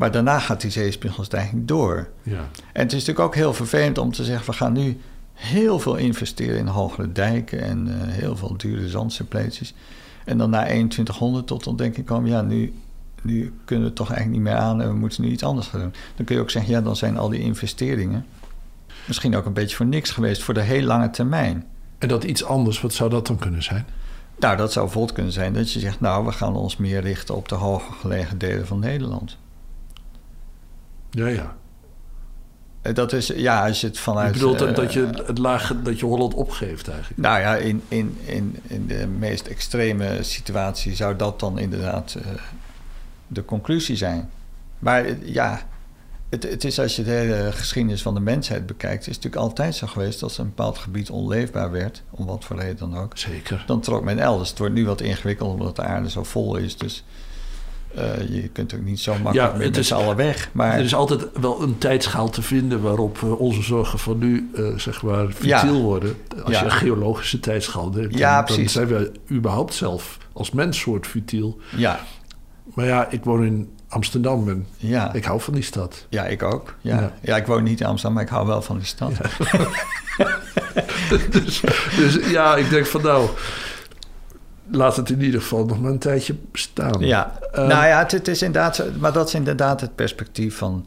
Maar 0.04 0.12
daarna 0.12 0.39
gaat 0.39 0.62
die 0.62 0.72
zeespiegelstijging 0.72 1.68
door. 1.68 2.10
Ja. 2.24 2.38
En 2.74 2.82
het 2.82 2.94
is 2.94 3.00
natuurlijk 3.00 3.20
ook 3.20 3.36
heel 3.36 3.54
vervelend 3.54 3.98
om 3.98 4.12
te 4.12 4.24
zeggen, 4.24 4.46
we 4.46 4.54
gaan 4.54 4.74
nu 4.74 4.98
heel 5.34 5.80
veel 5.80 5.96
investeren 5.96 6.58
in 6.58 6.68
hogere 6.68 7.12
dijken 7.12 7.62
en 7.62 7.88
uh, 7.88 7.94
heel 7.98 8.36
veel 8.36 8.58
dure 8.58 8.89
zandsuppleties. 8.89 9.74
En 10.26 10.38
dan 10.38 10.50
na 10.50 10.63
2100 10.63 11.48
tot 11.48 11.82
ik 11.82 12.06
komen, 12.06 12.30
ja, 12.30 12.42
nu, 12.42 12.74
nu 13.22 13.54
kunnen 13.66 13.84
we 13.84 13.89
het 13.89 13.96
toch 13.96 14.12
eigenlijk 14.12 14.44
niet 14.44 14.54
meer 14.54 14.62
aan 14.62 14.82
en 14.82 14.88
we 14.88 14.96
moeten 14.96 15.24
nu 15.24 15.30
iets 15.30 15.44
anders 15.44 15.68
gaan 15.68 15.80
doen. 15.80 15.94
Dan 16.16 16.26
kun 16.26 16.36
je 16.36 16.42
ook 16.42 16.50
zeggen, 16.50 16.72
ja, 16.72 16.82
dan 16.82 16.96
zijn 16.96 17.18
al 17.18 17.30
die 17.30 17.42
investeringen 17.42 18.26
misschien 19.06 19.36
ook 19.36 19.46
een 19.46 19.54
beetje 19.54 19.76
voor 19.76 19.86
niks 19.86 20.12
geweest 20.12 20.44
voor 20.44 20.54
de 20.54 20.62
heel 20.62 20.84
lange 20.84 21.10
termijn. 21.10 21.66
En 21.98 22.08
dat 22.08 22.24
iets 22.24 22.44
anders, 22.44 22.82
wat 22.82 22.94
zou 22.94 23.10
dat 23.10 23.28
dan 23.28 23.38
kunnen 23.38 23.63
zijn? 23.63 23.86
Nou, 24.39 24.58
dat 24.58 24.72
zou 24.72 24.86
bijvoorbeeld 24.86 25.16
kunnen 25.16 25.34
zijn 25.34 25.54
dat 25.54 25.72
je 25.72 25.80
zegt, 25.80 26.00
nou, 26.00 26.26
we 26.26 26.32
gaan 26.32 26.56
ons 26.56 26.78
meer 26.78 27.02
richten 27.02 27.36
op 27.36 27.50
de 27.50 27.56
hoger 27.56 27.94
gelegen 27.94 28.38
delen 28.38 28.68
van 28.68 28.80
Nederland. 28.80 29.38
Ja, 31.13 31.28
ja. 31.28 31.56
Eh, 32.82 32.93
dat 32.93 33.13
is, 33.13 33.28
ja, 33.28 33.67
als 33.67 33.82
je 33.82 33.88
het 33.88 33.99
vanuit... 33.99 34.34
Je 34.34 34.39
bedoelt 34.39 34.62
uh, 34.62 34.76
dat, 34.76 34.93
je 34.93 35.10
het 35.26 35.38
laag, 35.38 35.73
dat 35.84 35.99
je 35.99 36.06
Holland 36.06 36.34
opgeeft 36.34 36.88
eigenlijk? 36.88 37.21
Nou 37.21 37.39
ja, 37.39 37.56
in, 37.56 37.84
in, 37.88 38.17
in, 38.26 38.60
in 38.67 38.88
de 38.88 39.08
meest 39.08 39.47
extreme 39.47 40.23
situatie 40.23 40.95
zou 40.95 41.15
dat 41.15 41.39
dan 41.39 41.60
inderdaad 41.60 42.15
uh, 42.17 42.23
de 43.28 43.45
conclusie 43.45 43.95
zijn. 43.95 44.30
Maar 44.80 45.06
ja, 45.23 45.62
het, 46.30 46.43
het, 46.43 46.63
is 46.63 46.80
als 46.80 46.95
je 46.95 47.04
de 47.04 47.12
hele 47.12 47.52
geschiedenis 47.52 48.02
van 48.02 48.13
de 48.13 48.19
mensheid 48.19 48.65
bekijkt... 48.65 49.08
is 49.08 49.15
het 49.15 49.23
natuurlijk 49.23 49.41
altijd 49.41 49.76
zo 49.76 49.88
geweest 49.88 50.19
dat 50.19 50.30
als 50.30 50.38
een 50.38 50.47
bepaald 50.47 50.78
gebied 50.78 51.10
onleefbaar 51.10 51.71
werd... 51.71 52.04
om 52.10 52.26
wat 52.26 52.45
voor 52.45 52.60
reden 52.60 52.78
dan 52.78 52.97
ook... 52.97 53.17
Zeker. 53.17 53.63
Dan 53.67 53.82
trok 53.82 54.04
men 54.04 54.19
elders. 54.19 54.49
Het 54.49 54.60
wordt 54.60 54.73
nu 54.73 54.86
wat 54.86 55.02
ingewikkeld 55.02 55.54
omdat 55.54 55.76
de 55.76 55.84
aarde 55.84 56.10
zo 56.10 56.23
vol 56.23 56.56
is, 56.56 56.78
dus... 56.78 57.04
Uh, 57.97 58.29
je 58.29 58.47
kunt 58.47 58.73
ook 58.75 58.82
niet 58.82 58.99
zo 58.99 59.12
makkelijk 59.12 59.58
ja, 59.58 59.63
het 59.63 59.77
is, 59.77 59.93
alle 59.93 60.15
weg. 60.15 60.49
Maar... 60.51 60.73
Er 60.73 60.84
is 60.84 60.95
altijd 60.95 61.27
wel 61.41 61.62
een 61.62 61.77
tijdschaal 61.77 62.29
te 62.29 62.41
vinden 62.41 62.82
waarop 62.82 63.21
uh, 63.23 63.39
onze 63.39 63.62
zorgen 63.62 63.99
van 63.99 64.17
nu 64.17 64.49
uh, 64.56 64.77
zeg 64.77 65.01
maar 65.01 65.27
futiel 65.27 65.75
ja. 65.75 65.82
worden. 65.82 66.15
Als 66.43 66.60
je 66.60 66.65
een 66.65 66.71
geologische 66.71 67.39
tijdschaal 67.39 67.89
neemt, 67.89 68.17
ja, 68.17 68.41
dan, 68.41 68.58
dan 68.58 68.69
zijn 68.69 68.88
we 68.88 69.12
überhaupt 69.32 69.73
zelf 69.73 70.17
als 70.34 70.51
menssoort 70.51 71.08
futiel. 71.08 71.60
Ja. 71.75 71.99
Maar 72.73 72.86
ja, 72.86 73.10
ik 73.10 73.23
woon 73.23 73.43
in 73.43 73.69
Amsterdam 73.88 74.49
en 74.49 74.67
ja. 74.77 75.13
ik 75.13 75.25
hou 75.25 75.41
van 75.41 75.53
die 75.53 75.63
stad. 75.63 76.06
Ja, 76.10 76.25
ik 76.25 76.43
ook. 76.43 76.75
Ja. 76.82 76.99
ja. 76.99 77.13
Ja. 77.21 77.36
ik 77.36 77.45
woon 77.45 77.63
niet 77.63 77.79
in 77.79 77.86
Amsterdam, 77.86 78.13
maar 78.13 78.23
ik 78.23 78.29
hou 78.29 78.47
wel 78.47 78.62
van 78.62 78.77
die 78.77 78.86
stad. 78.86 79.12
dus, 81.32 81.62
dus 81.95 82.29
ja, 82.29 82.56
ik 82.56 82.69
denk 82.69 82.86
van 82.86 83.01
nou 83.01 83.29
laat 84.76 84.96
het 84.96 85.10
in 85.10 85.22
ieder 85.22 85.42
geval 85.42 85.66
nog 85.66 85.82
maar 85.82 85.92
een 85.92 86.00
tijdje 86.00 86.36
staan. 86.54 87.00
Ja, 87.00 87.40
uh, 87.52 87.68
nou 87.68 87.86
ja, 87.86 88.00
het, 88.00 88.12
het, 88.12 88.28
is 88.28 88.42
inderdaad, 88.42 88.84
maar 89.00 89.14
dat 89.14 89.28
is 89.28 89.34
inderdaad 89.34 89.82
het 89.82 89.96
perspectief 89.96 90.58
van 90.58 90.86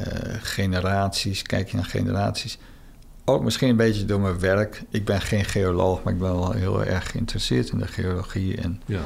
uh, 0.00 0.06
generaties. 0.40 1.42
Kijk 1.42 1.70
je 1.70 1.76
naar 1.76 1.84
generaties. 1.84 2.58
Ook 3.24 3.42
misschien 3.42 3.68
een 3.68 3.76
beetje 3.76 4.04
door 4.04 4.20
mijn 4.20 4.40
werk. 4.40 4.82
Ik 4.88 5.04
ben 5.04 5.20
geen 5.20 5.44
geoloog, 5.44 6.02
maar 6.02 6.12
ik 6.12 6.18
ben 6.18 6.32
wel 6.32 6.52
heel 6.52 6.84
erg 6.84 7.10
geïnteresseerd 7.10 7.70
in 7.70 7.78
de 7.78 7.86
geologie. 7.86 8.60
En, 8.60 8.82
ja. 8.86 9.00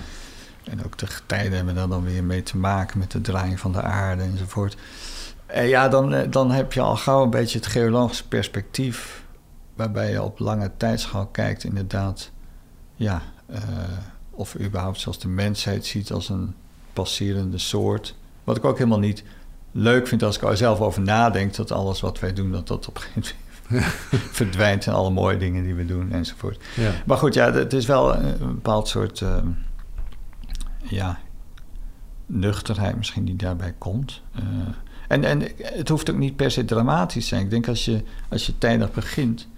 en 0.65 0.85
ook 0.85 0.99
de 0.99 1.07
getijden 1.07 1.53
hebben 1.53 1.75
daar 1.75 1.89
dan 1.89 2.05
weer 2.05 2.25
mee 2.25 2.43
te 2.43 2.57
maken 2.57 2.99
met 2.99 3.11
de 3.11 3.21
draaiing 3.21 3.61
van 3.61 3.73
de 3.73 3.83
aarde 3.83 4.23
enzovoort. 4.23 4.77
En 5.47 5.67
ja, 5.67 5.89
dan, 5.89 6.15
eh, 6.15 6.31
dan 6.31 6.51
heb 6.51 6.73
je 6.73 6.81
al 6.81 6.97
gauw 6.97 7.23
een 7.23 7.31
beetje 7.31 7.59
het 7.59 7.67
geologische 7.67 8.29
perspectief. 8.29 9.23
Waarbij 9.75 10.11
je 10.11 10.23
op 10.23 10.39
lange 10.39 10.71
tijdschaal 10.77 11.27
kijkt, 11.27 11.65
inderdaad. 11.65 12.31
Ja, 12.95 13.23
uh, 13.51 13.59
of 14.31 14.59
überhaupt 14.61 15.01
zelfs 15.01 15.19
de 15.19 15.29
mensheid 15.29 15.87
ziet 15.87 16.13
als 16.13 16.29
een 16.29 16.55
passerende 16.93 17.59
soort. 17.59 18.15
Wat 18.45 18.57
ik 18.57 18.65
ook 18.65 18.79
helemaal 18.79 18.99
niet 18.99 19.25
leuk 19.73 20.07
vind 20.07 20.23
als 20.23 20.37
ik 20.37 20.43
er 20.43 20.57
zelf 20.57 20.81
over 20.81 21.03
nadenk... 21.03 21.55
dat 21.55 21.73
alles 21.73 22.01
wat 22.01 22.21
wij 22.21 22.33
doen, 22.33 22.53
dat 22.53 22.69
dat 22.69 22.89
op 22.89 22.97
een 22.97 23.03
gegeven 23.03 23.37
moment 23.69 23.93
verdwijnt... 24.39 24.87
en 24.87 24.93
alle 24.93 25.11
mooie 25.11 25.37
dingen 25.37 25.65
die 25.65 25.75
we 25.75 25.87
doen 25.87 26.13
enzovoort. 26.13 26.63
Ja. 26.77 26.93
Maar 27.07 27.17
goed, 27.17 27.35
ja, 27.35 27.53
het 27.53 27.73
is 27.73 27.87
wel 27.87 28.15
een, 28.17 28.39
bepaald 28.39 28.89
soort... 28.89 29.21
Uh, 29.21 29.37
ja, 30.83 31.19
nuchterheid 32.27 32.97
misschien 32.97 33.25
die 33.25 33.37
daarbij 33.37 33.75
komt. 33.79 34.23
Uh, 34.37 34.43
en, 35.09 35.25
en 35.25 35.43
het 35.57 35.89
hoeft 35.89 36.11
ook 36.11 36.17
niet 36.17 36.37
per 36.37 36.51
se 36.51 36.65
dramatisch 36.65 37.23
te 37.23 37.29
zijn. 37.29 37.43
Ik 37.43 37.51
denk 37.51 37.69
als 37.69 37.85
je, 37.85 38.03
als 38.29 38.47
je 38.47 38.59
tijdig 38.59 38.93
begint 38.93 39.49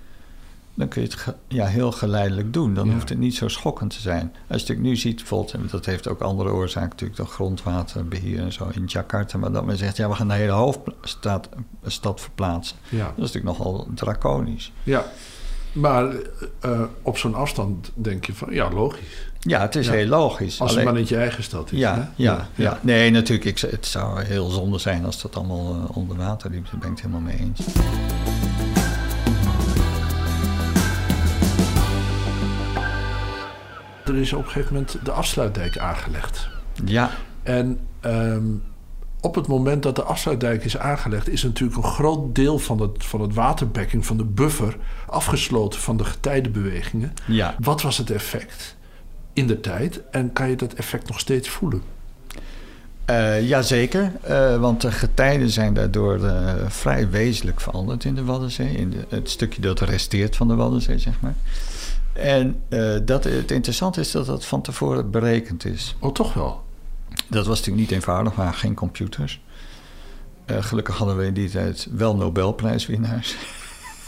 dan 0.77 0.89
kun 0.89 1.03
je 1.03 1.09
het 1.09 1.35
ja, 1.49 1.67
heel 1.67 1.93
geleidelijk 1.93 2.53
doen. 2.53 2.75
Dan 2.75 2.93
hoeft 2.93 3.09
het 3.09 3.19
niet 3.19 3.35
zo 3.35 3.49
schokkend 3.49 3.91
te 3.91 4.01
zijn. 4.01 4.35
Als 4.49 4.67
je 4.67 4.73
het 4.73 4.83
nu 4.83 4.97
ziet, 4.97 5.17
bijvoorbeeld, 5.17 5.71
dat 5.71 5.87
heeft 5.87 6.09
ook 6.09 6.21
andere 6.21 6.51
oorzaken, 6.51 6.89
natuurlijk, 6.89 7.19
dat 7.19 7.29
grondwaterbeheer 7.29 8.41
en 8.41 8.53
zo 8.53 8.69
in 8.73 8.85
Jakarta, 8.87 9.39
maar 9.39 9.53
dat 9.53 9.65
men 9.65 9.77
zegt, 9.77 9.97
ja, 9.97 10.09
we 10.09 10.15
gaan 10.15 10.29
de 10.29 10.35
hele 10.35 10.53
hoofdstad 10.53 11.49
stad 11.87 12.21
verplaatsen. 12.21 12.77
Ja. 12.89 13.05
Dat 13.05 13.25
is 13.25 13.33
natuurlijk 13.33 13.59
nogal 13.59 13.89
draconisch. 13.95 14.73
Ja, 14.83 15.05
maar 15.73 16.13
uh, 16.65 16.83
op 17.03 17.19
zo'n 17.19 17.35
afstand 17.35 17.91
denk 17.95 18.25
je 18.25 18.35
van, 18.35 18.53
ja, 18.53 18.71
logisch. 18.71 19.31
Ja, 19.41 19.61
het 19.61 19.75
is 19.75 19.89
heel 19.89 20.07
logisch. 20.07 20.61
Als 20.61 20.75
het 20.75 20.85
maar 20.85 20.93
niet 20.93 21.09
je 21.09 21.17
eigen 21.17 21.43
stad 21.43 21.73
is. 21.73 21.79
Ja, 21.79 21.95
ja, 21.95 22.13
ja, 22.15 22.49
ja, 22.55 22.79
Nee, 22.83 23.11
natuurlijk. 23.11 23.63
Ik, 23.63 23.71
het 23.71 23.87
zou 23.87 24.23
heel 24.23 24.49
zonde 24.49 24.79
zijn 24.79 25.05
als 25.05 25.23
dat 25.23 25.37
allemaal 25.37 25.75
uh, 25.75 25.97
onder 25.97 26.17
water 26.17 26.51
liep. 26.51 26.65
Daar 26.65 26.79
ben 26.79 26.91
ik 26.91 27.03
het 27.03 27.07
helemaal 27.07 27.21
mee 27.21 27.39
eens. 27.39 27.61
Er 34.09 34.17
is 34.17 34.33
op 34.33 34.45
een 34.45 34.51
gegeven 34.51 34.73
moment 34.73 34.99
de 35.05 35.13
afsluitdijk 35.13 35.79
aangelegd. 35.79 36.49
Ja. 36.85 37.11
En 37.43 37.79
ehm, 38.01 38.45
op 39.21 39.35
het 39.35 39.47
moment 39.47 39.83
dat 39.83 39.97
de 39.97 40.03
afsluitdijk 40.03 40.65
is 40.65 40.79
aangelegd, 40.79 41.29
is 41.29 41.43
natuurlijk 41.43 41.77
een 41.77 41.93
groot 41.93 42.35
deel 42.35 42.59
van 42.59 42.81
het, 42.81 43.05
van 43.05 43.21
het 43.21 43.35
waterbekking, 43.35 44.07
van 44.07 44.17
de 44.17 44.25
buffer, 44.25 44.77
afgesloten 45.07 45.81
van 45.81 45.97
de 45.97 46.05
getijdenbewegingen. 46.05 47.13
Ja. 47.27 47.55
Wat 47.59 47.83
was 47.83 47.99
het 47.99 48.11
effect 48.11 48.77
in 49.33 49.47
de 49.47 49.61
tijd 49.61 50.01
en 50.11 50.33
kan 50.33 50.51
je 50.51 50.57
dat 50.57 50.73
effect 50.73 51.09
nog 51.09 51.21
steeds 51.21 51.49
voelen? 51.49 51.83
Uh, 53.11 53.49
Jazeker, 53.49 54.13
uh, 54.29 54.57
want 54.57 54.81
de 54.81 54.93
getijden 54.93 55.51
zijn 55.51 55.75
daardoor 55.75 56.19
uh, 56.19 56.53
vrij 56.69 57.11
wezenlijk 57.11 57.61
veranderd 57.61 58.05
in 58.05 58.15
de 58.15 58.25
Waddenzee. 58.25 58.77
In 58.77 58.91
de, 58.91 59.05
het 59.09 59.31
stukje 59.31 59.61
dat 59.61 59.81
resteert 59.81 60.37
van 60.37 60.49
de 60.49 60.55
Waddenzee, 60.55 60.99
zeg 60.99 61.21
maar. 61.21 61.35
En 62.17 62.63
uh, 62.69 62.97
dat, 63.05 63.25
het 63.25 63.51
interessante 63.51 64.01
is 64.01 64.11
dat 64.11 64.27
dat 64.27 64.45
van 64.45 64.63
tevoren 64.63 65.11
berekend 65.11 65.65
is. 65.65 65.97
Oh, 66.01 66.13
toch 66.13 66.35
wel? 66.35 66.65
Dat 67.29 67.47
was 67.47 67.59
natuurlijk 67.59 67.87
niet 67.87 67.97
eenvoudig, 67.97 68.35
maar 68.35 68.55
geen 68.55 68.75
computers. 68.75 69.41
Uh, 70.47 70.63
gelukkig 70.63 70.97
hadden 70.97 71.17
we 71.17 71.25
in 71.25 71.35
die 71.35 71.51
tijd 71.51 71.89
wel 71.91 72.17
Nobelprijswinnaars. 72.17 73.37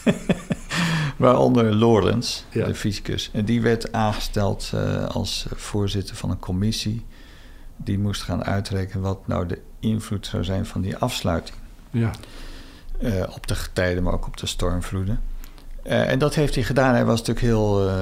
Waaronder 1.16 1.74
Lorentz, 1.74 2.42
ja. 2.50 2.66
de 2.66 2.74
fysicus. 2.74 3.30
En 3.32 3.44
die 3.44 3.62
werd 3.62 3.92
aangesteld 3.92 4.70
uh, 4.74 5.04
als 5.04 5.46
voorzitter 5.54 6.16
van 6.16 6.30
een 6.30 6.38
commissie. 6.38 7.04
Die 7.76 7.98
moest 7.98 8.22
gaan 8.22 8.44
uitrekenen 8.44 9.02
wat 9.02 9.26
nou 9.26 9.46
de 9.46 9.60
invloed 9.80 10.26
zou 10.26 10.44
zijn 10.44 10.66
van 10.66 10.80
die 10.80 10.96
afsluiting. 10.96 11.56
Ja. 11.90 12.10
op 13.30 13.46
de 13.46 13.54
getijden, 13.54 14.02
maar 14.02 14.12
ook 14.12 14.26
op 14.26 14.36
de 14.36 14.46
stormvloeden. 14.46 15.20
Uh, 15.88 16.10
en 16.10 16.18
dat 16.18 16.34
heeft 16.34 16.54
hij 16.54 16.64
gedaan. 16.64 16.94
Hij 16.94 17.04
was 17.04 17.18
natuurlijk 17.18 17.46
heel 17.46 17.86
uh, 17.86 18.00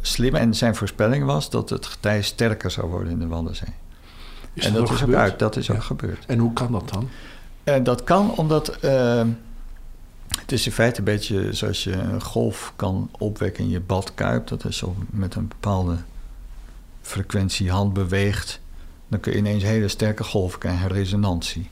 slim. 0.00 0.34
En 0.34 0.54
zijn 0.54 0.74
voorspelling 0.74 1.24
was 1.24 1.50
dat 1.50 1.70
het 1.70 1.86
getij 1.86 2.22
sterker 2.22 2.70
zou 2.70 2.86
worden 2.90 3.12
in 3.12 3.18
de 3.18 3.26
Waddenzee. 3.26 3.74
Is 4.52 4.64
en 4.64 4.72
dat, 4.72 4.80
dat 4.80 4.90
is 4.90 5.00
gebeurd? 5.00 5.18
ook 5.18 5.24
uit. 5.24 5.38
Dat 5.38 5.56
is 5.56 5.66
ja. 5.66 5.74
ook 5.74 5.82
gebeurd. 5.82 6.24
En 6.26 6.38
hoe 6.38 6.52
kan 6.52 6.72
dat 6.72 6.88
dan? 6.92 7.08
En 7.64 7.82
dat 7.82 8.04
kan 8.04 8.34
omdat... 8.36 8.78
Uh, 8.84 9.22
het 10.40 10.52
is 10.52 10.66
in 10.66 10.72
feite 10.72 10.98
een 10.98 11.04
beetje 11.04 11.52
zoals 11.52 11.84
je 11.84 11.92
een 11.92 12.22
golf 12.22 12.72
kan 12.76 13.10
opwekken 13.18 13.64
in 13.64 13.70
je 13.70 13.80
badkuip. 13.80 14.46
Dat 14.46 14.64
is 14.64 14.76
zo 14.76 14.96
met 15.10 15.34
een 15.34 15.48
bepaalde 15.48 15.96
frequentie 17.02 17.70
hand 17.70 17.92
beweegt. 17.92 18.60
Dan 19.08 19.20
kun 19.20 19.32
je 19.32 19.38
ineens 19.38 19.62
hele 19.62 19.88
sterke 19.88 20.24
golven 20.24 20.58
krijgen, 20.58 20.88
resonantie. 20.88 21.70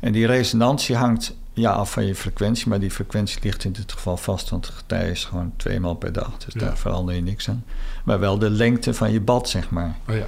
En 0.00 0.12
die 0.12 0.26
resonantie 0.26 0.96
hangt 0.96 1.34
ja, 1.52 1.70
af 1.70 1.92
van 1.92 2.06
je 2.06 2.14
frequentie, 2.14 2.68
maar 2.68 2.80
die 2.80 2.90
frequentie 2.90 3.38
ligt 3.42 3.64
in 3.64 3.72
dit 3.72 3.92
geval 3.92 4.16
vast, 4.16 4.50
want 4.50 4.66
het 4.66 4.74
getij 4.74 5.10
is 5.10 5.24
gewoon 5.24 5.52
twee 5.56 5.80
maal 5.80 5.94
per 5.94 6.12
dag, 6.12 6.38
dus 6.38 6.54
Ja. 6.54 6.60
daar 6.60 6.76
verander 6.78 7.14
je 7.14 7.22
niks 7.22 7.48
aan. 7.48 7.64
Maar 8.04 8.18
wel 8.20 8.38
de 8.38 8.50
lengte 8.50 8.94
van 8.94 9.12
je 9.12 9.20
bad, 9.20 9.48
zeg 9.48 9.70
maar. 9.70 9.96
Oh 10.08 10.14
ja. 10.16 10.24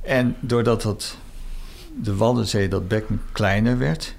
En 0.00 0.36
doordat 0.40 0.82
het, 0.82 1.16
de 2.02 2.16
Waddenzee, 2.16 2.68
dat 2.68 2.88
bekken 2.88 3.22
kleiner 3.32 3.78
werd, 3.78 4.14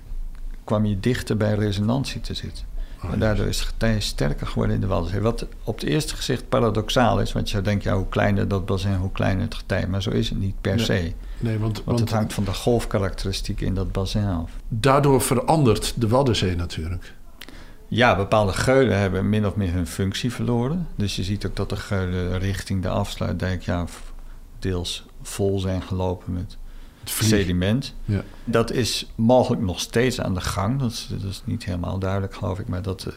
kwam 0.64 0.86
je 0.86 1.00
dichter 1.00 1.38
bij 1.38 1.54
resonantie 1.56 2.22
te 2.22 2.34
zitten. 2.34 2.66
Oh, 3.04 3.12
en 3.14 3.20
daardoor 3.20 3.46
is 3.46 3.60
het 3.60 3.68
getij 3.68 4.00
sterker 4.00 4.48
geworden 4.48 4.76
in 4.76 4.82
de 4.82 4.88
Waddenzee. 4.88 5.22
Wat 5.22 5.46
op 5.64 5.80
het 5.80 5.90
eerste 5.90 6.16
gezicht 6.16 6.50
paradoxaal 6.50 7.22
is, 7.22 7.32
want 7.32 7.46
je 7.46 7.52
zou 7.52 7.64
denken, 7.64 7.92
ja, 7.92 7.98
hoe 7.98 8.10
kleiner 8.10 8.48
dat 8.48 8.66
bassin, 8.66 8.94
hoe 8.96 9.12
kleiner 9.12 9.44
het 9.44 9.56
getij. 9.56 9.88
Maar 9.88 10.02
zo 10.02 10.10
is 10.10 10.30
het 10.30 10.40
niet 10.40 10.62
per 10.62 10.80
se. 10.80 11.14
Nee, 11.40 11.60
want, 11.60 11.82
het 11.86 12.12
hangt 12.12 12.34
van 12.34 12.44
de 12.44 12.54
golfkarakteristiek 12.54 13.62
in 13.62 13.74
dat 13.74 13.92
bassin 13.92 14.26
af. 14.26 14.52
daardoor 14.68 15.22
verandert 15.22 15.94
de 16.02 16.08
Waddenzee 16.08 16.56
natuurlijk. 16.56 17.14
Ja, 17.88 18.16
bepaalde 18.16 18.54
geulen 18.54 18.98
hebben 18.98 19.30
min 19.30 19.46
of 19.46 19.56
meer 19.56 19.74
hun 19.74 19.88
functie 19.88 20.32
verloren. 20.32 20.88
Dus 20.96 21.16
je 21.16 21.24
ziet 21.24 21.46
ook 21.46 21.56
dat 21.56 21.70
de 21.70 21.76
geulen 21.76 22.40
richting 22.40 22.82
de 22.82 22.90
afsluitdijk 22.90 23.62
ja, 23.62 23.86
deels 24.60 25.06
vol 25.22 25.60
zijn 25.60 25.82
gelopen 25.82 26.34
met 26.34 26.58
sediment. 27.04 27.96
Ja. 28.06 28.24
Dat 28.44 28.72
is 28.72 29.12
mogelijk 29.16 29.62
nog 29.62 29.80
steeds 29.80 30.22
aan 30.22 30.34
de 30.34 30.42
gang. 30.42 30.80
Dat 30.80 30.92
is, 30.92 31.08
dat 31.10 31.30
is 31.30 31.42
niet 31.46 31.64
helemaal 31.66 32.00
duidelijk, 32.00 32.36
geloof 32.36 32.60
ik. 32.60 32.68
Maar 32.68 32.82
dat, 32.82 33.06
eh, 33.06 33.14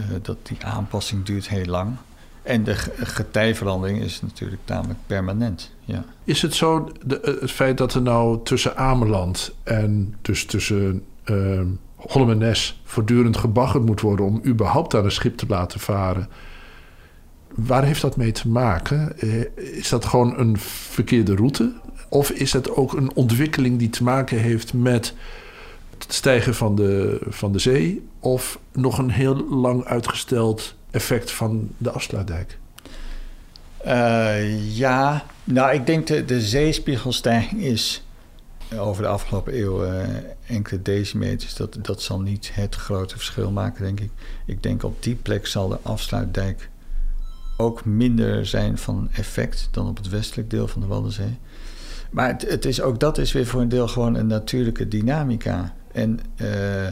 eh, 0.00 0.22
dat 0.22 0.36
die 0.42 0.64
aanpassing 0.64 1.24
duurt 1.24 1.48
heel 1.48 1.64
lang. 1.64 1.96
En 2.50 2.64
de 2.64 2.74
ge- 2.74 2.92
getijverandering 2.96 4.02
is 4.02 4.22
natuurlijk 4.22 4.60
tamelijk 4.64 4.98
permanent. 5.06 5.70
Ja. 5.84 6.04
Is 6.24 6.42
het 6.42 6.54
zo, 6.54 6.90
de, 7.04 7.20
eh, 7.20 7.40
het 7.40 7.50
feit 7.50 7.78
dat 7.78 7.94
er 7.94 8.02
nou 8.02 8.40
tussen 8.44 8.76
Ameland 8.76 9.54
en 9.62 10.14
dus 10.22 10.44
tussen 10.44 11.04
uh, 11.24 11.60
Holm 11.94 12.42
en 12.42 12.56
voortdurend 12.84 13.36
gebaggerd 13.36 13.86
moet 13.86 14.00
worden 14.00 14.26
om 14.26 14.40
überhaupt 14.46 14.94
aan 14.94 15.04
een 15.04 15.12
schip 15.12 15.36
te 15.36 15.46
laten 15.48 15.80
varen. 15.80 16.28
Waar 17.54 17.84
heeft 17.84 18.00
dat 18.00 18.16
mee 18.16 18.32
te 18.32 18.48
maken? 18.48 19.18
Eh, 19.18 19.76
is 19.78 19.88
dat 19.88 20.04
gewoon 20.04 20.38
een 20.38 20.58
verkeerde 20.58 21.34
route? 21.34 21.72
Of 22.08 22.30
is 22.30 22.52
het 22.52 22.70
ook 22.70 22.92
een 22.92 23.14
ontwikkeling 23.14 23.78
die 23.78 23.90
te 23.90 24.02
maken 24.02 24.38
heeft 24.38 24.72
met 24.72 25.14
het 25.98 26.12
stijgen 26.12 26.54
van 26.54 26.74
de, 26.74 27.20
van 27.28 27.52
de 27.52 27.58
zee? 27.58 28.06
Of 28.18 28.58
nog 28.72 28.98
een 28.98 29.10
heel 29.10 29.44
lang 29.48 29.84
uitgesteld 29.84 30.78
effect 30.90 31.30
van 31.30 31.68
de 31.76 31.90
afsluitdijk? 31.90 32.58
Eh, 33.76 34.76
ja, 34.76 35.24
nou 35.44 35.74
ik 35.74 35.86
denk 35.86 36.06
de, 36.06 36.24
de 36.24 36.40
zeespiegelstijging 36.40 37.62
is 37.62 38.02
over 38.78 39.02
de 39.02 39.08
afgelopen 39.08 39.58
eeuw 39.58 39.84
eh, 39.84 40.08
enkele 40.46 40.82
decimeters. 40.82 41.54
Dat, 41.54 41.78
dat 41.80 42.02
zal 42.02 42.20
niet 42.20 42.50
het 42.54 42.74
grote 42.74 43.16
verschil 43.16 43.50
maken, 43.50 43.84
denk 43.84 44.00
ik. 44.00 44.10
Ik 44.46 44.62
denk 44.62 44.82
op 44.82 45.02
die 45.02 45.14
plek 45.14 45.46
zal 45.46 45.68
de 45.68 45.78
afsluitdijk 45.82 46.68
ook 47.56 47.84
minder 47.84 48.46
zijn 48.46 48.78
van 48.78 49.08
effect 49.12 49.68
dan 49.70 49.88
op 49.88 49.96
het 49.96 50.08
westelijk 50.08 50.50
deel 50.50 50.68
van 50.68 50.80
de 50.80 50.86
Waddenzee. 50.86 51.38
Maar 52.10 52.28
het, 52.28 52.50
het 52.50 52.64
is, 52.64 52.80
ook 52.80 53.00
dat 53.00 53.18
is 53.18 53.32
weer 53.32 53.46
voor 53.46 53.60
een 53.60 53.68
deel 53.68 53.88
gewoon 53.88 54.14
een 54.14 54.26
natuurlijke 54.26 54.88
dynamica. 54.88 55.74
En 55.92 56.20
eh, 56.36 56.86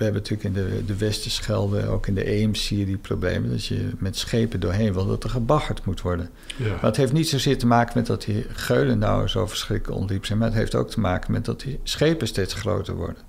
we 0.00 0.06
hebben 0.06 0.22
natuurlijk 0.22 0.56
in 0.56 0.62
de, 0.62 0.84
de 0.84 0.96
Westerschelde, 0.96 1.86
ook 1.86 2.06
in 2.06 2.14
de 2.14 2.24
Eems 2.24 2.66
zie 2.66 2.78
je 2.78 2.84
die 2.84 2.96
problemen. 2.96 3.50
Dat 3.50 3.64
je 3.64 3.90
met 3.98 4.16
schepen 4.16 4.60
doorheen 4.60 4.92
wil, 4.92 5.06
dat 5.06 5.24
er 5.24 5.30
gebaggerd 5.30 5.84
moet 5.84 6.00
worden. 6.00 6.30
Ja. 6.56 6.68
Maar 6.68 6.82
het 6.82 6.96
heeft 6.96 7.12
niet 7.12 7.28
zozeer 7.28 7.58
te 7.58 7.66
maken 7.66 7.92
met 7.94 8.06
dat 8.06 8.22
die 8.22 8.46
geulen 8.52 8.98
nou 8.98 9.28
zo 9.28 9.46
verschrikkelijk 9.46 10.00
ondiep 10.00 10.24
zijn. 10.24 10.38
Maar 10.38 10.48
het 10.48 10.56
heeft 10.56 10.74
ook 10.74 10.90
te 10.90 11.00
maken 11.00 11.32
met 11.32 11.44
dat 11.44 11.60
die 11.60 11.80
schepen 11.82 12.26
steeds 12.26 12.54
groter 12.54 12.94
worden. 12.94 13.22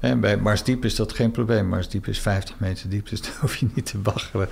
En 0.00 0.20
bij 0.20 0.36
Marsdiep 0.36 0.84
is 0.84 0.94
dat 0.94 1.12
geen 1.12 1.30
probleem. 1.30 1.68
Marsdiep 1.68 2.06
is 2.06 2.20
50 2.20 2.54
meter 2.58 2.88
diep, 2.88 3.08
dus 3.08 3.22
daar 3.26 3.36
hoef 3.40 3.56
je 3.56 3.66
niet 3.74 3.86
te 3.86 3.98
baggeren 3.98 4.48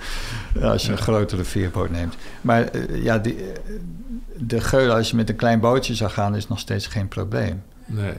als 0.61 0.85
je 0.85 0.91
een 0.91 0.97
grotere 0.97 1.43
veerboot 1.43 1.89
neemt. 1.89 2.15
Maar 2.41 2.63
eh, 2.63 3.03
ja, 3.03 3.17
die, 3.17 3.35
eh, 3.35 3.73
de 4.37 4.61
geulen, 4.61 4.95
als 4.95 5.09
je 5.09 5.15
met 5.15 5.29
een 5.29 5.35
klein 5.35 5.59
bootje 5.59 5.95
zou 5.95 6.11
gaan, 6.11 6.35
is 6.35 6.47
nog 6.47 6.59
steeds 6.59 6.87
geen 6.87 7.07
probleem. 7.07 7.63
Nee. 7.85 8.13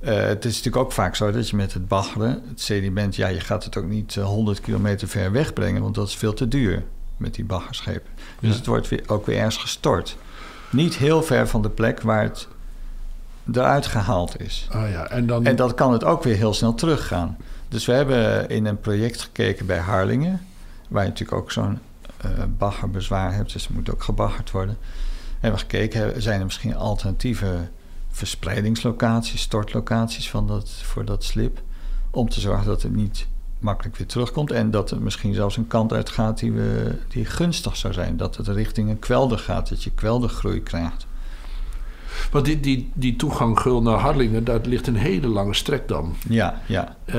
Eh, 0.00 0.14
het 0.16 0.44
is 0.44 0.56
natuurlijk 0.56 0.84
ook 0.84 0.92
vaak 0.92 1.16
zo 1.16 1.30
dat 1.30 1.48
je 1.48 1.56
met 1.56 1.72
het 1.72 1.88
baggeren, 1.88 2.42
het 2.48 2.60
sediment, 2.60 3.16
ja, 3.16 3.28
je 3.28 3.40
gaat 3.40 3.64
het 3.64 3.76
ook 3.76 3.86
niet 3.86 4.16
eh, 4.16 4.24
100 4.24 4.60
kilometer 4.60 5.08
ver 5.08 5.32
wegbrengen, 5.32 5.82
want 5.82 5.94
dat 5.94 6.08
is 6.08 6.14
veel 6.14 6.34
te 6.34 6.48
duur 6.48 6.84
met 7.16 7.34
die 7.34 7.44
baggerschepen. 7.44 8.10
Dus 8.40 8.54
het 8.56 8.66
wordt 8.66 8.88
weer, 8.88 9.02
ook 9.06 9.26
weer 9.26 9.36
ergens 9.36 9.56
gestort. 9.56 10.16
Niet 10.70 10.96
heel 10.96 11.22
ver 11.22 11.48
van 11.48 11.62
de 11.62 11.70
plek 11.70 12.00
waar 12.00 12.22
het 12.22 12.48
eruit 13.52 13.86
gehaald 13.86 14.40
is. 14.40 14.68
Ah 14.70 14.90
ja, 14.90 15.08
en 15.08 15.26
dan... 15.26 15.46
En 15.46 15.56
dan 15.56 15.74
kan 15.74 15.92
het 15.92 16.04
ook 16.04 16.22
weer 16.22 16.36
heel 16.36 16.54
snel 16.54 16.74
teruggaan. 16.74 17.36
Dus 17.68 17.86
we 17.86 17.92
hebben 17.92 18.48
in 18.48 18.66
een 18.66 18.80
project 18.80 19.22
gekeken 19.22 19.66
bij 19.66 19.78
Harlingen, 19.78 20.40
waar 20.88 21.02
je 21.02 21.08
natuurlijk 21.08 21.38
ook 21.38 21.52
zo'n 21.52 21.78
eh, 22.16 22.30
baggerbezwaar 22.58 23.34
hebt, 23.34 23.52
dus 23.52 23.66
er 23.66 23.72
moet 23.74 23.90
ook 23.90 24.02
gebaggerd 24.02 24.50
worden. 24.50 24.76
Hebben 25.40 25.60
we 25.60 25.66
gekeken, 25.66 26.00
hè, 26.00 26.20
zijn 26.20 26.38
er 26.38 26.44
misschien 26.44 26.76
alternatieve 26.76 27.68
verspreidingslocaties, 28.10 29.40
stortlocaties 29.40 30.30
van 30.30 30.46
dat, 30.46 30.70
voor 30.70 31.04
dat 31.04 31.24
slip, 31.24 31.62
om 32.10 32.28
te 32.28 32.40
zorgen 32.40 32.66
dat 32.66 32.82
het 32.82 32.94
niet 32.94 33.26
makkelijk 33.58 33.96
weer 33.96 34.06
terugkomt 34.06 34.50
en 34.50 34.70
dat 34.70 34.90
er 34.90 35.02
misschien 35.02 35.34
zelfs 35.34 35.56
een 35.56 35.66
kant 35.66 35.92
uit 35.92 36.10
gaat 36.10 36.38
die, 36.38 36.52
we, 36.52 36.98
die 37.08 37.24
gunstig 37.24 37.76
zou 37.76 37.92
zijn. 37.92 38.16
Dat 38.16 38.36
het 38.36 38.48
richting 38.48 38.90
een 38.90 38.98
kwelder 38.98 39.38
gaat, 39.38 39.68
dat 39.68 39.82
je 39.82 39.90
kweldergroei 39.90 40.62
krijgt. 40.62 41.06
Want 42.30 42.44
die, 42.44 42.60
die, 42.60 42.90
die 42.94 43.16
toegang 43.16 43.60
Gul 43.60 43.82
naar 43.82 43.98
Harlingen, 43.98 44.44
daar 44.44 44.60
ligt 44.62 44.86
een 44.86 44.96
hele 44.96 45.26
lange 45.28 45.54
strek 45.54 45.88
dan. 45.88 46.14
Ja, 46.28 46.60
ja. 46.66 46.96
Eh, 47.04 47.18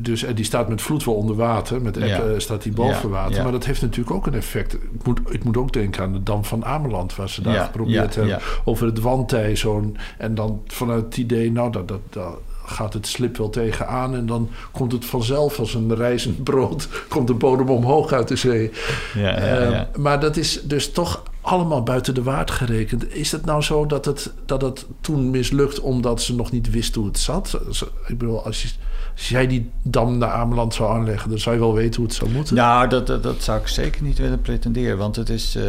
dus, 0.00 0.22
en 0.22 0.34
die 0.34 0.44
staat 0.44 0.68
met 0.68 0.82
vloed 0.82 1.04
wel 1.04 1.14
onder 1.14 1.36
water. 1.36 1.82
Met 1.82 1.96
Ja. 1.96 2.04
eh, 2.04 2.22
staat 2.36 2.62
die 2.62 2.72
boven 2.72 3.08
Ja, 3.08 3.14
water. 3.14 3.36
ja. 3.36 3.42
Maar 3.42 3.52
dat 3.52 3.64
heeft 3.64 3.82
natuurlijk 3.82 4.16
ook 4.16 4.26
een 4.26 4.34
effect. 4.34 4.74
Ik 4.74 4.80
moet, 5.04 5.20
ik 5.28 5.44
moet 5.44 5.56
ook 5.56 5.72
denken 5.72 6.02
aan 6.02 6.12
de 6.12 6.22
Dam 6.22 6.44
van 6.44 6.64
Ameland... 6.64 7.16
waar 7.16 7.28
ze 7.28 7.42
daar 7.42 7.64
geprobeerd 7.64 8.14
hebben. 8.14 8.38
Over 8.64 8.86
het 8.86 9.00
wandtij 9.00 9.56
zo'n... 9.56 9.96
En 10.18 10.34
dan 10.34 10.62
vanuit 10.66 11.04
het 11.04 11.16
idee, 11.16 11.52
nou, 11.52 11.72
dat, 11.72 11.88
dat, 11.88 12.00
dat 12.10 12.38
gaat 12.66 12.92
het 12.92 13.06
slip 13.06 13.36
wel 13.36 13.50
tegenaan... 13.50 14.14
en 14.14 14.26
dan 14.26 14.48
komt 14.70 14.92
het 14.92 15.04
vanzelf 15.04 15.58
als 15.58 15.74
een 15.74 15.94
rijzend 15.94 16.42
brood... 16.44 16.88
komt 17.08 17.26
de 17.26 17.34
bodem 17.34 17.68
omhoog 17.68 18.12
uit 18.12 18.28
de 18.28 18.36
zee. 18.36 18.70
ja, 19.14 19.20
ja, 19.20 19.34
Eh, 19.36 19.70
ja. 19.70 19.88
Maar 19.98 20.20
dat 20.20 20.36
is 20.36 20.62
dus 20.62 20.92
toch 20.92 21.22
allemaal 21.44 21.82
buiten 21.82 22.14
de 22.14 22.22
waard 22.22 22.50
gerekend. 22.50 23.14
Is 23.14 23.32
het 23.32 23.44
nou 23.44 23.62
zo 23.62 23.86
dat 23.86 24.04
het, 24.04 24.32
dat 24.46 24.62
het 24.62 24.86
toen 25.00 25.30
mislukt 25.30 25.80
omdat 25.80 26.22
ze 26.22 26.34
nog 26.34 26.50
niet 26.50 26.70
wisten 26.70 27.00
hoe 27.00 27.10
het 27.10 27.18
zat? 27.18 27.60
Ik 28.06 28.18
bedoel, 28.18 28.44
als, 28.44 28.62
je, 28.62 28.68
als 29.12 29.28
jij 29.28 29.46
die 29.46 29.70
dam 29.82 30.18
naar 30.18 30.30
Ameland 30.30 30.74
zou 30.74 30.92
aanleggen, 30.92 31.30
dan 31.30 31.38
zou 31.38 31.54
je 31.54 31.60
wel 31.60 31.74
weten 31.74 31.96
hoe 31.96 32.06
het 32.06 32.14
zou 32.14 32.30
moeten. 32.30 32.54
Nou, 32.54 32.88
dat, 32.88 33.06
dat, 33.06 33.22
dat 33.22 33.42
zou 33.42 33.60
ik 33.60 33.68
zeker 33.68 34.02
niet 34.02 34.18
willen 34.18 34.40
pretenderen, 34.40 34.98
want 34.98 35.16
het 35.16 35.28
is 35.28 35.56
eh, 35.56 35.64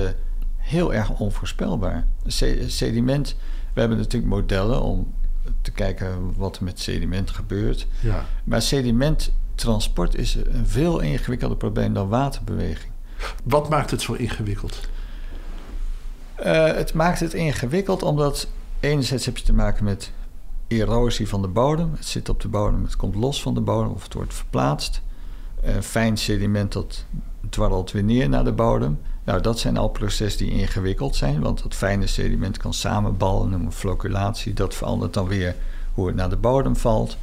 heel 0.58 0.94
erg 0.94 1.10
onvoorspelbaar. 1.10 2.08
Se- 2.26 2.64
sediment, 2.68 3.36
we 3.74 3.80
hebben 3.80 3.98
natuurlijk 3.98 4.32
modellen 4.32 4.82
om 4.82 5.14
te 5.62 5.72
kijken 5.72 6.34
wat 6.38 6.58
er 6.58 6.64
met 6.64 6.80
sediment 6.80 7.32
gebeurt. 7.32 7.88
Ja. 8.02 8.26
Maar 8.44 8.62
sedimenttransport 8.62 10.16
is 10.16 10.36
een 10.36 10.68
veel 10.68 11.00
ingewikkelder 11.00 11.58
probleem 11.58 11.94
dan 11.94 12.08
waterbeweging. 12.08 12.92
Wat 13.44 13.70
maakt 13.70 13.92
het 13.92 14.02
zo 14.02 14.14
ingewikkeld? 14.14 14.80
Eh, 16.36 16.66
het 16.66 16.94
maakt 16.94 17.20
het 17.20 17.34
ingewikkeld 17.34 18.04
omdat 18.04 18.48
enerzijds 18.80 19.26
heb 19.26 19.38
je 19.38 19.44
te 19.44 19.54
maken 19.54 19.84
met 19.84 20.12
erosie 20.68 21.28
van 21.28 21.42
de 21.42 21.48
bodem. 21.48 21.92
Het 21.96 22.06
zit 22.06 22.30
op 22.30 22.42
de 22.42 22.48
bodem, 22.48 22.84
het 22.84 22.96
komt 22.96 23.16
los 23.16 23.42
van 23.42 23.54
de 23.54 23.62
bodem 23.62 23.92
of 23.92 24.04
het 24.04 24.14
wordt 24.14 24.34
verplaatst. 24.34 25.02
Eh, 25.62 25.74
fijn 25.82 26.18
sediment 26.18 26.72
dat 26.72 27.06
dwarrelt 27.50 27.92
weer 27.92 28.04
neer 28.04 28.30
naar 28.30 28.44
de 28.44 28.52
bodem. 28.52 29.00
Nou, 29.24 29.42
dat 29.42 29.60
zijn 29.60 29.78
al 29.78 29.90
processen 29.90 30.46
die 30.46 30.56
ingewikkeld 30.56 31.16
zijn, 31.16 31.42
want 31.42 31.64
dat 31.64 31.74
fijne 31.74 32.08
sediment 32.08 32.58
kan 32.58 32.74
samenballen, 32.74 33.50
noemen 33.50 33.70
we 33.70 33.76
flocculatie. 33.76 34.54
Dat 34.54 34.76
verandert 34.76 35.14
dan 35.14 35.28
weer 35.28 35.56
hoe 35.94 36.08
het 36.08 36.16
naar 36.16 36.30
de 36.30 36.36
bodem 36.36 36.76
valt. 36.76 37.18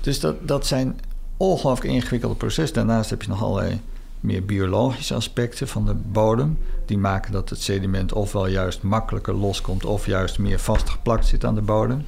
Dus 0.00 0.20
dat, 0.20 0.48
dat 0.48 0.66
zijn 0.66 1.00
ongelooflijk 1.36 1.94
ingewikkelde 1.94 2.34
processen. 2.34 2.74
Daarnaast 2.76 3.10
heb 3.10 3.22
je 3.22 3.28
nog 3.28 3.42
allerlei 3.42 3.80
meer 4.20 4.44
biologische 4.44 5.14
aspecten 5.14 5.68
van 5.68 5.86
de 5.86 5.94
bodem. 5.94 6.58
Die 6.86 6.98
maken 6.98 7.32
dat 7.32 7.50
het 7.50 7.60
sediment 7.60 8.12
ofwel 8.12 8.46
juist 8.46 8.82
makkelijker 8.82 9.34
loskomt... 9.34 9.84
of 9.84 10.06
juist 10.06 10.38
meer 10.38 10.58
vastgeplakt 10.58 11.26
zit 11.26 11.44
aan 11.44 11.54
de 11.54 11.60
bodem. 11.60 12.04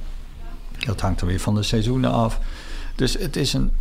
Dat 0.85 1.01
hangt 1.01 1.19
dan 1.19 1.29
weer 1.29 1.39
van 1.39 1.55
de 1.55 1.63
seizoenen 1.63 2.11
af. 2.11 2.39
Dus 2.95 3.13
het 3.13 3.35
is 3.35 3.53
een, 3.53 3.71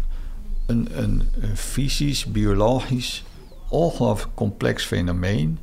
een, 0.67 0.89
een, 1.03 1.23
een 1.41 1.57
fysisch, 1.57 2.25
biologisch, 2.25 3.25
ongelooflijk 3.69 4.35
complex 4.35 4.85
fenomeen... 4.85 5.59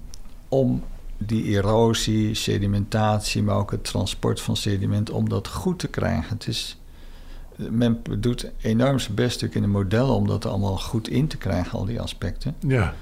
om 0.50 0.84
die 1.18 1.44
erosie, 1.44 2.34
sedimentatie, 2.34 3.44
maar 3.44 3.56
ook 3.56 3.72
het 3.72 3.84
transport 3.84 4.42
van 4.42 4.58
sediment... 4.58 5.10
om 5.10 5.30
dat 5.30 5.48
goed 5.48 5.80
te 5.80 5.88
krijgen. 5.88 6.34
Het 6.34 6.48
is 6.48 6.78
men 7.56 8.02
doet 8.20 8.52
enorm 8.62 9.00
zijn 9.00 9.16
best 9.16 9.42
natuurlijk 9.42 9.56
in 9.56 9.62
de 9.62 9.78
modellen 9.78 10.14
om 10.14 10.28
dat 10.28 10.46
allemaal 10.46 10.78
goed 10.78 11.08
in 11.08 11.28
te 11.28 11.38
krijgen, 11.38 11.80
al 11.80 11.86
die 11.86 12.02
aspecten. 12.02 12.56
Ja. 12.68 12.94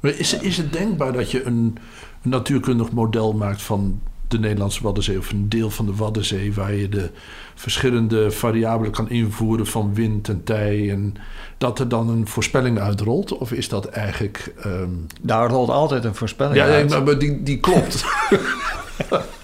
Maar 0.00 0.10
is, 0.10 0.38
is 0.38 0.56
het 0.56 0.72
denkbaar 0.72 1.12
dat 1.12 1.30
je 1.30 1.44
een, 1.44 1.78
een 2.22 2.30
natuurkundig 2.30 2.90
model 2.90 3.32
maakt 3.32 3.62
van 3.62 4.00
de 4.28 4.38
Nederlandse 4.38 4.82
Waddenzee 4.82 5.18
of 5.18 5.30
een 5.30 5.48
deel 5.48 5.70
van 5.70 5.86
de 5.86 5.94
Waddenzee, 5.94 6.54
waar 6.54 6.74
je 6.74 6.88
de 6.88 7.10
verschillende 7.54 8.30
variabelen 8.30 8.92
kan 8.92 9.10
invoeren 9.10 9.66
van 9.66 9.94
wind 9.94 10.28
en 10.28 10.44
tij 10.44 10.90
en 10.90 11.14
dat 11.58 11.78
er 11.78 11.88
dan 11.88 12.08
een 12.08 12.26
voorspelling 12.26 12.78
uitrolt? 12.78 13.32
Of 13.32 13.52
is 13.52 13.68
dat 13.68 13.86
eigenlijk. 13.86 14.54
Um... 14.66 15.06
Er 15.26 15.48
rolt 15.48 15.68
altijd 15.68 16.04
een 16.04 16.14
voorspelling 16.14 16.56
ja, 16.56 16.64
uit. 16.64 16.90
Ja, 16.90 17.00
maar 17.00 17.18
die, 17.18 17.42
die 17.42 17.60
klopt. 17.60 18.04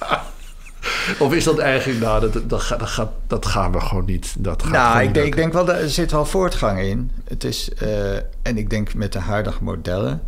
of 1.19 1.35
is 1.35 1.45
dat 1.45 1.59
eigenlijk, 1.59 2.01
nou, 2.01 2.21
dat, 2.21 2.33
dat, 2.33 2.49
dat, 2.49 2.63
gaat, 2.63 3.11
dat 3.27 3.47
gaan 3.47 3.73
we 3.73 3.81
gewoon 3.81 4.05
niet. 4.05 4.35
Dat 4.39 4.63
gaat 4.63 4.73
nou, 4.73 5.03
ik 5.03 5.15
denk, 5.15 5.27
ik 5.27 5.37
denk 5.37 5.53
wel, 5.53 5.73
er 5.73 5.91
zit 5.91 6.11
wel 6.11 6.27
voortgang 6.27 6.81
in. 6.81 7.11
Het 7.25 7.45
is, 7.45 7.71
uh, 7.83 8.17
en 8.17 8.57
ik 8.57 8.71
denk 8.71 8.95
met 8.95 9.13
de 9.13 9.19
huidige 9.19 9.65
modellen, 9.65 10.23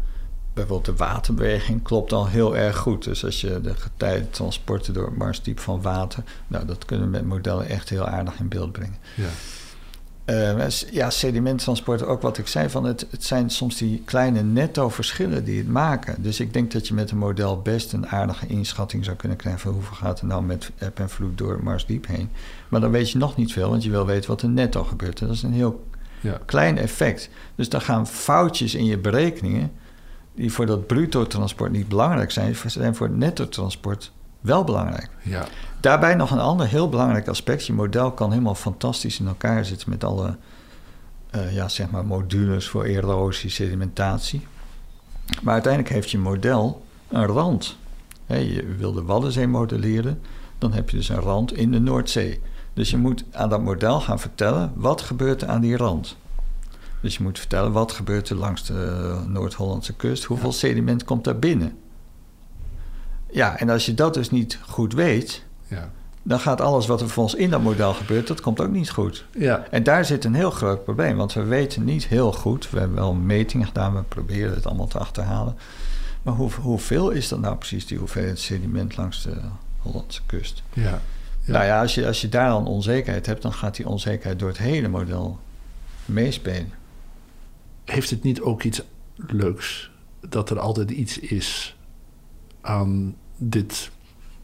bijvoorbeeld 0.53 0.99
de 0.99 1.05
waterbeweging, 1.05 1.83
klopt 1.83 2.13
al 2.13 2.29
heel 2.29 2.57
erg 2.57 2.77
goed. 2.77 3.05
Dus 3.05 3.25
als 3.25 3.41
je 3.41 3.61
de 3.61 3.75
getijden 3.75 4.29
door 4.93 5.05
het 5.05 5.17
marsdiep 5.17 5.61
van 5.61 5.83
water, 5.83 6.23
nou, 6.47 6.67
dat 6.67 6.85
kunnen 6.85 7.07
we 7.07 7.13
met 7.13 7.25
modellen 7.25 7.69
echt 7.69 7.89
heel 7.89 8.07
aardig 8.07 8.39
in 8.39 8.49
beeld 8.49 8.73
brengen. 8.73 8.99
Ja. 9.15 9.29
Uh, 10.31 10.69
ja, 10.91 11.11
sedimenttransport, 11.11 12.05
ook 12.05 12.23
wat 12.23 12.39
ik 12.39 12.47
zei, 12.47 12.69
van 12.69 12.85
het, 12.85 13.07
het 13.11 13.25
zijn 13.25 13.51
soms 13.51 13.77
die 13.77 14.03
kleine 14.05 14.43
netto-verschillen 14.43 15.45
die 15.45 15.59
het 15.59 15.69
maken. 15.69 16.23
Dus 16.23 16.41
ik 16.41 16.53
denk 16.53 16.73
dat 16.73 16.89
je 16.89 16.95
met 16.95 17.11
een 17.11 17.19
model 17.19 17.61
best 17.61 17.93
een 17.93 18.09
aardige 18.09 18.47
inschatting 18.47 19.05
zou 19.05 19.17
kunnen 19.17 19.39
krijgen 19.39 19.61
van 19.61 19.73
hoeveel 19.73 19.97
gaat 19.97 20.21
er 20.21 20.27
nou 20.27 20.43
met 20.43 20.71
eb 20.79 20.99
en 20.99 21.11
vloed 21.11 21.39
door 21.39 21.61
Mars 21.63 21.87
diep 21.87 22.07
heen. 22.07 22.31
Maar 22.69 22.81
dan 22.81 22.91
weet 22.91 23.11
je 23.11 23.19
nog 23.19 23.37
niet 23.37 23.53
veel, 23.53 23.71
want 23.71 23.83
je 23.83 23.91
wil 23.91 24.07
weten 24.07 24.31
wat 24.31 24.43
er 24.43 24.49
netto 24.49 24.85
gebeurt. 24.85 25.21
En 25.21 25.27
dat 25.27 25.37
is 25.37 25.43
een 25.43 25.53
heel 25.53 25.85
ja. 26.21 26.41
klein 26.45 26.79
effect. 26.79 27.31
Dus 27.55 27.69
dan 27.69 27.81
gaan 27.81 28.07
foutjes 28.07 28.75
in 28.75 28.85
je 28.85 28.99
berekeningen, 28.99 29.73
die 30.35 30.53
voor 30.53 30.67
dat 30.67 30.87
bruto-transport 30.87 31.73
niet 31.73 31.89
belangrijk 31.89 32.31
zijn, 32.31 32.57
zijn 32.67 32.95
voor 32.95 33.07
het 33.07 33.17
netto-transport 33.17 34.13
wel 34.41 34.65
belangrijk. 34.65 35.09
Ja. 35.23 35.47
Daarbij 35.81 36.15
nog 36.15 36.31
een 36.31 36.39
ander 36.39 36.67
heel 36.67 36.89
belangrijk 36.89 37.29
aspect. 37.29 37.67
Je 37.67 37.73
model 37.73 38.13
kan 38.13 38.31
helemaal 38.31 38.55
fantastisch 38.55 39.21
in 39.21 39.27
elkaar 39.27 39.65
zitten 39.65 39.91
met 39.91 40.05
alle 40.05 40.37
uh, 41.35 41.55
ja, 41.55 41.69
zeg 41.69 41.91
maar 41.91 42.07
modules 42.07 42.69
voor 42.69 42.85
erosie, 42.85 43.51
sedimentatie. 43.51 44.47
Maar 45.43 45.53
uiteindelijk 45.53 45.95
heeft 45.95 46.11
je 46.11 46.19
model 46.19 46.85
een 47.09 47.27
rand. 47.27 47.77
je 48.27 48.75
wil 48.79 48.93
de 48.93 49.03
Waddenzee 49.03 49.47
modelleren, 49.47 50.21
dan 50.59 50.73
heb 50.73 50.91
je 50.91 50.97
dus 50.97 51.09
een 51.09 51.21
rand 51.21 51.53
in 51.53 51.71
de 51.71 51.81
Noordzee. 51.81 52.41
Dus 52.73 52.91
je 52.91 52.97
moet 52.97 53.25
aan 53.33 53.49
dat 53.49 53.63
model 53.63 54.01
gaan 54.01 54.21
vertellen 54.21 54.73
wat 54.75 55.01
gebeurt 55.01 55.43
er 55.43 55.49
aan 55.49 55.61
die 55.61 55.77
rand. 55.77 56.17
Dus 57.01 57.17
je 57.17 57.23
moet 57.23 57.39
vertellen 57.39 57.73
wat 57.73 57.93
gebeurt 57.93 58.29
er 58.29 58.37
langs 58.37 58.65
de 58.65 59.17
Noord-Hollandse 59.27 59.93
kust, 59.95 60.25
hoeveel 60.25 60.53
sediment 60.53 61.05
komt 61.05 61.25
daar 61.25 61.39
binnen. 61.39 61.79
Ja, 63.33 63.59
en 63.59 63.71
als 63.71 63.87
je 63.87 63.95
dat 63.95 64.15
dus 64.15 64.31
niet 64.31 64.59
goed 64.69 64.93
weet, 64.93 65.45
ja. 65.67 65.91
dan 66.23 66.41
gaat 66.41 66.61
alles 66.61 66.87
wat 66.87 67.01
er 67.01 67.09
voor 67.09 67.23
ons 67.23 67.35
in 67.35 67.51
dat 67.51 67.63
model 67.63 67.95
gebeurt, 67.95 68.27
dat 68.27 68.41
komt 68.41 68.61
ook 68.61 68.71
niet 68.71 68.91
goed. 68.91 69.25
Ja. 69.33 69.67
En 69.71 69.83
daar 69.83 70.05
zit 70.05 70.25
een 70.25 70.35
heel 70.35 70.51
groot 70.51 70.85
probleem, 70.85 71.17
want 71.17 71.33
we 71.33 71.45
weten 71.45 71.85
niet 71.85 72.07
heel 72.07 72.33
goed. 72.33 72.71
We 72.71 72.79
hebben 72.79 72.97
wel 72.97 73.15
metingen 73.15 73.67
gedaan, 73.67 73.95
we 73.95 74.03
proberen 74.03 74.55
het 74.55 74.67
allemaal 74.67 74.87
te 74.87 74.99
achterhalen. 74.99 75.57
Maar 76.23 76.35
hoe, 76.35 76.51
hoeveel 76.61 77.11
is 77.11 77.29
dat 77.29 77.41
nou 77.41 77.57
precies, 77.57 77.87
die 77.87 77.99
hoeveelheid 77.99 78.39
sediment 78.39 78.97
langs 78.97 79.23
de 79.23 79.37
Hollandse 79.79 80.21
kust? 80.27 80.63
Ja. 80.73 80.83
ja. 80.83 81.01
Nou 81.53 81.65
ja, 81.65 81.81
als 81.81 81.95
je, 81.95 82.07
als 82.07 82.21
je 82.21 82.29
daar 82.29 82.49
dan 82.49 82.67
onzekerheid 82.67 83.27
hebt, 83.27 83.43
dan 83.43 83.53
gaat 83.53 83.77
die 83.77 83.89
onzekerheid 83.89 84.39
door 84.39 84.49
het 84.49 84.59
hele 84.59 84.89
model 84.89 85.39
meespelen. 86.05 86.73
Heeft 87.85 88.11
het 88.11 88.23
niet 88.23 88.41
ook 88.41 88.63
iets 88.63 88.83
leuks 89.15 89.91
dat 90.21 90.51
er 90.51 90.59
altijd 90.59 90.91
iets 90.91 91.19
is 91.19 91.77
aan 92.61 93.15
dit 93.43 93.91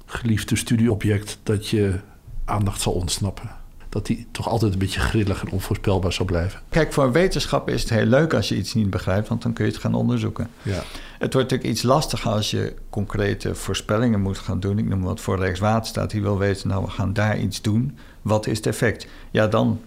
geliefde 0.06 0.56
studieobject 0.56 1.38
dat 1.42 1.68
je 1.68 2.00
aandacht 2.44 2.80
zal 2.80 2.92
ontsnappen. 2.92 3.50
Dat 3.88 4.06
die 4.06 4.26
toch 4.30 4.48
altijd 4.48 4.72
een 4.72 4.78
beetje 4.78 5.00
grillig 5.00 5.42
en 5.44 5.50
onvoorspelbaar 5.50 6.12
zal 6.12 6.26
blijven. 6.26 6.60
Kijk, 6.68 6.92
voor 6.92 7.12
wetenschap 7.12 7.68
is 7.68 7.80
het 7.80 7.90
heel 7.90 8.04
leuk 8.06 8.34
als 8.34 8.48
je 8.48 8.56
iets 8.56 8.74
niet 8.74 8.90
begrijpt, 8.90 9.28
want 9.28 9.42
dan 9.42 9.52
kun 9.52 9.64
je 9.64 9.70
het 9.70 9.80
gaan 9.80 9.94
onderzoeken. 9.94 10.50
Ja. 10.62 10.82
Het 11.18 11.32
wordt 11.32 11.50
natuurlijk 11.50 11.64
iets 11.64 11.82
lastiger 11.82 12.30
als 12.30 12.50
je 12.50 12.74
concrete 12.90 13.54
voorspellingen 13.54 14.20
moet 14.20 14.38
gaan 14.38 14.60
doen. 14.60 14.78
Ik 14.78 14.88
noem 14.88 15.02
wat 15.02 15.20
voor 15.20 15.38
Rijkswaterstaat, 15.38 16.10
die 16.10 16.22
wil 16.22 16.38
weten, 16.38 16.68
nou 16.68 16.84
we 16.84 16.90
gaan 16.90 17.12
daar 17.12 17.38
iets 17.38 17.62
doen. 17.62 17.98
Wat 18.22 18.46
is 18.46 18.56
het 18.56 18.66
effect? 18.66 19.06
Ja, 19.30 19.46
dan 19.46 19.80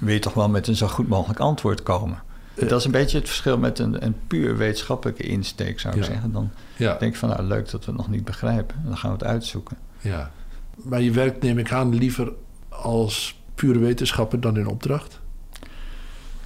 wil 0.00 0.14
je 0.14 0.20
toch 0.20 0.34
wel 0.34 0.48
met 0.48 0.68
een 0.68 0.76
zo 0.76 0.88
goed 0.88 1.08
mogelijk 1.08 1.40
antwoord 1.40 1.82
komen. 1.82 2.22
Uh, 2.62 2.68
dat 2.68 2.78
is 2.78 2.84
een 2.84 2.90
beetje 2.90 3.18
het 3.18 3.28
verschil 3.28 3.58
met 3.58 3.78
een, 3.78 4.04
een 4.04 4.16
puur 4.26 4.56
wetenschappelijke 4.56 5.22
insteek, 5.22 5.80
zou 5.80 5.94
ik 5.94 6.00
ja. 6.00 6.06
zeggen. 6.06 6.32
Dan 6.32 6.50
ja. 6.76 6.96
denk 6.98 7.12
ik 7.12 7.18
van, 7.18 7.28
nou 7.28 7.42
leuk 7.42 7.70
dat 7.70 7.84
we 7.84 7.90
het 7.90 8.00
nog 8.00 8.08
niet 8.08 8.24
begrijpen. 8.24 8.76
Dan 8.84 8.96
gaan 8.96 9.10
we 9.10 9.16
het 9.16 9.26
uitzoeken. 9.26 9.76
Ja, 10.00 10.30
maar 10.76 11.00
je 11.00 11.10
werkt, 11.10 11.42
neem 11.42 11.58
ik 11.58 11.72
aan, 11.72 11.94
liever 11.94 12.32
als 12.68 13.40
pure 13.54 13.78
wetenschapper 13.78 14.40
dan 14.40 14.58
in 14.58 14.66
opdracht? 14.66 15.20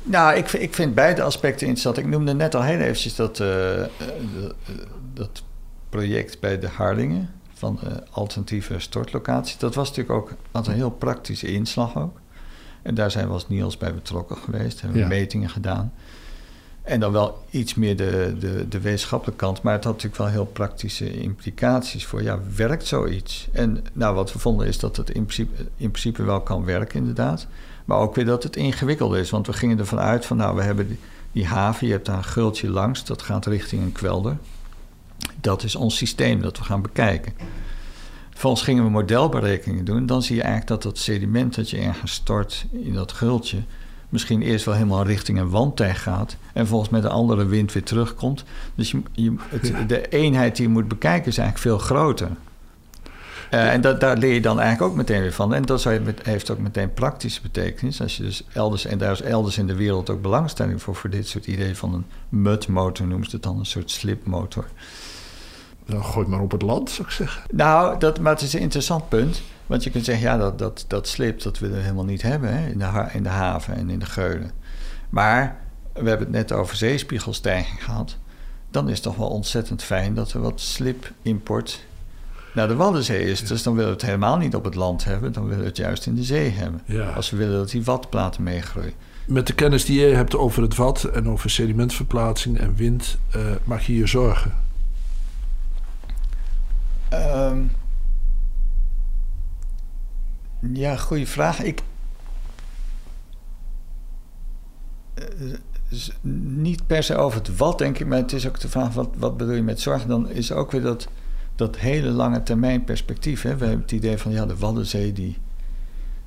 Nou, 0.03 0.37
ik, 0.37 0.53
ik 0.53 0.75
vind 0.75 0.95
beide 0.95 1.23
aspecten 1.23 1.67
interessant. 1.67 1.97
Ik 1.99 2.07
noemde 2.07 2.35
net 2.35 2.55
al 2.55 2.62
heel 2.62 2.79
eventjes 2.79 3.14
dat, 3.14 3.41
uh, 3.41 3.83
dat 5.14 5.43
project 5.89 6.41
bij 6.41 6.59
de 6.59 6.69
Harlingen 6.69 7.31
van 7.55 7.79
de 7.83 8.03
alternatieve 8.11 8.79
stortlocatie. 8.79 9.57
Dat 9.59 9.75
was 9.75 9.89
natuurlijk 9.89 10.19
ook 10.19 10.33
had 10.51 10.67
een 10.67 10.75
heel 10.75 10.91
praktische 10.91 11.47
inslag 11.47 11.97
ook. 11.97 12.21
En 12.83 12.95
daar 12.95 13.11
zijn 13.11 13.27
we 13.27 13.33
als 13.33 13.49
Niels 13.49 13.77
bij 13.77 13.95
betrokken 13.95 14.37
geweest, 14.37 14.81
hebben 14.81 14.99
we 14.99 15.05
Ja. 15.05 15.09
metingen 15.09 15.51
gedaan. 15.51 15.93
En 16.87 17.01
dan 17.01 17.12
wel 17.12 17.45
iets 17.51 17.74
meer 17.74 17.97
de, 17.97 18.34
de, 18.39 18.68
de 18.68 18.80
wetenschappelijke 18.80 19.45
kant, 19.45 19.62
maar 19.62 19.72
het 19.72 19.84
had 19.84 19.93
natuurlijk 19.93 20.22
wel 20.22 20.30
heel 20.30 20.45
praktische 20.45 21.20
implicaties 21.20 22.07
voor, 22.07 22.22
ja, 22.22 22.41
werkt 22.57 22.87
zoiets? 22.87 23.49
En 23.53 23.84
nou, 23.93 24.14
wat 24.14 24.32
we 24.32 24.39
vonden 24.39 24.66
is 24.66 24.78
dat 24.78 24.97
het 24.97 25.11
in 25.11 25.22
principe, 25.22 25.62
in 25.62 25.91
principe 25.91 26.22
wel 26.22 26.41
kan 26.41 26.64
werken, 26.64 26.99
inderdaad. 26.99 27.47
Maar 27.84 27.99
ook 27.99 28.14
weer 28.14 28.24
dat 28.24 28.43
het 28.43 28.57
ingewikkeld 28.57 29.14
is, 29.14 29.30
want 29.30 29.47
we 29.47 29.53
gingen 29.53 29.78
ervan 29.78 29.99
uit 29.99 30.26
van, 30.26 30.37
nou, 30.37 30.57
we 30.57 30.62
hebben 30.62 30.99
die, 31.32 31.47
haven, 31.47 31.87
je 31.87 31.93
hebt 31.93 32.07
daar 32.07 32.16
een 32.16 32.24
gultje 32.24 32.70
langs, 32.70 33.05
dat 33.05 33.22
gaat 33.22 33.47
richting 33.47 33.82
een 33.82 33.93
kwelder. 33.93 34.37
Dat 35.41 35.62
is 35.62 35.76
ons 35.76 35.97
systeem 35.97 36.41
dat 36.41 36.59
we 36.59 36.64
gaan 36.64 36.82
bekijken. 36.82 37.32
Vervolgens 38.30 38.62
gingen 38.62 38.84
we 38.84 38.91
modelberekeningen 38.91 39.84
doen. 39.84 40.07
Dan 40.07 40.22
zie 40.22 40.37
je 40.37 40.43
eigenlijk 40.43 40.70
dat 40.70 40.82
dat 40.82 40.99
sediment 40.99 41.55
dat 41.55 41.70
je 41.70 41.78
ergens 41.78 42.12
stort 42.12 42.66
in 42.70 42.93
dat 42.93 43.12
gultje... 43.12 43.59
misschien 44.09 44.43
eerst 44.43 44.65
wel 44.65 44.75
helemaal 44.75 45.05
richting 45.05 45.39
een 45.39 45.51
wandtij 45.51 45.95
gaat... 45.95 46.37
en 46.53 46.67
volgens 46.67 46.91
met 46.91 47.05
een 47.05 47.11
andere 47.11 47.47
wind 47.47 47.73
weer 47.73 47.83
terugkomt. 47.83 48.45
Dus 48.75 48.91
je, 48.91 49.03
je, 49.13 49.35
het, 49.49 49.89
de 49.89 50.09
eenheid 50.09 50.57
die 50.57 50.67
je 50.67 50.73
moet 50.73 50.89
bekijken 50.89 51.29
is 51.29 51.39
eigenlijk 51.39 51.69
veel 51.69 51.87
groter. 51.87 52.29
Uh, 53.51 53.73
en 53.73 53.81
dat, 53.81 54.01
daar 54.01 54.17
leer 54.17 54.35
je 54.35 54.41
dan 54.41 54.61
eigenlijk 54.61 54.91
ook 54.91 54.97
meteen 54.97 55.21
weer 55.21 55.33
van. 55.33 55.55
En 55.55 55.63
dat 55.63 55.85
heeft 56.23 56.51
ook 56.51 56.59
meteen 56.59 56.95
praktische 56.95 57.43
betekenis. 57.43 58.01
Als 58.01 58.17
je 58.17 58.23
dus 58.23 58.45
elders, 58.53 58.85
en 58.85 58.99
daar 58.99 59.13
is 59.13 59.23
elders 59.23 59.59
in 59.59 59.67
de 59.67 59.75
wereld 59.75 60.11
ook 60.11 60.23
belangstelling 60.23 60.83
voor... 60.83 60.95
voor 60.95 61.11
dit 61.11 61.29
soort 61.29 61.47
ideeën 61.47 61.77
van 61.77 61.95
een 61.95 62.05
mudmotor, 62.29 63.07
noemen 63.07 63.29
ze 63.29 63.35
het 63.35 63.45
dan, 63.45 63.59
een 63.59 63.67
soort 63.67 63.91
slipmotor... 63.91 64.65
Dan 65.89 66.05
gooi 66.05 66.27
maar 66.27 66.41
op 66.41 66.51
het 66.51 66.63
land, 66.63 66.91
zou 66.91 67.09
ik 67.09 67.15
zeggen. 67.15 67.43
Nou, 67.51 67.99
dat, 67.99 68.21
maar 68.21 68.33
het 68.33 68.43
is 68.43 68.53
een 68.53 68.61
interessant 68.61 69.09
punt. 69.09 69.43
Want 69.67 69.85
je 69.85 69.91
kunt 69.91 70.05
zeggen, 70.05 70.25
ja, 70.25 70.37
dat, 70.37 70.59
dat, 70.59 70.85
dat 70.89 71.09
slip, 71.09 71.43
dat 71.43 71.59
willen 71.59 71.77
we 71.77 71.83
helemaal 71.83 72.05
niet 72.05 72.23
hebben 72.23 72.59
hè, 72.59 72.69
in, 72.69 72.79
de, 72.79 73.09
in 73.12 73.23
de 73.23 73.29
haven 73.29 73.75
en 73.75 73.91
in 73.91 73.99
de 73.99 74.07
geulen. 74.07 74.51
Maar 75.09 75.61
we 75.93 76.09
hebben 76.09 76.27
het 76.27 76.37
net 76.37 76.53
over 76.53 76.77
zeespiegelstijging 76.77 77.85
gehad. 77.85 78.17
Dan 78.71 78.89
is 78.89 78.95
het 78.95 79.03
toch 79.03 79.17
wel 79.17 79.29
ontzettend 79.29 79.83
fijn 79.83 80.14
dat 80.14 80.33
er 80.33 80.41
wat 80.41 80.61
slipimport 80.61 81.85
naar 82.55 82.69
de 82.69 82.75
Waddenzee 82.75 83.31
is. 83.31 83.47
Dus 83.47 83.62
dan 83.62 83.75
willen 83.75 83.91
we 83.91 83.97
het 83.97 84.07
helemaal 84.07 84.37
niet 84.37 84.55
op 84.55 84.64
het 84.64 84.75
land 84.75 85.05
hebben. 85.05 85.33
Dan 85.33 85.45
willen 85.45 85.61
we 85.61 85.67
het 85.67 85.77
juist 85.77 86.07
in 86.07 86.14
de 86.14 86.23
zee 86.23 86.51
hebben. 86.51 86.83
Ja. 86.85 87.11
Als 87.11 87.31
we 87.31 87.37
willen 87.37 87.57
dat 87.57 87.71
die 87.71 87.85
watplaten 87.85 88.43
meegroeien. 88.43 88.93
Met 89.27 89.47
de 89.47 89.53
kennis 89.53 89.85
die 89.85 90.01
je 90.01 90.14
hebt 90.14 90.37
over 90.37 90.62
het 90.62 90.75
wat 90.75 91.05
en 91.05 91.29
over 91.29 91.51
sedimentverplaatsing 91.51 92.59
en 92.59 92.75
wind, 92.75 93.19
uh, 93.37 93.43
maak 93.64 93.81
je 93.81 93.97
je 93.97 94.07
zorgen? 94.07 94.55
Um, 97.12 97.71
ja, 100.73 100.97
goede 100.97 101.27
vraag. 101.27 101.62
Ik. 101.62 101.83
Uh, 105.14 105.55
niet 106.31 106.87
per 106.87 107.03
se 107.03 107.17
over 107.17 107.39
het 107.39 107.57
wat, 107.57 107.79
denk 107.79 107.99
ik, 107.99 108.07
maar 108.07 108.19
het 108.19 108.33
is 108.33 108.47
ook 108.47 108.61
de 108.61 108.69
vraag: 108.69 108.95
wat, 108.95 109.09
wat 109.17 109.37
bedoel 109.37 109.55
je 109.55 109.62
met 109.62 109.81
zorg? 109.81 110.07
Dan 110.07 110.31
is 110.31 110.53
ook 110.53 110.71
weer 110.71 110.83
dat, 110.83 111.09
dat 111.55 111.77
hele 111.77 112.11
lange 112.11 112.43
termijn 112.43 112.85
perspectief. 112.85 113.43
Hè? 113.43 113.57
We 113.57 113.64
hebben 113.64 113.83
het 113.83 113.93
idee 113.93 114.19
van 114.19 114.33
ja, 114.33 114.47
de 114.47 114.57
Waddenzee 114.57 115.12
die 115.12 115.39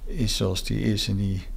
is 0.05 0.35
zoals 0.35 0.63
die 0.63 0.81
is 0.81 1.07
en 1.07 1.15
die 1.15 1.47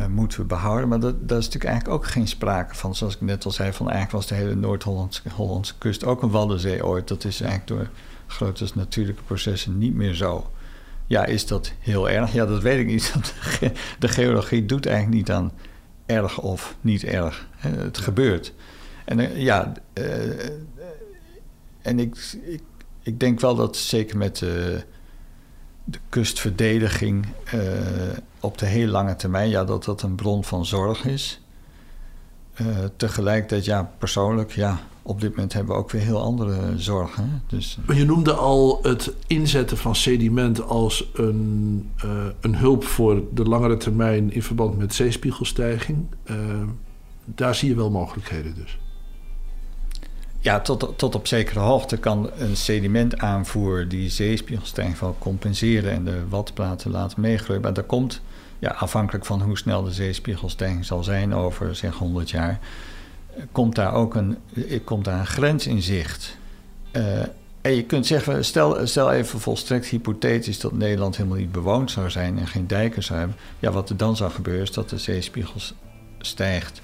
uh, 0.00 0.06
moeten 0.06 0.40
we 0.40 0.46
behouden. 0.46 0.88
Maar 0.88 1.00
dat, 1.00 1.28
daar 1.28 1.38
is 1.38 1.44
natuurlijk 1.44 1.72
eigenlijk 1.72 2.02
ook 2.02 2.10
geen 2.10 2.28
sprake 2.28 2.74
van. 2.74 2.94
Zoals 2.94 3.14
ik 3.14 3.20
net 3.20 3.44
al 3.44 3.50
zei, 3.50 3.72
van 3.72 3.90
eigenlijk 3.90 4.16
was 4.16 4.26
de 4.26 4.44
hele 4.44 4.54
Noord-Hollandse 4.54 5.22
Hollandse 5.34 5.78
kust 5.78 6.04
ook 6.04 6.22
een 6.22 6.30
Waddenzee 6.30 6.86
ooit. 6.86 7.08
Dat 7.08 7.24
is 7.24 7.40
eigenlijk 7.40 7.70
door 7.70 7.90
grote 8.26 8.68
natuurlijke 8.74 9.22
processen 9.22 9.78
niet 9.78 9.94
meer 9.94 10.14
zo. 10.14 10.50
Ja, 11.10 11.24
is 11.26 11.46
dat 11.46 11.72
heel 11.78 12.10
erg? 12.10 12.32
Ja, 12.32 12.46
dat 12.46 12.62
weet 12.62 12.78
ik 12.78 12.86
niet. 12.86 13.14
De 13.98 14.08
geologie 14.08 14.66
doet 14.66 14.86
eigenlijk 14.86 15.16
niet 15.16 15.30
aan 15.30 15.52
erg 16.06 16.38
of 16.38 16.76
niet 16.80 17.04
erg. 17.04 17.48
Het 17.56 17.98
gebeurt. 17.98 18.52
En 19.04 19.18
uh, 19.18 19.36
ja, 19.42 19.72
uh, 19.94 20.48
en 21.82 21.98
ik, 21.98 22.36
ik, 22.42 22.62
ik 23.02 23.20
denk 23.20 23.40
wel 23.40 23.54
dat 23.54 23.76
zeker 23.76 24.16
met 24.16 24.36
de, 24.36 24.84
de 25.84 25.98
kustverdediging 26.08 27.26
uh, 27.54 27.62
op 28.40 28.58
de 28.58 28.66
heel 28.66 28.88
lange 28.88 29.16
termijn, 29.16 29.48
ja, 29.48 29.64
dat 29.64 29.84
dat 29.84 30.02
een 30.02 30.14
bron 30.14 30.44
van 30.44 30.66
zorg 30.66 31.04
is. 31.04 31.40
Uh, 32.60 32.66
tegelijkertijd, 32.96 33.64
ja, 33.64 33.90
persoonlijk, 33.98 34.52
ja, 34.52 34.80
op 35.02 35.20
dit 35.20 35.30
moment 35.30 35.52
hebben 35.52 35.74
we 35.74 35.80
ook 35.80 35.90
weer 35.90 36.02
heel 36.02 36.22
andere 36.22 36.58
zorgen. 36.76 37.42
Dus, 37.46 37.78
maar 37.86 37.96
je 37.96 38.04
noemde 38.04 38.32
al 38.32 38.78
het 38.82 39.12
inzetten 39.26 39.76
van 39.76 39.94
sediment 39.94 40.62
als 40.62 41.10
een, 41.14 41.90
uh, 42.04 42.10
een 42.40 42.56
hulp 42.56 42.84
voor 42.84 43.22
de 43.34 43.44
langere 43.44 43.76
termijn 43.76 44.32
in 44.32 44.42
verband 44.42 44.78
met 44.78 44.94
zeespiegelstijging. 44.94 46.06
Uh, 46.30 46.36
daar 47.24 47.54
zie 47.54 47.68
je 47.68 47.74
wel 47.74 47.90
mogelijkheden 47.90 48.54
dus. 48.54 48.78
Ja, 50.42 50.60
tot, 50.60 50.92
tot 50.96 51.14
op 51.14 51.26
zekere 51.26 51.60
hoogte 51.60 51.96
kan 51.96 52.30
een 52.38 52.56
sedimentaanvoer 52.56 53.88
die 53.88 54.10
zeespiegelstijging 54.10 54.98
wel 54.98 55.16
compenseren 55.18 55.92
en 55.92 56.04
de 56.04 56.28
watplaten 56.28 56.90
laten 56.90 57.20
meegroeien. 57.20 57.62
Maar 57.62 57.72
daar 57.72 57.84
komt, 57.84 58.20
ja, 58.60 58.70
afhankelijk 58.70 59.24
van 59.24 59.42
hoe 59.42 59.58
snel 59.58 59.82
de 59.82 59.92
zeespiegelstijging 59.92 60.84
zal 60.84 61.04
zijn 61.04 61.34
over 61.34 61.74
zeg 61.74 61.94
100 61.94 62.30
jaar, 62.30 62.58
komt 63.52 63.74
daar 63.74 63.94
ook 63.94 64.14
een, 64.14 64.36
komt 64.84 65.04
daar 65.04 65.18
een 65.18 65.26
grens 65.26 65.66
in 65.66 65.82
zicht. 65.82 66.36
Uh, 66.92 67.22
en 67.60 67.74
je 67.74 67.84
kunt 67.84 68.06
zeggen, 68.06 68.44
stel, 68.44 68.86
stel 68.86 69.12
even 69.12 69.40
volstrekt 69.40 69.86
hypothetisch 69.86 70.60
dat 70.60 70.72
Nederland 70.72 71.16
helemaal 71.16 71.38
niet 71.38 71.52
bewoond 71.52 71.90
zou 71.90 72.10
zijn 72.10 72.38
en 72.38 72.46
geen 72.46 72.66
dijken 72.66 73.02
zou 73.02 73.18
hebben. 73.18 73.36
Ja, 73.58 73.70
wat 73.70 73.90
er 73.90 73.96
dan 73.96 74.16
zou 74.16 74.30
gebeuren 74.30 74.62
is 74.62 74.72
dat 74.72 74.90
de 74.90 74.98
zeespiegel 74.98 75.60
stijgt, 76.18 76.80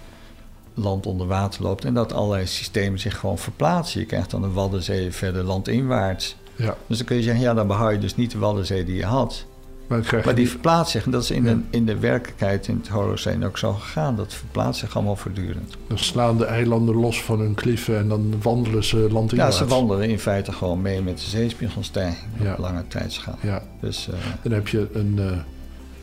land 0.74 1.06
onder 1.06 1.26
water 1.26 1.62
loopt 1.62 1.84
en 1.84 1.94
dat 1.94 2.12
allerlei 2.12 2.46
systemen 2.46 2.98
zich 2.98 3.18
gewoon 3.18 3.38
verplaatsen. 3.38 4.00
Je 4.00 4.06
krijgt 4.06 4.30
dan 4.30 4.42
de 4.42 4.50
Waddenzee 4.50 5.12
verder 5.12 5.42
landinwaarts. 5.42 6.36
Ja. 6.56 6.76
Dus 6.86 6.96
dan 6.96 7.06
kun 7.06 7.16
je 7.16 7.22
zeggen, 7.22 7.42
ja, 7.42 7.54
dan 7.54 7.66
behoud 7.66 7.92
je 7.92 7.98
dus 7.98 8.16
niet 8.16 8.30
de 8.30 8.38
Waddenzee 8.38 8.84
die 8.84 8.96
je 8.96 9.04
had. 9.04 9.46
Maar, 9.86 10.22
maar 10.24 10.34
die 10.34 10.48
verplaatst 10.48 10.92
zich. 10.92 11.04
En 11.04 11.10
dat 11.10 11.22
is 11.22 11.30
in, 11.30 11.42
de, 11.42 11.58
in 11.70 11.86
de 11.86 11.98
werkelijkheid 11.98 12.68
in 12.68 12.76
het 12.76 12.88
Holocene 12.88 13.46
ook 13.46 13.58
zo 13.58 13.72
gegaan. 13.72 14.16
Dat 14.16 14.34
verplaatst 14.34 14.80
zich 14.80 14.96
allemaal 14.96 15.16
voortdurend. 15.16 15.76
Dan 15.88 15.98
slaan 15.98 16.38
de 16.38 16.44
eilanden 16.44 16.94
los 16.94 17.22
van 17.22 17.40
hun 17.40 17.54
kliffen 17.54 17.98
en 17.98 18.08
dan 18.08 18.34
wandelen 18.42 18.84
ze 18.84 18.96
landinwaarts. 18.96 19.58
Ja, 19.58 19.64
ze 19.64 19.70
wandelen 19.70 20.08
in 20.08 20.18
feite 20.18 20.52
gewoon 20.52 20.82
mee 20.82 21.02
met 21.02 21.18
de 21.18 21.24
zeespiegelstijging 21.24 22.30
ja. 22.42 22.52
op 22.52 22.58
lange 22.58 22.84
tijdschaal. 22.88 23.38
Ja. 23.42 23.62
Dus, 23.80 24.08
uh, 24.08 24.14
dan 24.42 24.52
heb 24.52 24.68
je 24.68 24.88
een, 24.92 25.14
uh, 25.18 25.38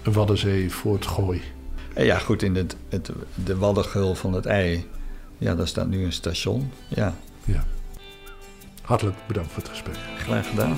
een 0.04 0.14
Waddenzee 0.14 0.72
voor 0.72 0.94
het 0.94 1.06
gooi. 1.06 1.42
Ja, 1.96 2.18
goed, 2.18 2.44
in 2.44 2.56
het, 2.56 2.76
het, 2.90 3.12
de 3.44 3.58
Waddengul 3.58 4.16
van 4.16 4.34
het 4.34 4.46
ei, 4.46 4.88
ja, 5.38 5.56
daar 5.56 5.68
staat 5.68 5.88
nu 5.88 6.06
een 6.06 6.14
station. 6.14 6.72
Ja. 6.88 7.16
ja. 7.46 7.64
Hartelijk 8.82 9.18
bedankt 9.28 9.52
voor 9.52 9.62
het 9.62 9.72
gesprek. 9.72 9.98
Graag 10.18 10.50
gedaan. 10.50 10.78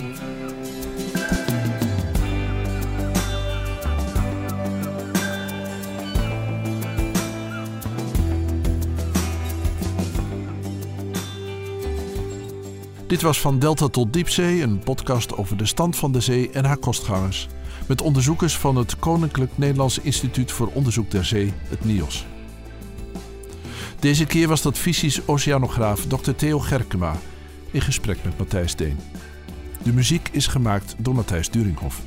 Dit 13.07 13.21
was 13.21 13.41
Van 13.41 13.59
Delta 13.59 13.87
tot 13.87 14.13
Diepzee, 14.13 14.61
een 14.61 14.79
podcast 14.79 15.37
over 15.37 15.57
de 15.57 15.65
stand 15.65 15.95
van 15.95 16.11
de 16.11 16.19
zee 16.19 16.49
en 16.49 16.65
haar 16.65 16.77
kostgangers. 16.77 17.47
Met 17.87 18.01
onderzoekers 18.01 18.57
van 18.57 18.75
het 18.75 18.99
Koninklijk 18.99 19.51
Nederlands 19.55 19.99
Instituut 19.99 20.51
voor 20.51 20.69
Onderzoek 20.73 21.11
der 21.11 21.25
Zee, 21.25 21.53
het 21.67 21.85
NIOS. 21.85 22.25
Deze 23.99 24.25
keer 24.25 24.47
was 24.47 24.61
dat 24.61 24.77
fysisch 24.77 25.27
oceanograaf 25.27 26.05
Dr. 26.05 26.31
Theo 26.31 26.59
Gerkema 26.59 27.15
in 27.71 27.81
gesprek 27.81 28.17
met 28.23 28.37
Matthijs 28.37 28.75
Deen. 28.75 28.97
De 29.83 29.93
muziek 29.93 30.29
is 30.31 30.47
gemaakt 30.47 30.95
door 30.97 31.15
Matthijs 31.15 31.49
Duringhoff. 31.49 32.01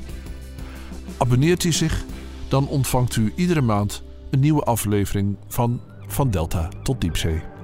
Abonneert 1.17 1.63
u 1.63 1.71
zich, 1.71 2.03
dan 2.47 2.67
ontvangt 2.67 3.15
u 3.15 3.33
iedere 3.35 3.61
maand 3.61 4.03
een 4.29 4.39
nieuwe 4.39 4.63
aflevering 4.63 5.37
van 5.47 5.81
Van 6.07 6.31
Delta 6.31 6.69
tot 6.83 7.01
Diepzee. 7.01 7.58